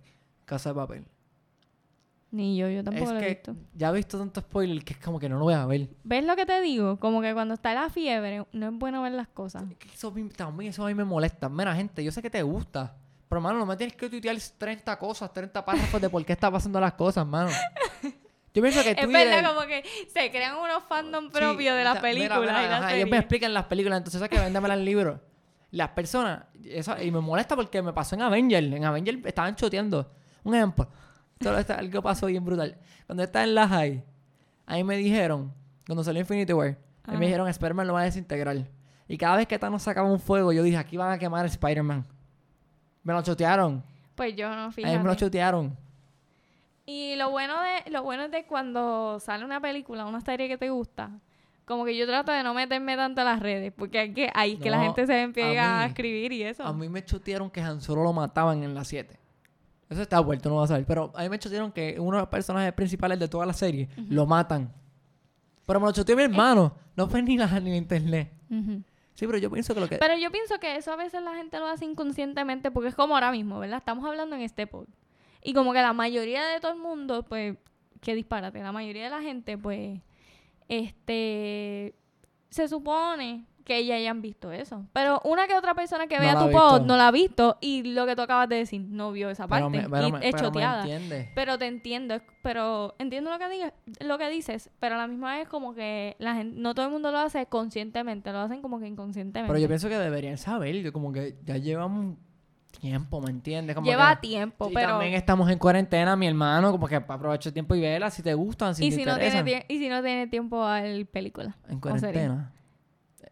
Casa 0.45 0.69
de 0.69 0.75
Papel. 0.75 1.05
Ni 2.31 2.57
yo, 2.57 2.67
yo 2.69 2.83
tampoco 2.83 3.05
es 3.11 3.11
lo 3.13 3.19
he 3.25 3.29
visto. 3.29 3.55
ya 3.73 3.89
he 3.89 3.93
visto 3.93 4.17
tanto 4.19 4.41
spoiler 4.41 4.83
que 4.83 4.93
es 4.93 4.99
como 4.99 5.17
que 5.19 5.29
no 5.29 5.37
lo 5.37 5.45
voy 5.45 5.53
a 5.53 5.65
ver. 5.65 5.89
¿Ves 6.03 6.25
lo 6.25 6.35
que 6.35 6.45
te 6.45 6.59
digo? 6.61 6.97
Como 6.99 7.21
que 7.21 7.33
cuando 7.33 7.53
está 7.53 7.73
la 7.73 7.89
fiebre, 7.89 8.45
no 8.51 8.67
es 8.67 8.73
bueno 8.73 9.01
ver 9.01 9.13
las 9.13 9.29
cosas. 9.29 9.63
Es 9.71 9.77
que 9.77 9.87
Eso, 9.89 10.09
a 10.09 10.11
mí- 10.11 10.29
también 10.29 10.69
eso 10.71 10.83
a 10.83 10.87
mí 10.87 10.93
me 10.93 11.05
molesta. 11.05 11.47
Mira, 11.47 11.73
gente, 11.75 12.03
yo 12.03 12.11
sé 12.11 12.21
que 12.21 12.29
te 12.29 12.43
gusta. 12.43 12.95
Pero, 13.29 13.41
mano, 13.41 13.59
no 13.59 13.65
me 13.65 13.75
tienes 13.75 13.95
que 13.95 14.09
tuitear 14.09 14.37
30 14.57 14.97
cosas, 14.97 15.33
30 15.33 15.63
párrafos 15.65 16.01
de 16.01 16.09
por 16.09 16.23
qué 16.25 16.33
está 16.33 16.49
pasando 16.49 16.79
las 16.79 16.93
cosas, 16.93 17.25
mano. 17.25 17.49
Yo 18.53 18.61
pienso 18.61 18.81
que 18.83 18.91
Es 18.97 18.97
Twitter... 18.97 19.27
verdad, 19.27 19.53
como 19.53 19.67
que 19.67 19.83
se 20.07 20.31
crean 20.31 20.55
unos 20.57 20.83
fandom 20.87 21.25
Sí, 21.25 21.31
propios 21.31 21.75
de 21.75 21.83
las 21.83 21.95
mira, 21.95 22.01
películas 22.01 22.39
mira, 22.39 22.65
y 22.65 22.69
las 22.69 22.81
ajá, 22.81 22.95
ellos 22.95 23.09
me 23.09 23.17
explican 23.17 23.53
las 23.53 23.65
películas, 23.65 23.97
entonces 23.97 24.19
sabes 24.19 24.29
que 24.29 24.43
véndemela 24.43 24.73
en 24.75 24.85
libro. 24.85 25.21
Las 25.71 25.89
personas, 25.89 26.45
eso, 26.63 26.95
y 27.01 27.11
me 27.11 27.19
molesta 27.19 27.55
porque 27.55 27.81
me 27.81 27.91
pasó 27.91 28.15
en 28.15 28.21
Avenger. 28.21 28.63
En 28.63 28.85
Avenger 28.85 29.19
estaban 29.25 29.55
choteando. 29.55 30.09
Un 30.43 30.55
ejemplo. 30.55 30.87
Solo 31.41 31.59
está, 31.59 31.75
algo 31.75 32.01
pasó 32.01 32.27
bien 32.27 32.43
brutal. 32.45 32.77
Cuando 33.05 33.23
estaba 33.23 33.43
en 33.43 33.53
la 33.53 33.67
high, 33.67 34.03
ahí 34.65 34.83
me 34.83 34.95
dijeron, 34.95 35.53
cuando 35.85 36.03
salió 36.03 36.21
Infinity 36.21 36.53
War, 36.53 36.77
ahí 37.03 37.17
me 37.17 37.25
dijeron, 37.25 37.47
Spider-Man 37.49 37.85
lo 37.85 37.93
va 37.93 38.01
a 38.01 38.03
desintegrar. 38.05 38.65
Y 39.09 39.17
cada 39.17 39.37
vez 39.37 39.47
que 39.47 39.59
Thanos 39.59 39.83
sacaba 39.83 40.09
un 40.09 40.19
fuego, 40.19 40.51
yo 40.51 40.63
dije, 40.63 40.77
aquí 40.77 40.97
van 40.97 41.11
a 41.11 41.17
quemar 41.19 41.43
a 41.45 41.47
Spider-Man. 41.47 42.05
Me 43.08 43.13
lo 43.13 43.22
chotearon. 43.22 43.82
Pues 44.15 44.36
yo 44.36 44.50
no, 44.50 44.63
A 44.63 44.67
mí 44.67 44.74
fíjate. 44.74 45.00
me 45.00 45.06
lo 45.06 45.15
chotearon. 45.15 45.78
Y 46.86 47.15
lo 47.15 47.30
bueno 47.30 47.56
de 47.62 47.89
lo 47.89 48.04
bueno 48.04 48.24
es 48.24 48.32
de 48.32 48.46
cuando 48.46 49.17
sale 49.22 49.46
una 49.46 49.62
película, 49.62 50.06
una 50.06 50.20
serie 50.20 50.50
que 50.50 50.58
te 50.58 50.70
gusta, 50.70 51.12
como 51.63 51.86
que 51.86 51.96
yo 51.96 52.06
trato 52.06 52.34
de 52.34 52.43
no 52.43 52.54
meterme 52.54 52.98
tanto 52.98 53.22
a 53.22 53.24
las 53.24 53.39
redes, 53.39 53.72
porque 53.74 54.00
hay 54.00 54.13
que, 54.13 54.30
ahí 54.34 54.56
es 54.56 54.60
que 54.60 54.70
la 54.70 54.82
gente 54.82 55.08
se 55.08 55.22
empieza 55.22 55.63
a 55.63 55.84
a, 55.84 55.86
escribir 55.86 56.34
y 56.34 56.43
eso. 56.43 56.65
A 56.65 56.74
mí 56.74 56.89
me 56.89 57.02
chotearon 57.06 57.50
que 57.50 57.62
Han 57.62 57.80
Solo 57.80 58.04
lo 58.04 58.12
mataban 58.12 58.62
en 58.63 58.76
la 58.76 58.84
7. 58.84 59.17
Eso 59.89 60.02
está 60.02 60.20
vuelto, 60.20 60.50
no 60.50 60.58
vas 60.58 60.70
a 60.70 60.74
saber. 60.74 60.86
Pero 60.86 61.13
a 61.15 61.24
mí 61.24 61.30
me 61.30 61.39
chotearon 61.39 61.72
que 61.72 61.96
uno 61.98 62.17
de 62.17 62.24
los 62.24 62.30
personajes 62.30 62.74
principales 62.74 63.17
de 63.20 63.30
toda 63.30 63.46
la 63.46 63.54
serie 63.54 63.88
lo 64.10 64.26
matan. 64.26 64.70
Pero 65.65 65.80
me 65.80 65.86
lo 65.86 65.93
choteó 65.93 66.13
mi 66.17 66.24
hermano. 66.24 66.74
No 66.98 67.08
fue 67.08 67.22
ni 67.22 67.38
la, 67.38 67.48
ni 67.62 67.70
la 67.70 67.78
internet. 67.78 68.34
Ujú. 68.50 68.84
Sí, 69.17 69.25
pero 69.25 69.39
yo 69.39 69.49
pienso 69.49 69.73
que 69.73 69.80
lo 69.80 69.89
que... 69.89 69.97
Pero 69.97 70.15
yo 70.15 70.30
pienso 70.32 70.60
que 70.60 70.75
eso 70.75 70.91
a 70.91 70.95
veces 70.95 71.23
la 71.23 71.34
gente 71.34 71.58
lo 71.58 71.65
hace 71.65 71.86
inconscientemente 71.86 72.69
porque 72.69 72.89
es 72.89 72.95
como 72.95 73.15
ahora 73.15 73.32
mismo, 73.32 73.58
¿verdad? 73.58 73.80
Estamos 73.80 74.06
hablando 74.06 74.36
en 74.36 74.43
este 74.43 74.67
pod. 74.67 74.88
Y 75.43 75.53
como 75.53 75.73
que 75.73 75.82
la 75.82 75.93
mayoría 75.93 76.45
de 76.45 76.60
todo 76.60 76.73
el 76.73 76.77
mundo, 76.77 77.23
pues, 77.23 77.58
qué 77.99 78.13
disparate, 78.13 78.62
la 78.62 78.71
mayoría 78.71 79.06
de 79.06 79.10
la 79.10 79.21
gente, 79.23 79.58
pues, 79.58 79.99
este, 80.67 81.95
se 82.51 82.67
supone 82.67 83.47
que 83.67 83.86
ya 83.86 83.95
hayan 83.95 84.21
visto 84.21 84.49
eso. 84.53 84.86
Pero 84.93 85.19
una 85.25 85.45
que 85.45 85.53
otra 85.53 85.75
persona 85.75 86.08
que 86.08 86.17
vea 86.17 86.39
tu 86.39 86.47
visto. 86.47 86.80
no 86.80 86.95
la 86.95 87.10
ha 87.10 87.12
visto 87.12 87.58
y 87.60 87.84
lo 87.84 88.06
que 88.06 88.15
tú 88.15 88.21
acabas 88.21 88.47
de 88.47 88.56
decir, 88.56 88.80
no 88.82 89.12
vio 89.12 89.30
esa 89.30 89.45
parte. 89.45 89.67
pero 89.69 89.89
me, 89.89 89.89
pero 89.89 90.08
y 90.08 90.12
me- 90.13 90.19
es 90.30 90.34
pero 90.34 90.47
choteada. 90.47 90.86
Pero 91.36 91.58
te 91.58 91.67
entiendo, 91.67 92.15
pero 92.41 92.95
entiendo 92.97 93.30
lo 93.30 93.38
que 93.38 93.49
digas, 93.49 93.73
lo 93.99 94.17
que 94.17 94.30
dices, 94.30 94.69
pero 94.80 94.95
a 94.95 94.97
la 94.99 95.08
misma 95.08 95.36
vez 95.38 95.49
como 95.49 95.73
que 95.73 96.15
la 96.19 96.36
gente, 96.36 96.58
no 96.60 96.73
todo 96.73 96.86
el 96.86 96.91
mundo 96.93 97.12
lo 97.12 97.17
hace 97.19 97.45
conscientemente, 97.47 98.32
lo 98.32 98.39
hacen 98.39 98.62
como 98.62 98.80
que 98.80 98.88
inconscientemente. 98.88 99.49
Pero 99.51 99.60
yo 99.60 99.67
pienso 99.67 99.89
que 99.89 99.97
deberían 99.99 100.38
saber. 100.38 100.75
Yo 100.77 100.93
como 100.93 101.12
que 101.12 101.36
ya 101.43 101.58
llevamos 101.58 102.15
tiempo, 102.80 103.19
¿me 103.21 103.32
entiendes? 103.32 103.75
Como 103.75 103.88
Lleva 103.88 104.15
que- 104.15 104.27
tiempo, 104.27 104.69
y 104.69 104.73
pero 104.73 104.89
también 104.91 105.13
estamos 105.15 105.49
en 105.49 105.58
cuarentena, 105.60 106.15
mi 106.15 106.27
hermano. 106.27 106.71
Como 106.71 106.88
que 106.88 106.95
aprovecha 106.95 107.49
el 107.49 107.53
tiempo 107.53 107.75
y 107.75 107.82
vela 107.82 108.10
si 108.12 108.21
te 108.21 108.34
gustan, 108.34 108.75
si 108.75 108.86
y 108.86 108.89
te 108.91 108.95
si 108.97 109.03
no 109.06 109.17
tiene 109.17 109.65
y 109.67 109.77
si 109.80 109.89
no 109.89 110.01
tiene 110.01 110.27
tiempo 110.27 110.63
a 110.63 110.82
ver 110.82 111.06
películas. 111.08 111.56
En 111.69 111.80
cuarentena. 111.80 112.53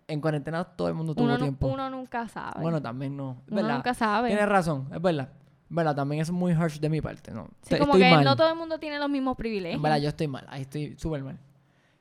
En 0.07 0.21
cuarentena 0.21 0.63
todo 0.63 0.87
el 0.87 0.93
mundo 0.93 1.15
tuvo 1.15 1.25
Uno, 1.25 1.37
tiempo. 1.37 1.67
uno 1.67 1.89
nunca 1.89 2.27
sabe. 2.27 2.61
Bueno, 2.61 2.81
también 2.81 3.17
no. 3.17 3.41
Es 3.45 3.51
uno 3.51 3.61
verdad. 3.61 3.75
nunca 3.75 3.93
sabe. 3.93 4.27
Tienes 4.29 4.47
razón, 4.47 4.87
es 4.93 5.01
verdad. 5.01 5.29
Verdad, 5.67 5.95
también 5.95 6.21
es 6.21 6.29
muy 6.29 6.53
harsh 6.53 6.79
de 6.79 6.89
mi 6.89 7.01
parte. 7.01 7.31
No, 7.31 7.47
Sí, 7.63 7.69
Te- 7.69 7.79
como 7.79 7.93
estoy 7.93 8.07
que 8.09 8.15
mal. 8.15 8.23
no 8.23 8.35
todo 8.35 8.49
el 8.49 8.55
mundo 8.55 8.77
tiene 8.79 8.99
los 8.99 9.09
mismos 9.09 9.35
privilegios. 9.35 9.77
En 9.77 9.81
verdad, 9.81 9.97
yo 9.97 10.09
estoy 10.09 10.27
mal. 10.27 10.45
Ahí 10.47 10.61
estoy 10.61 10.95
súper 10.97 11.23
mal. 11.23 11.39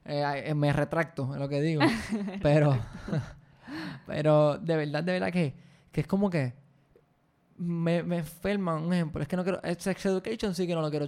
Eh, 0.04 0.42
eh, 0.48 0.54
me 0.54 0.70
retracto 0.70 1.32
en 1.34 1.40
lo 1.40 1.48
que 1.48 1.62
digo. 1.62 1.80
pero, 2.42 2.76
pero 4.06 4.58
de 4.58 4.76
verdad, 4.76 5.02
de 5.02 5.12
verdad 5.12 5.32
que, 5.32 5.54
que 5.90 6.00
es 6.02 6.06
como 6.06 6.28
que 6.28 6.52
me, 7.56 8.02
me 8.02 8.18
enferma. 8.18 8.74
Un 8.76 8.92
ejemplo, 8.92 9.22
es 9.22 9.28
que 9.28 9.36
no 9.36 9.42
quiero. 9.44 9.60
eh, 9.62 9.76
Sex 9.78 10.04
Education 10.06 10.54
sí 10.54 10.66
que 10.66 10.74
no 10.74 10.82
lo 10.82 10.90
quiero 10.90 11.06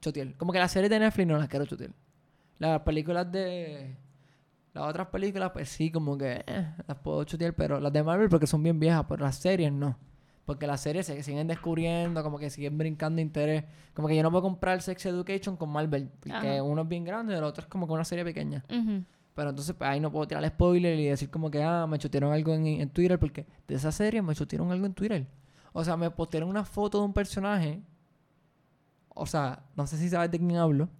chotear. 0.00 0.34
Como 0.36 0.52
que 0.52 0.58
las 0.60 0.70
series 0.70 0.90
de 0.90 1.00
Netflix 1.00 1.26
no 1.26 1.38
las 1.38 1.48
quiero 1.48 1.66
chotear. 1.66 1.90
Las 2.58 2.80
películas 2.82 3.30
de. 3.32 3.96
Las 4.76 4.90
otras 4.90 5.06
películas, 5.06 5.52
pues 5.52 5.70
sí, 5.70 5.90
como 5.90 6.18
que 6.18 6.44
eh, 6.46 6.74
las 6.86 6.98
puedo 6.98 7.24
chotear, 7.24 7.54
pero 7.54 7.80
las 7.80 7.90
de 7.90 8.02
Marvel 8.02 8.28
porque 8.28 8.46
son 8.46 8.62
bien 8.62 8.78
viejas, 8.78 9.06
pero 9.08 9.24
las 9.24 9.36
series 9.36 9.72
no. 9.72 9.96
Porque 10.44 10.66
las 10.66 10.82
series 10.82 11.06
se 11.06 11.22
siguen 11.22 11.46
descubriendo, 11.46 12.22
como 12.22 12.38
que 12.38 12.50
siguen 12.50 12.76
brincando 12.76 13.22
interés. 13.22 13.64
Como 13.94 14.06
que 14.06 14.14
yo 14.14 14.22
no 14.22 14.30
puedo 14.30 14.42
comprar 14.42 14.82
Sex 14.82 15.06
Education 15.06 15.56
con 15.56 15.70
Marvel, 15.70 16.10
porque 16.20 16.36
Ajá. 16.36 16.62
uno 16.62 16.82
es 16.82 16.88
bien 16.88 17.04
grande 17.04 17.32
y 17.32 17.38
el 17.38 17.44
otro 17.44 17.62
es 17.62 17.68
como 17.68 17.86
que 17.86 17.94
una 17.94 18.04
serie 18.04 18.22
pequeña. 18.22 18.66
Pero 19.34 19.48
entonces 19.48 19.74
pues, 19.74 19.88
ahí 19.88 19.98
no 19.98 20.12
puedo 20.12 20.28
tirar 20.28 20.46
spoiler 20.46 20.98
y 20.98 21.06
decir 21.06 21.30
como 21.30 21.50
que, 21.50 21.62
ah, 21.62 21.86
me 21.86 21.98
chotearon 21.98 22.34
algo 22.34 22.52
en, 22.52 22.66
en 22.66 22.90
Twitter, 22.90 23.18
porque 23.18 23.46
de 23.66 23.76
esa 23.76 23.90
serie 23.90 24.20
me 24.20 24.34
chotearon 24.34 24.70
algo 24.70 24.84
en 24.84 24.92
Twitter. 24.92 25.26
O 25.72 25.82
sea, 25.84 25.96
me 25.96 26.10
postearon 26.10 26.50
una 26.50 26.66
foto 26.66 26.98
de 26.98 27.06
un 27.06 27.14
personaje. 27.14 27.80
O 29.08 29.24
sea, 29.24 29.62
no 29.74 29.86
sé 29.86 29.96
si 29.96 30.10
sabes 30.10 30.30
de 30.30 30.38
quién 30.38 30.56
hablo. 30.56 30.90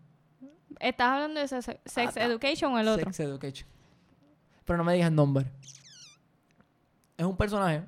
¿Estás 0.81 1.09
hablando 1.09 1.41
de 1.41 1.49
Sex, 1.49 1.65
Sex 1.85 2.17
Ah, 2.17 2.25
Education 2.25 2.73
o 2.75 2.79
el 2.79 2.89
otro? 2.89 3.07
Sex 3.07 3.21
Education. 3.21 3.69
Pero 4.65 4.77
no 4.77 4.85
me 4.85 4.95
digas 4.95 5.09
el 5.09 5.15
nombre. 5.15 5.47
Es 7.17 7.25
un 7.25 7.37
personaje 7.37 7.83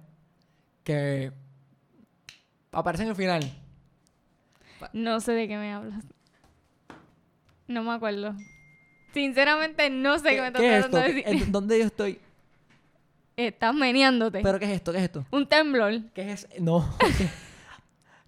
que 0.85 1.33
aparece 2.73 3.03
en 3.03 3.11
el 3.11 3.17
final. 3.17 3.53
No 4.93 5.21
sé 5.21 5.33
de 5.33 5.49
qué 5.49 5.57
me 5.57 5.73
hablas. 5.73 6.05
No 7.67 7.83
me 7.83 7.93
acuerdo. 7.93 8.35
Sinceramente 9.12 9.91
no 9.91 10.19
sé 10.19 10.31
qué, 10.31 10.41
me 10.41 10.47
estás 10.47 10.61
¿Qué 10.61 10.77
es 10.77 10.81
tratando 10.83 10.99
de 10.99 11.14
decir. 11.14 11.43
¿En 11.43 11.53
¿Dónde 11.53 11.79
yo 11.79 11.87
estoy? 11.87 12.21
Estás 13.37 13.75
meneándote. 13.75 14.41
¿Pero 14.43 14.59
qué 14.59 14.64
es 14.67 14.71
esto? 14.73 14.93
¿Qué 14.93 14.99
es 14.99 15.05
esto? 15.05 15.27
Un 15.31 15.47
temblor. 15.47 16.01
¿Qué 16.14 16.33
es? 16.33 16.49
No. 16.61 16.88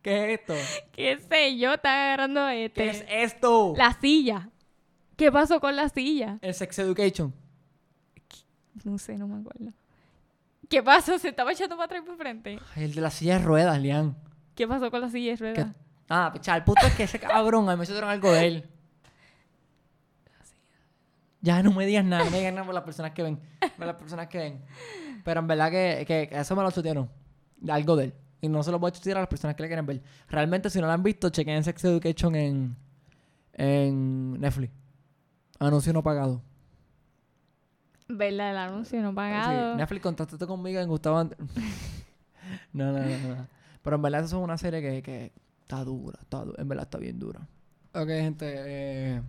¿Qué 0.02 0.32
es 0.34 0.40
esto? 0.40 0.54
¿Qué 0.92 1.18
sé 1.28 1.58
yo? 1.58 1.74
Está 1.74 2.06
agarrando 2.06 2.48
este. 2.48 2.82
¿Qué 2.82 2.90
es 2.90 3.04
esto? 3.08 3.74
La 3.76 3.92
silla. 4.00 4.48
¿Qué 5.16 5.30
pasó 5.30 5.60
con 5.60 5.76
la 5.76 5.88
silla? 5.90 6.38
El 6.40 6.54
Sex 6.54 6.78
Education. 6.78 7.34
No 8.84 8.96
sé, 8.96 9.18
no 9.18 9.28
me 9.28 9.40
acuerdo. 9.40 9.72
¿Qué 10.68 10.82
pasó? 10.82 11.18
¿Se 11.18 11.28
estaba 11.28 11.52
echando 11.52 11.76
para 11.76 11.86
atrás 11.86 12.02
y 12.02 12.06
para 12.06 12.16
frente? 12.16 12.58
Ay, 12.74 12.84
el 12.84 12.94
de 12.94 13.00
la 13.00 13.10
silla 13.10 13.38
de 13.38 13.44
ruedas, 13.44 13.78
Lian. 13.78 14.16
¿Qué 14.54 14.66
pasó 14.66 14.90
con 14.90 15.00
la 15.02 15.10
silla 15.10 15.32
de 15.32 15.36
ruedas? 15.36 15.74
Ah, 16.08 16.30
picha, 16.32 16.56
el 16.56 16.64
punto 16.64 16.86
es 16.86 16.94
que 16.94 17.02
ese 17.02 17.18
cabrón, 17.18 17.68
a 17.68 17.72
mí 17.72 17.78
me 17.78 17.84
hicieron 17.84 18.08
algo 18.08 18.32
de 18.32 18.46
él. 18.46 18.70
Ya 21.42 21.62
no 21.62 21.72
me 21.72 21.86
digas 21.86 22.04
nada, 22.04 22.24
no 22.24 22.30
me 22.30 22.38
digas 22.38 22.52
nada 22.52 22.64
por 22.64 22.74
las 22.74 22.84
personas 22.84 23.12
que 23.12 23.22
ven. 23.22 23.40
Por 23.76 23.86
las 23.86 23.96
personas 23.96 24.28
que 24.28 24.38
ven. 24.38 24.64
Pero 25.24 25.40
en 25.40 25.46
verdad 25.46 25.70
que, 25.70 26.04
que 26.06 26.28
eso 26.32 26.56
me 26.56 26.62
lo. 26.62 26.70
De 27.56 27.72
algo 27.72 27.96
de 27.96 28.04
él. 28.04 28.14
Y 28.40 28.48
no 28.48 28.62
se 28.62 28.70
lo 28.70 28.78
voy 28.78 28.88
a 28.88 28.92
chutear 28.92 29.18
a 29.18 29.20
las 29.20 29.28
personas 29.28 29.54
que 29.56 29.62
le 29.62 29.68
quieren 29.68 29.84
ver. 29.86 30.02
Realmente, 30.28 30.70
si 30.70 30.80
no 30.80 30.86
lo 30.86 30.92
han 30.92 31.02
visto, 31.02 31.28
chequen 31.30 31.62
Sex 31.62 31.84
Education 31.84 32.34
en, 32.34 32.76
en 33.52 34.40
Netflix. 34.40 34.72
Anuncio 35.58 35.92
no 35.92 36.02
pagado. 36.02 36.42
¿Verdad? 38.08 38.50
El 38.50 38.56
anuncio 38.56 39.00
no 39.02 39.10
Sí, 39.10 39.14
pagado. 39.16 39.76
Netflix, 39.76 40.02
contactate 40.02 40.46
conmigo 40.46 40.80
en 40.80 40.88
Gustavo 40.88 41.18
Ant- 41.20 41.36
no, 42.72 42.92
no, 42.92 42.98
no, 42.98 43.34
no. 43.36 43.46
Pero 43.82 43.96
en 43.96 44.02
verdad, 44.02 44.24
eso 44.24 44.38
es 44.38 44.44
una 44.44 44.58
serie 44.58 44.80
que, 44.82 45.02
que 45.02 45.32
está 45.62 45.84
dura. 45.84 46.18
Está 46.20 46.44
du- 46.44 46.54
en 46.58 46.68
verdad, 46.68 46.84
está 46.84 46.98
bien 46.98 47.18
dura. 47.18 47.40
Ok, 47.94 48.08
gente. 48.08 48.46
eh, 48.56 49.22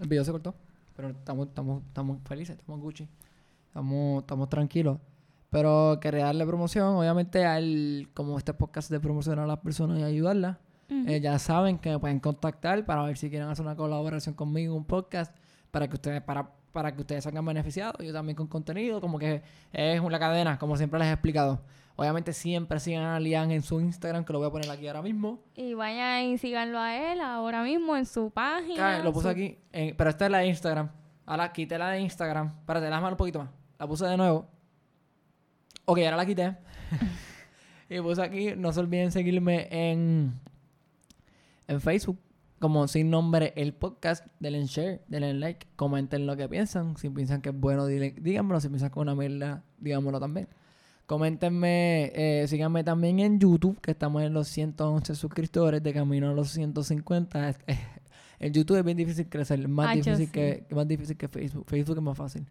el 0.00 0.08
video 0.08 0.24
se 0.24 0.30
cortó. 0.32 0.54
Pero 0.94 1.08
estamos, 1.10 1.48
estamos, 1.48 1.82
estamos 1.86 2.18
felices, 2.26 2.56
estamos 2.58 2.80
Gucci. 2.80 3.08
Estamos, 3.68 4.20
estamos 4.22 4.48
tranquilos. 4.48 4.98
Pero 5.50 5.98
quería 6.00 6.26
darle 6.26 6.44
promoción, 6.46 6.96
obviamente, 6.96 7.44
al 7.46 8.08
como 8.14 8.36
este 8.36 8.52
podcast 8.52 8.90
de 8.90 9.00
promocionar 9.00 9.44
a 9.44 9.48
las 9.48 9.58
personas 9.58 9.98
y 9.98 10.02
ayudarlas. 10.02 10.56
Eh, 10.90 11.20
ya 11.20 11.38
saben 11.38 11.78
que 11.78 11.90
me 11.90 11.98
pueden 11.98 12.18
contactar 12.18 12.84
para 12.86 13.02
ver 13.02 13.16
si 13.18 13.28
quieren 13.28 13.48
hacer 13.48 13.64
una 13.64 13.76
colaboración 13.76 14.34
conmigo, 14.34 14.74
un 14.74 14.84
podcast, 14.86 15.34
para 15.70 15.86
que 15.86 15.94
ustedes, 15.94 16.22
para, 16.22 16.50
para 16.72 16.94
que 16.94 17.00
ustedes 17.02 17.24
salgan 17.24 17.44
beneficiados. 17.44 17.96
Yo 18.04 18.12
también 18.12 18.36
con 18.36 18.46
contenido, 18.46 19.00
como 19.00 19.18
que 19.18 19.42
es 19.72 20.00
una 20.00 20.18
cadena, 20.18 20.58
como 20.58 20.76
siempre 20.78 20.98
les 20.98 21.08
he 21.08 21.12
explicado. 21.12 21.60
Obviamente 21.96 22.32
siempre 22.32 22.78
sigan 22.80 23.04
a 23.04 23.18
Lian 23.20 23.50
en 23.50 23.60
su 23.62 23.80
Instagram, 23.80 24.24
que 24.24 24.32
lo 24.32 24.38
voy 24.38 24.48
a 24.48 24.50
poner 24.50 24.70
aquí 24.70 24.86
ahora 24.86 25.02
mismo. 25.02 25.40
Y 25.56 25.74
vayan 25.74 26.24
y 26.24 26.38
síganlo 26.38 26.78
a 26.78 26.94
él 27.12 27.20
ahora 27.20 27.62
mismo 27.64 27.96
en 27.96 28.06
su 28.06 28.30
página. 28.30 29.02
Lo 29.02 29.12
puse 29.12 29.24
su- 29.24 29.28
aquí, 29.30 29.58
en- 29.72 29.96
pero 29.96 30.08
esta 30.10 30.26
es 30.26 30.30
la 30.30 30.38
de 30.38 30.46
Instagram. 30.46 30.88
Ahora 31.26 31.52
quité 31.52 31.76
la 31.76 31.90
de 31.90 32.00
Instagram. 32.00 32.54
Espérate, 32.60 32.86
déjame 32.86 33.08
un 33.08 33.16
poquito 33.16 33.40
más. 33.40 33.48
La 33.78 33.86
puse 33.86 34.06
de 34.06 34.16
nuevo. 34.16 34.46
Ok, 35.90 35.98
ahora 36.00 36.16
la 36.18 36.26
quité. 36.26 36.54
y 37.88 38.00
puse 38.00 38.20
aquí, 38.22 38.52
no 38.56 38.72
se 38.72 38.80
olviden 38.80 39.10
seguirme 39.10 39.68
en, 39.70 40.38
en 41.66 41.80
Facebook. 41.80 42.18
como 42.58 42.88
sin 42.88 43.08
nombre 43.08 43.52
el 43.56 43.72
podcast, 43.72 44.26
denle 44.40 44.66
share, 44.66 45.00
denle 45.08 45.32
like, 45.32 45.66
comenten 45.76 46.26
lo 46.26 46.36
que 46.36 46.46
piensan. 46.48 46.96
Si 46.96 47.08
piensan 47.08 47.40
que 47.40 47.50
es 47.50 47.54
bueno, 47.58 47.86
dile- 47.88 48.14
díganmelo. 48.20 48.60
Si 48.60 48.68
piensan 48.68 48.90
que 48.90 48.98
es 48.98 49.02
una 49.02 49.14
mierda, 49.14 49.62
díganmelo 49.78 50.20
también. 50.20 50.48
Coméntenme, 51.06 52.12
eh, 52.14 52.46
síganme 52.48 52.84
también 52.84 53.20
en 53.20 53.38
YouTube, 53.40 53.80
que 53.80 53.92
estamos 53.92 54.22
en 54.22 54.34
los 54.34 54.46
111 54.48 55.14
suscriptores, 55.14 55.82
de 55.82 55.94
camino 55.94 56.28
a 56.30 56.34
los 56.34 56.50
150. 56.50 57.48
Es- 57.48 57.58
es- 57.66 57.78
En 58.40 58.52
YouTube 58.52 58.76
es 58.76 58.84
bien 58.84 58.96
difícil 58.98 59.26
crecer, 59.28 59.58
es 59.60 59.68
más, 59.68 59.88
Ay, 59.88 60.02
yo 60.02 60.12
difícil 60.16 60.26
sí. 60.26 60.32
que, 60.32 60.66
más 60.74 60.86
difícil 60.86 61.16
que 61.16 61.28
Facebook. 61.28 61.64
Facebook 61.66 61.96
es 61.96 62.02
más 62.02 62.16
fácil. 62.18 62.46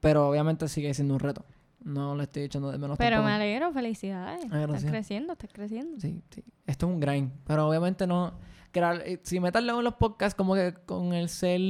Pero 0.00 0.28
obviamente 0.28 0.68
sigue 0.68 0.92
siendo 0.94 1.14
un 1.14 1.20
reto. 1.20 1.44
No 1.86 2.16
le 2.16 2.24
estoy 2.24 2.42
echando 2.42 2.72
de 2.72 2.78
menos 2.78 2.98
Pero 2.98 3.18
tampoco. 3.18 3.28
me 3.28 3.34
alegro, 3.36 3.72
felicidades. 3.72 4.44
Ay, 4.50 4.64
estás 4.64 4.84
creciendo, 4.84 5.34
estás 5.34 5.50
creciendo. 5.52 6.00
Sí, 6.00 6.20
sí. 6.30 6.42
Esto 6.66 6.86
es 6.86 6.92
un 6.92 6.98
grind. 6.98 7.30
Pero 7.46 7.68
obviamente 7.68 8.08
no. 8.08 8.34
eh, 8.74 9.20
si 9.22 9.38
me 9.38 9.52
tardo 9.52 9.78
en 9.78 9.84
los 9.84 9.94
podcasts, 9.94 10.34
como 10.34 10.56
que 10.56 10.74
con 10.84 11.12
el 11.12 11.28
ser 11.28 11.60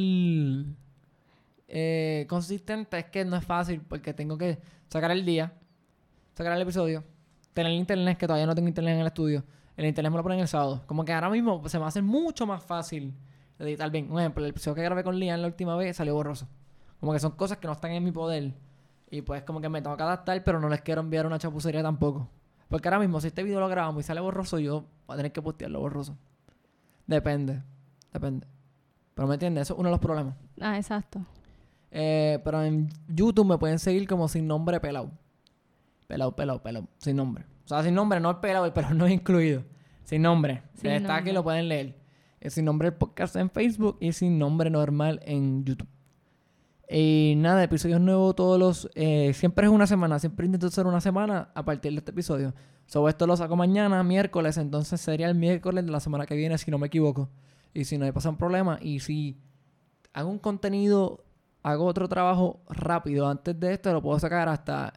eh, 1.69 2.25
consistente, 2.31 2.99
es 2.99 3.05
que 3.05 3.27
no 3.27 3.37
es 3.37 3.45
fácil 3.45 3.83
porque 3.83 4.15
tengo 4.15 4.39
que 4.39 4.59
sacar 4.89 5.11
el 5.11 5.23
día, 5.27 5.53
sacar 6.35 6.55
el 6.55 6.63
episodio, 6.63 7.05
tener 7.53 7.73
el 7.73 7.79
internet, 7.79 8.17
que 8.17 8.27
todavía 8.27 8.47
no 8.47 8.55
tengo 8.55 8.69
internet 8.69 8.95
en 8.95 9.01
el 9.03 9.09
estudio. 9.09 9.45
El 9.77 9.85
internet 9.85 10.11
me 10.11 10.17
lo 10.17 10.23
ponen 10.23 10.41
el 10.41 10.49
sábado. 10.49 10.83
Como 10.87 11.05
que 11.05 11.13
ahora 11.13 11.29
mismo 11.29 11.69
se 11.69 11.79
me 11.79 11.85
hace 11.85 12.01
mucho 12.01 12.47
más 12.47 12.65
fácil 12.65 13.13
editar 13.59 13.91
bien. 13.91 14.11
Un 14.11 14.19
ejemplo, 14.21 14.43
el 14.43 14.49
episodio 14.49 14.77
que 14.77 14.83
grabé 14.83 15.05
con 15.05 15.19
Lian 15.19 15.43
la 15.43 15.49
última 15.49 15.77
vez 15.77 15.99
salió 15.99 16.15
borroso. 16.15 16.49
Como 17.01 17.13
que 17.13 17.19
son 17.19 17.33
cosas 17.33 17.59
que 17.59 17.67
no 17.67 17.75
están 17.75 17.91
en 17.91 18.03
mi 18.03 18.13
poder. 18.13 18.55
Y 19.11 19.23
pues 19.23 19.43
como 19.45 19.61
que 19.61 19.69
me 19.69 19.81
tengo 19.83 19.97
que 19.97 20.03
adaptar, 20.03 20.43
pero 20.43 20.61
no 20.61 20.69
les 20.69 20.83
quiero 20.83 21.01
enviar 21.01 21.27
una 21.27 21.39
chapucería 21.39 21.83
tampoco. 21.83 22.29
Porque 22.69 22.89
ahora 22.89 22.99
mismo, 22.99 23.21
si 23.21 23.29
este 23.29 23.43
video 23.43 23.61
lo 23.61 23.69
grabamos 23.69 24.05
y 24.05 24.07
sale 24.07 24.21
borroso, 24.21 24.59
yo 24.59 24.87
voy 25.07 25.15
a 25.15 25.17
tener 25.17 25.33
que 25.33 25.41
postearlo 25.41 25.81
borroso. 25.81 26.17
Depende. 27.07 27.63
Depende. 28.13 28.47
Pero 29.15 29.29
me 29.29 29.35
entiendes, 29.35 29.63
eso 29.63 29.75
es 29.75 29.81
uno 29.81 29.89
de 29.89 29.93
los 29.93 30.01
problemas. 30.01 30.35
Ah, 30.61 30.77
exacto. 30.77 31.21
Eh, 31.91 32.41
pero 32.45 32.63
en 32.63 32.89
YouTube 33.09 33.47
me 33.47 33.59
pueden 33.59 33.79
seguir 33.79 34.09
como 34.09 34.29
sin 34.29 34.47
nombre 34.47 34.81
pelado. 34.81 35.11
Pelado, 36.07 36.35
pelado, 36.35 36.63
pelado. 36.63 36.89
Sin 36.99 37.17
nombre. 37.17 37.45
O 37.65 37.69
sea, 37.69 37.83
sin 37.83 37.95
nombre, 37.95 38.21
no 38.21 38.31
el 38.31 38.37
pelado, 38.37 38.67
el 38.67 38.73
pelado 38.73 38.95
no 38.95 39.07
es 39.07 39.13
incluido. 39.13 39.65
Sin 40.05 40.23
nombre. 40.23 40.63
Sin 40.75 40.91
Está 40.91 41.17
aquí, 41.17 41.33
lo 41.33 41.43
pueden 41.43 41.69
leer. 41.69 41.97
Es 42.41 42.55
sin 42.55 42.65
nombre 42.65 42.89
el 42.89 42.95
podcast 42.95 43.35
en 43.37 43.51
Facebook 43.51 43.97
y 44.01 44.13
sin 44.13 44.39
nombre 44.39 44.71
normal 44.71 45.21
en 45.25 45.65
YouTube. 45.65 45.89
Y 46.89 47.35
nada, 47.37 47.65
episodios 47.65 48.01
nuevos 48.01 48.37
todos 48.37 48.59
los... 48.59 48.89
eh, 48.95 49.33
siempre 49.35 49.67
es 49.67 49.73
una 49.73 49.87
semana. 49.87 50.19
Siempre 50.19 50.47
intento 50.47 50.67
hacer 50.69 50.87
una 50.87 51.01
semana 51.01 51.51
a 51.55 51.65
partir 51.65 51.93
de 51.93 51.99
este 51.99 52.13
episodio. 52.13 52.55
So, 52.87 53.09
esto 53.09 53.27
lo 53.27 53.37
saco 53.37 53.57
mañana, 53.57 54.03
miércoles. 54.03 54.57
Entonces 54.57 55.01
sería 55.01 55.29
el 55.29 55.35
miércoles 55.35 55.85
de 55.85 55.91
la 55.91 56.01
semana 56.01 56.27
que 56.27 56.37
viene, 56.37 56.57
si 56.59 56.71
no 56.71 56.79
me 56.79 56.87
equivoco. 56.87 57.29
Y 57.75 57.85
si 57.85 57.99
no 57.99 58.05
me 58.05 58.13
pasan 58.13 58.37
problemas. 58.37 58.81
Y 58.83 59.01
si 59.01 59.41
hago 60.13 60.31
un 60.31 60.39
contenido, 60.39 61.25
hago 61.63 61.85
otro 61.85 62.09
trabajo 62.09 62.61
rápido 62.69 63.27
antes 63.29 63.59
de 63.59 63.73
esto, 63.73 63.93
lo 63.93 64.01
puedo 64.01 64.19
sacar 64.21 64.49
hasta 64.49 64.93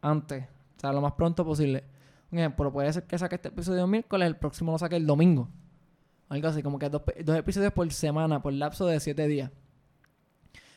antes. 0.00 0.44
O 0.76 0.80
sea, 0.80 0.92
lo 0.92 1.00
más 1.00 1.12
pronto 1.12 1.44
posible. 1.44 1.84
Un 2.32 2.40
ejemplo, 2.40 2.72
puede 2.72 2.92
ser 2.92 3.04
que 3.04 3.16
saque 3.16 3.36
este 3.36 3.48
episodio 3.48 3.86
miércoles, 3.86 4.26
el 4.26 4.36
próximo 4.36 4.72
lo 4.72 4.78
saque 4.78 4.96
el 4.96 5.06
domingo. 5.06 5.48
Algo 6.28 6.48
así, 6.48 6.62
como 6.62 6.78
que 6.78 6.88
dos, 6.88 7.02
dos 7.24 7.36
episodios 7.36 7.72
por 7.72 7.90
semana, 7.92 8.42
por 8.42 8.52
lapso 8.52 8.86
de 8.86 8.98
siete 8.98 9.28
días. 9.28 9.50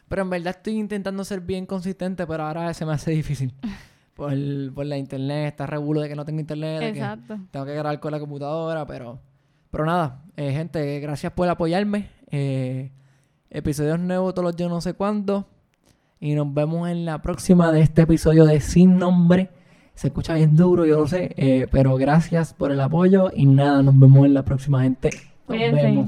Pero 0.08 0.22
en 0.22 0.30
verdad 0.30 0.56
estoy 0.58 0.78
intentando 0.78 1.24
ser 1.24 1.42
bien 1.42 1.66
consistente, 1.66 2.26
pero 2.28 2.44
ahora 2.44 2.74
se 2.74 2.86
me 2.86 2.94
hace 2.94 3.12
difícil. 3.12 3.54
Por, 4.16 4.32
por 4.74 4.86
la 4.86 4.98
internet, 4.98 5.48
está 5.50 5.68
revuelo 5.68 6.00
de 6.00 6.08
que 6.08 6.16
no 6.16 6.24
tengo 6.24 6.40
internet, 6.40 6.80
de 6.80 6.94
que 6.94 7.00
Exacto. 7.00 7.38
tengo 7.52 7.66
que 7.66 7.74
grabar 7.74 8.00
con 8.00 8.14
la 8.14 8.20
computadora, 8.22 8.88
pero... 8.88 9.20
Pero 9.72 9.86
nada, 9.86 10.24
eh, 10.38 10.54
gente, 10.54 11.02
gracias 11.02 11.34
por 11.34 11.50
apoyarme. 11.50 12.08
Eh, 12.32 12.92
episodios 13.50 14.00
nuevos 14.00 14.34
todos 14.34 14.46
los 14.46 14.56
yo 14.56 14.70
no 14.70 14.80
sé 14.80 14.94
cuándo. 14.94 15.50
Y 16.22 16.34
nos 16.34 16.54
vemos 16.54 16.88
en 16.88 17.04
la 17.04 17.22
próxima 17.22 17.74
de 17.74 17.82
este 17.82 18.04
episodio 18.04 18.46
de 18.46 18.62
Sin 18.62 18.98
Nombre. 18.98 19.50
Se 19.96 20.08
escucha 20.08 20.36
bien 20.36 20.56
duro, 20.56 20.86
yo 20.86 21.02
lo 21.02 21.08
sé. 21.10 21.34
eh, 21.36 21.68
pero 21.70 21.98
gracias 21.98 22.54
por 22.54 22.72
el 22.72 22.80
apoyo. 22.80 23.32
Y 23.36 23.46
nada, 23.48 23.84
nos 23.84 24.00
vemos 24.00 24.26
en 24.26 24.34
la 24.34 24.46
próxima, 24.46 24.82
gente. 24.84 25.10
Nos 25.10 25.46
Cuídense. 25.48 25.82
vemos. 25.82 26.08